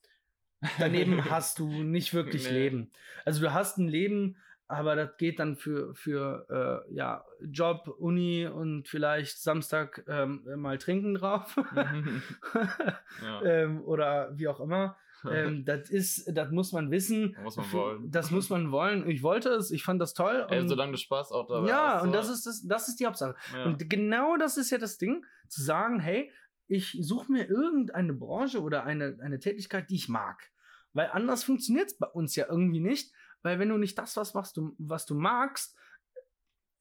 daneben 0.79 1.25
hast 1.31 1.59
du 1.59 1.68
nicht 1.68 2.14
wirklich 2.14 2.44
Nee. 2.44 2.59
Leben. 2.59 2.90
Also 3.25 3.40
du 3.40 3.53
hast 3.53 3.79
ein 3.79 3.88
Leben, 3.88 4.37
aber 4.66 4.97
das 4.97 5.16
geht 5.16 5.38
dann 5.38 5.57
für, 5.57 5.94
für 5.94 6.85
äh, 6.88 6.94
ja, 6.94 7.25
Job, 7.40 7.88
Uni 7.99 8.47
und 8.47 8.87
vielleicht 8.87 9.40
Samstag 9.40 10.05
ähm, 10.09 10.42
mal 10.57 10.79
trinken 10.79 11.14
drauf. 11.14 11.57
ja. 13.23 13.42
ähm, 13.42 13.83
oder 13.83 14.31
wie 14.35 14.49
auch 14.49 14.61
immer. 14.61 14.97
Ähm, 15.29 15.64
das 15.64 15.90
ist, 15.90 16.31
das 16.33 16.53
muss 16.53 16.71
man 16.71 16.92
wissen. 16.92 17.37
Muss 17.42 17.57
man 17.57 17.73
wollen. 17.73 18.11
Das 18.11 18.31
muss 18.31 18.51
man 18.51 18.71
wollen. 18.71 19.09
Ich 19.11 19.25
wollte 19.25 19.49
es, 19.51 19.73
ich 19.73 19.83
fand 19.83 20.01
das 20.01 20.14
toll. 20.14 20.47
Ey, 20.49 20.66
solange 20.68 20.92
du 20.92 20.99
Spaß 20.99 21.33
auch 21.33 21.49
dabei 21.49 21.68
ja, 21.68 21.94
hast. 21.94 22.03
und 22.03 22.11
so. 22.11 22.12
das 22.14 22.29
ist, 22.29 22.47
das, 22.47 22.62
das 22.64 22.88
ist 22.88 23.01
die 23.01 23.07
Hauptsache. 23.07 23.35
Ja. 23.53 23.64
Und 23.64 23.90
genau 23.90 24.37
das 24.37 24.57
ist 24.57 24.71
ja 24.71 24.79
das 24.79 24.97
Ding, 24.97 25.25
zu 25.49 25.61
sagen, 25.61 25.99
hey, 25.99 26.31
ich 26.68 26.96
suche 27.00 27.33
mir 27.33 27.48
irgendeine 27.48 28.12
Branche 28.12 28.62
oder 28.62 28.85
eine, 28.85 29.18
eine 29.20 29.40
Tätigkeit, 29.40 29.90
die 29.90 29.96
ich 29.96 30.09
mag. 30.09 30.50
Weil 30.92 31.09
anders 31.12 31.44
funktioniert 31.44 31.88
es 31.88 31.98
bei 31.98 32.07
uns 32.07 32.37
ja 32.37 32.46
irgendwie 32.48 32.81
nicht. 32.81 33.12
Weil 33.42 33.59
wenn 33.59 33.68
du 33.68 33.78
nicht 33.78 33.96
das 33.98 34.16
was 34.16 34.35
machst, 34.35 34.57
du, 34.57 34.74
was 34.78 35.07
du 35.07 35.14
magst, 35.14 35.76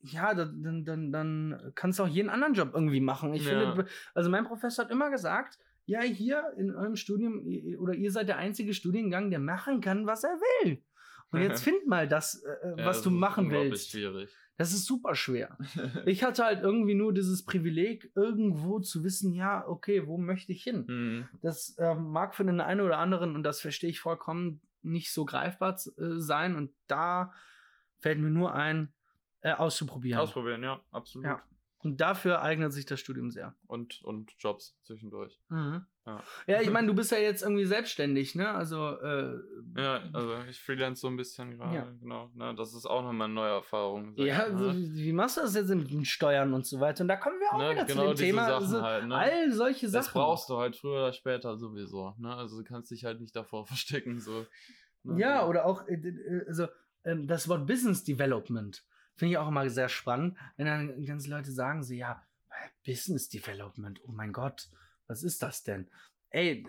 ja, 0.01 0.33
dann, 0.33 0.83
dann, 0.85 1.11
dann, 1.11 1.71
kannst 1.75 1.99
du 1.99 2.03
auch 2.03 2.07
jeden 2.07 2.29
anderen 2.29 2.53
Job 2.53 2.71
irgendwie 2.73 3.01
machen. 3.01 3.33
Ich 3.33 3.45
Ja. 3.45 3.73
finde, 3.73 3.87
also 4.13 4.29
mein 4.29 4.45
Professor 4.45 4.85
hat 4.85 4.91
immer 4.91 5.09
gesagt, 5.09 5.57
ja, 5.85 6.01
hier 6.01 6.53
in 6.57 6.75
eurem 6.75 6.95
Studium 6.95 7.45
oder 7.79 7.93
ihr 7.93 8.11
seid 8.11 8.27
der 8.27 8.37
einzige 8.37 8.73
Studiengang, 8.73 9.29
der 9.29 9.39
machen 9.39 9.81
kann, 9.81 10.05
was 10.05 10.23
er 10.23 10.37
will. 10.63 10.83
Und 11.31 11.41
jetzt 11.41 11.63
find 11.63 11.87
mal 11.87 12.07
das, 12.07 12.43
äh, 12.43 12.69
Ja, 12.69 12.85
was 12.85 12.97
das 12.97 13.03
du 13.03 13.11
machen 13.11 13.49
willst. 13.49 13.91
schwierig. 13.91 14.35
Das 14.57 14.73
ist 14.73 14.85
super 14.85 15.15
schwer. 15.15 15.57
Ich 16.05 16.23
hatte 16.23 16.43
halt 16.43 16.61
irgendwie 16.61 16.95
nur 16.95 17.13
dieses 17.13 17.45
Privileg, 17.45 18.11
irgendwo 18.15 18.79
zu 18.79 19.03
wissen, 19.03 19.33
ja, 19.33 19.67
okay, 19.67 20.07
wo 20.07 20.17
möchte 20.17 20.51
ich 20.51 20.63
hin? 20.63 20.85
Mhm. 20.87 21.29
Das 21.41 21.75
ähm, 21.79 22.11
mag 22.11 22.35
für 22.35 22.43
den 22.43 22.59
einen 22.59 22.81
oder 22.81 22.97
anderen, 22.97 23.35
und 23.35 23.43
das 23.43 23.61
verstehe 23.61 23.89
ich 23.89 23.99
vollkommen, 23.99 24.61
nicht 24.81 25.11
so 25.11 25.25
greifbar 25.25 25.75
äh, 25.75 26.19
sein. 26.19 26.55
Und 26.55 26.71
da 26.87 27.33
fällt 27.99 28.19
mir 28.19 28.29
nur 28.29 28.53
ein, 28.53 28.93
äh, 29.41 29.53
auszuprobieren. 29.53 30.19
Ausprobieren, 30.19 30.63
ja, 30.63 30.79
absolut. 30.91 31.25
Ja. 31.25 31.43
Und 31.83 32.01
dafür 32.01 32.41
eignet 32.41 32.73
sich 32.73 32.85
das 32.87 32.99
Studium 32.99 33.29
sehr. 33.29 33.55
Und, 33.67 34.01
und 34.03 34.33
Jobs 34.39 34.75
zwischendurch. 34.83 35.39
Mhm. 35.49 35.85
Ja. 36.07 36.23
Ja, 36.47 36.61
ich 36.61 36.71
meine, 36.71 36.87
du 36.87 36.95
bist 36.95 37.11
ja 37.11 37.19
jetzt 37.19 37.43
irgendwie 37.43 37.65
selbstständig, 37.65 38.33
ne? 38.33 38.49
Also, 38.49 38.99
äh, 38.99 39.35
Ja, 39.75 40.01
also 40.11 40.37
ich 40.49 40.59
freelance 40.59 41.01
so 41.01 41.07
ein 41.07 41.17
bisschen 41.17 41.57
gerade, 41.57 41.75
Ja. 41.75 41.87
genau. 41.99 42.31
Ne, 42.33 42.55
das 42.55 42.73
ist 42.73 42.85
auch 42.87 43.03
nochmal 43.03 43.25
eine 43.25 43.33
neue 43.35 43.51
Erfahrung. 43.51 44.13
ja, 44.15 44.47
ich 44.47 44.53
mal. 44.53 44.57
so, 44.57 44.73
wie 44.73 45.13
machst 45.13 45.37
du 45.37 45.41
das 45.41 45.53
jetzt 45.53 45.69
mit 45.69 45.91
den 45.91 46.05
Steuern 46.05 46.53
und 46.53 46.65
so 46.65 46.79
weiter? 46.79 47.03
Und 47.03 47.09
da 47.09 47.15
kommen 47.17 47.39
wir 47.39 47.53
auch 47.53 47.59
Ne, 47.59 47.71
wieder 47.71 47.85
genau 47.85 48.07
zu 48.13 48.13
dem 48.15 48.25
Thema. 48.25 48.45
Sachen 48.47 48.63
also, 48.63 48.81
halt, 48.81 49.05
ne? 49.05 49.15
All 49.15 49.51
solche 49.51 49.85
Das 49.91 50.05
Sachen. 50.05 50.19
brauchst 50.19 50.49
du 50.49 50.57
halt 50.57 50.75
früher 50.77 50.93
oder 50.93 51.13
später 51.13 51.57
sowieso. 51.57 52.15
Ne? 52.17 52.33
Also 52.33 52.57
du 52.57 52.63
kannst 52.63 52.89
dich 52.89 53.05
halt 53.05 53.19
nicht 53.21 53.35
davor 53.35 53.65
verstecken. 53.67 54.19
So. 54.19 54.45
Ne? 55.03 55.19
Ja, 55.21 55.45
oder 55.45 55.65
auch, 55.65 55.87
äh, 55.87 55.93
äh, 55.95 56.45
also, 56.47 56.67
ähm, 57.03 57.27
das 57.27 57.47
Wort 57.49 57.67
Business 57.67 58.03
Development 58.03 58.83
finde 59.17 59.33
ich 59.33 59.37
auch 59.37 59.49
immer 59.49 59.69
sehr 59.69 59.89
spannend, 59.89 60.37
wenn 60.55 60.65
dann 60.65 61.05
ganz 61.05 61.27
Leute 61.27 61.51
sagen 61.51 61.83
so, 61.83 61.93
ja, 61.93 62.23
Business 62.85 63.27
Development, 63.29 63.99
oh 64.07 64.11
mein 64.11 64.31
Gott, 64.31 64.69
was 65.07 65.23
ist 65.23 65.43
das 65.43 65.63
denn? 65.63 65.89
Ey, 66.29 66.65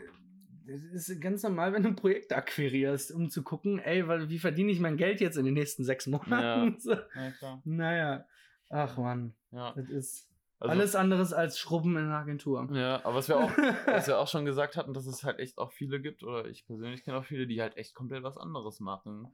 das 0.66 1.08
ist 1.08 1.20
ganz 1.20 1.42
normal, 1.42 1.72
wenn 1.72 1.82
du 1.82 1.88
ein 1.90 1.96
Projekt 1.96 2.32
akquirierst, 2.32 3.12
um 3.12 3.30
zu 3.30 3.42
gucken, 3.42 3.78
ey, 3.78 4.06
wie 4.28 4.38
verdiene 4.38 4.70
ich 4.72 4.80
mein 4.80 4.96
Geld 4.96 5.20
jetzt 5.20 5.36
in 5.36 5.44
den 5.44 5.54
nächsten 5.54 5.84
sechs 5.84 6.06
Monaten? 6.06 6.76
So. 6.80 6.92
Ja. 6.92 7.62
Naja, 7.64 8.24
ach 8.68 8.96
man, 8.98 9.34
Ja. 9.50 9.72
das 9.74 9.88
ist 9.88 10.28
Also, 10.58 10.70
alles 10.72 10.94
anderes 10.94 11.32
als 11.32 11.58
Schrubben 11.58 11.96
in 11.96 12.04
einer 12.04 12.18
Agentur. 12.18 12.68
Ja, 12.74 12.96
aber 13.04 13.14
was 13.14 13.28
wir 13.28 13.38
auch, 13.38 13.50
was 13.86 14.06
wir 14.08 14.18
auch 14.18 14.28
schon 14.28 14.44
gesagt 14.44 14.76
hatten, 14.76 14.92
dass 14.92 15.06
es 15.06 15.24
halt 15.24 15.38
echt 15.38 15.56
auch 15.58 15.72
viele 15.72 16.00
gibt, 16.00 16.22
oder 16.22 16.46
ich 16.46 16.66
persönlich 16.66 17.02
kenne 17.02 17.16
auch 17.18 17.24
viele, 17.24 17.46
die 17.46 17.60
halt 17.62 17.76
echt 17.76 17.94
komplett 17.94 18.22
was 18.22 18.36
anderes 18.36 18.78
machen. 18.80 19.32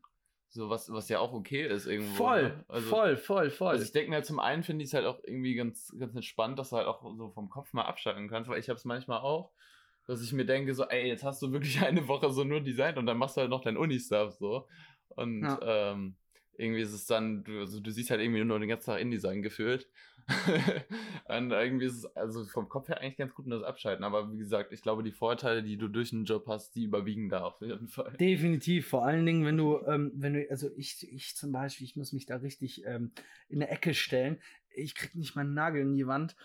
So 0.55 0.71
was, 0.71 0.91
was 0.93 1.09
ja 1.09 1.19
auch 1.19 1.33
okay 1.33 1.67
ist 1.67 1.87
irgendwo. 1.87 2.15
voll, 2.15 2.45
ne? 2.45 2.65
also, 2.69 2.89
voll, 2.89 3.17
voll, 3.17 3.51
voll. 3.51 3.73
Also 3.73 3.85
ich 3.85 3.91
denke 3.91 4.11
mir 4.11 4.23
zum 4.23 4.39
einen 4.39 4.63
finde 4.63 4.85
ich 4.85 4.91
es 4.91 4.95
halt 4.95 5.05
auch 5.05 5.19
irgendwie 5.25 5.57
ganz, 5.57 5.93
ganz 5.99 6.15
entspannt, 6.15 6.61
dass 6.61 6.71
du 6.71 6.77
halt 6.77 6.87
auch 6.87 7.03
so 7.17 7.31
vom 7.31 7.51
Kopf 7.51 7.73
mal 7.73 7.83
abschalten 7.83 8.29
kannst, 8.29 8.49
weil 8.49 8.61
ich 8.61 8.69
habe 8.69 8.77
es 8.77 8.85
manchmal 8.85 9.19
auch, 9.19 9.51
dass 10.07 10.23
ich 10.23 10.33
mir 10.33 10.47
denke 10.47 10.73
so, 10.73 10.85
ey, 10.85 11.09
jetzt 11.09 11.25
hast 11.25 11.43
du 11.43 11.51
wirklich 11.51 11.81
eine 11.83 12.07
Woche 12.07 12.31
so 12.31 12.45
nur 12.45 12.61
Design 12.61 12.97
und 12.99 13.07
dann 13.07 13.19
machst 13.19 13.37
du 13.37 13.41
halt 13.41 13.51
noch 13.51 13.63
dein 13.63 13.77
Uni-Stuff 13.77 14.35
so. 14.35 14.69
Und 15.17 15.43
Ja. 15.43 15.59
ähm, 15.93 16.15
irgendwie 16.57 16.83
ist 16.83 16.93
es 16.93 17.07
dann, 17.07 17.43
du, 17.43 17.59
also 17.59 17.81
du 17.81 17.91
siehst 17.91 18.11
halt 18.11 18.21
irgendwie 18.21 18.45
nur 18.45 18.61
den 18.61 18.69
ganzen 18.69 18.87
Tag 18.87 19.01
InDesign 19.01 19.43
gefühlt. 19.43 19.89
und 21.29 21.51
irgendwie 21.51 21.87
ist 21.87 21.99
es 21.99 22.17
also 22.17 22.45
vom 22.45 22.69
Kopf 22.69 22.89
her 22.89 23.01
eigentlich 23.01 23.17
ganz 23.17 23.35
gut, 23.35 23.47
nur 23.47 23.59
das 23.59 23.69
Abschalten. 23.69 24.05
Aber 24.05 24.33
wie 24.33 24.39
gesagt, 24.39 24.73
ich 24.73 24.83
glaube, 24.83 25.03
die 25.03 25.13
Vorteile, 25.13 25.63
die 25.63 25.77
du 25.77 25.89
durch 25.89 26.13
einen 26.13 26.25
Job 26.25 26.47
hast, 26.47 26.75
die 26.75 26.85
überwiegen 26.85 27.29
da 27.29 27.45
auf 27.45 27.61
jeden 27.61 27.89
Fall. 27.89 28.13
Definitiv, 28.19 28.89
vor 28.89 29.05
allen 29.05 29.27
Dingen, 29.27 29.45
wenn 29.45 29.57
du, 29.57 29.81
ähm, 29.87 30.13
wenn 30.15 30.35
du, 30.35 30.51
also 30.51 30.71
ich, 30.77 31.07
ich 31.13 31.37
zum 31.37 31.53
Beispiel, 31.53 31.87
ich 31.87 31.97
muss 31.97 32.13
mich 32.13 32.27
da 32.27 32.37
richtig 32.37 32.85
ähm, 32.87 33.13
in 33.49 33.63
eine 33.63 33.71
Ecke 33.71 33.95
stellen. 33.95 34.39
Ich 34.77 34.95
krieg 34.95 35.15
nicht 35.15 35.37
meinen 35.37 35.55
Nagel 35.55 35.83
in 35.83 35.95
die 35.95 36.07
Wand. 36.07 36.37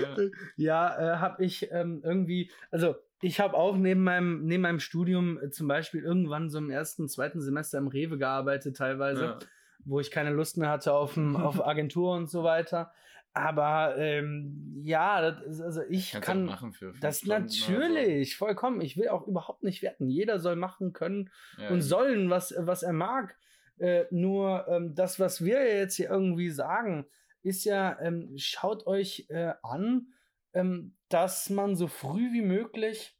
Ja. 0.00 0.16
ja, 0.56 1.14
äh, 1.14 1.18
habe 1.18 1.44
ich 1.44 1.70
ähm, 1.70 2.00
irgendwie, 2.02 2.50
also 2.70 2.96
ich 3.22 3.40
habe 3.40 3.54
auch 3.54 3.76
neben 3.76 4.02
meinem, 4.02 4.44
neben 4.44 4.62
meinem 4.62 4.80
Studium 4.80 5.38
äh, 5.40 5.50
zum 5.50 5.68
Beispiel 5.68 6.02
irgendwann 6.02 6.50
so 6.50 6.58
im 6.58 6.70
ersten, 6.70 7.08
zweiten 7.08 7.40
Semester 7.40 7.78
im 7.78 7.88
Rewe 7.88 8.18
gearbeitet 8.18 8.76
teilweise, 8.76 9.24
Ja. 9.24 9.38
Wo 9.86 10.00
ich 10.00 10.10
keine 10.10 10.30
Lust 10.30 10.56
mehr 10.58 10.68
hatte 10.70 10.92
auf, 10.92 11.16
auf 11.16 11.60
Agentur 11.66 12.14
und 12.14 12.28
so 12.28 12.42
weiter. 12.44 12.92
Aber 13.32 13.96
ähm, 13.98 14.80
ja, 14.82 15.20
das 15.30 15.60
also 15.60 15.82
ich 15.90 16.12
Kannst 16.12 16.26
kann 16.26 16.44
machen 16.46 16.72
für 16.72 16.94
das 17.00 17.18
Stunden 17.18 17.34
oder 17.44 17.48
so. 17.48 17.72
natürlich, 17.72 18.36
vollkommen. 18.36 18.80
Ich 18.80 18.96
will 18.96 19.08
auch 19.08 19.26
überhaupt 19.26 19.62
nicht 19.62 19.82
werten. 19.82 20.08
Jeder 20.08 20.38
soll 20.38 20.56
machen 20.56 20.92
können 20.94 21.30
Ja, 21.58 21.68
und 21.68 21.76
eben. 21.76 21.82
sollen, 21.82 22.30
was, 22.30 22.54
was 22.58 22.82
er 22.82 22.94
mag. 22.94 23.36
Äh, 23.78 24.04
nur 24.10 24.66
ähm, 24.68 24.94
das, 24.94 25.20
was 25.20 25.44
wir 25.44 25.62
jetzt 25.76 25.96
hier 25.96 26.08
irgendwie 26.08 26.48
sagen, 26.48 27.06
ist 27.42 27.64
ja, 27.64 27.98
ähm, 28.00 28.32
schaut 28.38 28.86
euch 28.86 29.26
äh, 29.28 29.52
an, 29.62 30.06
ähm, 30.54 30.94
dass 31.10 31.50
man 31.50 31.76
so 31.76 31.88
früh 31.88 32.32
wie 32.32 32.40
möglich 32.42 33.18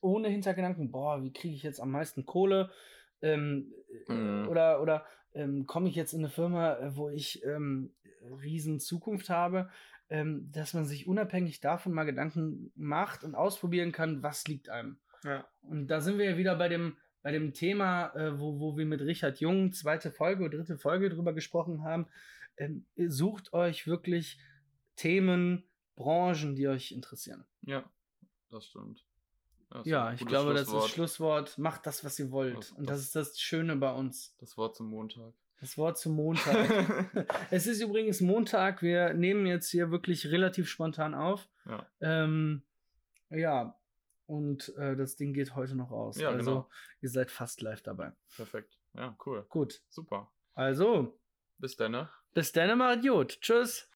ohne 0.00 0.28
Hintergedanken, 0.28 0.90
boah, 0.90 1.22
wie 1.22 1.32
kriege 1.32 1.54
ich 1.54 1.62
jetzt 1.62 1.80
am 1.80 1.90
meisten 1.90 2.26
Kohle? 2.26 2.70
Ähm, 3.22 3.72
äh, 4.08 4.12
Mhm. 4.12 4.48
Oder, 4.48 4.82
oder 4.82 5.06
ähm, 5.36 5.66
komme 5.66 5.88
ich 5.88 5.94
jetzt 5.94 6.12
in 6.12 6.20
eine 6.20 6.30
Firma, 6.30 6.74
äh, 6.78 6.96
wo 6.96 7.08
ich 7.08 7.44
ähm, 7.44 7.94
riesen 8.42 8.80
Zukunft 8.80 9.28
habe, 9.28 9.68
ähm, 10.08 10.50
dass 10.50 10.74
man 10.74 10.84
sich 10.84 11.06
unabhängig 11.06 11.60
davon 11.60 11.92
mal 11.92 12.04
Gedanken 12.04 12.72
macht 12.74 13.22
und 13.22 13.34
ausprobieren 13.34 13.92
kann, 13.92 14.22
was 14.22 14.46
liegt 14.46 14.68
einem. 14.68 14.98
Ja. 15.24 15.46
Und 15.62 15.88
da 15.88 16.00
sind 16.00 16.18
wir 16.18 16.24
ja 16.24 16.36
wieder 16.36 16.56
bei 16.56 16.68
dem, 16.68 16.96
bei 17.22 17.32
dem 17.32 17.52
Thema, 17.52 18.14
äh, 18.14 18.38
wo, 18.38 18.60
wo 18.60 18.76
wir 18.76 18.86
mit 18.86 19.00
Richard 19.00 19.40
Jung 19.40 19.72
zweite 19.72 20.10
Folge 20.10 20.44
oder 20.44 20.58
dritte 20.58 20.78
Folge 20.78 21.10
drüber 21.10 21.32
gesprochen 21.32 21.84
haben. 21.84 22.06
Ähm, 22.56 22.86
sucht 22.96 23.52
euch 23.52 23.86
wirklich 23.86 24.38
Themen, 24.94 25.64
Branchen, 25.96 26.54
die 26.54 26.68
euch 26.68 26.92
interessieren. 26.92 27.44
Ja, 27.62 27.84
das 28.50 28.66
stimmt. 28.66 29.04
Ja, 29.84 30.12
ich 30.12 30.24
glaube, 30.24 30.52
das 30.54 30.62
ist 30.62 30.68
Schlusswort. 30.70 30.90
Schlusswort. 30.90 31.58
Macht 31.58 31.86
das, 31.86 32.04
was 32.04 32.18
ihr 32.18 32.30
wollt. 32.30 32.56
Das- 32.58 32.72
Und 32.72 32.88
das 32.88 32.98
das- 32.98 33.06
ist 33.06 33.16
das 33.16 33.40
Schöne 33.40 33.76
bei 33.76 33.92
uns. 33.92 34.34
Das 34.38 34.56
Wort 34.56 34.76
zum 34.76 34.88
Montag. 34.88 35.32
Das 35.60 35.76
Wort 35.78 35.98
zum 35.98 36.14
Montag. 36.14 36.54
es 37.50 37.66
ist 37.66 37.80
übrigens 37.80 38.20
Montag. 38.20 38.82
Wir 38.82 39.12
nehmen 39.14 39.46
jetzt 39.46 39.70
hier 39.70 39.90
wirklich 39.90 40.26
relativ 40.30 40.68
spontan 40.68 41.14
auf. 41.14 41.48
Ja. 41.64 41.86
Ähm, 42.00 42.62
ja, 43.30 43.76
und 44.26 44.74
äh, 44.76 44.96
das 44.96 45.16
Ding 45.16 45.32
geht 45.32 45.54
heute 45.56 45.74
noch 45.74 45.90
raus. 45.90 46.16
Ja, 46.18 46.28
also, 46.30 46.50
genau. 46.50 46.68
ihr 47.00 47.08
seid 47.10 47.30
fast 47.30 47.60
live 47.62 47.82
dabei. 47.82 48.12
Perfekt. 48.36 48.78
Ja, 48.94 49.16
cool. 49.26 49.44
Gut. 49.48 49.82
Super. 49.88 50.30
Also, 50.54 51.18
Bis 51.58 51.76
dann, 51.76 51.92
ne? 51.92 52.08
bis 52.34 52.52
dann, 52.52 53.00
gut. 53.02 53.40
Tschüss. 53.40 53.90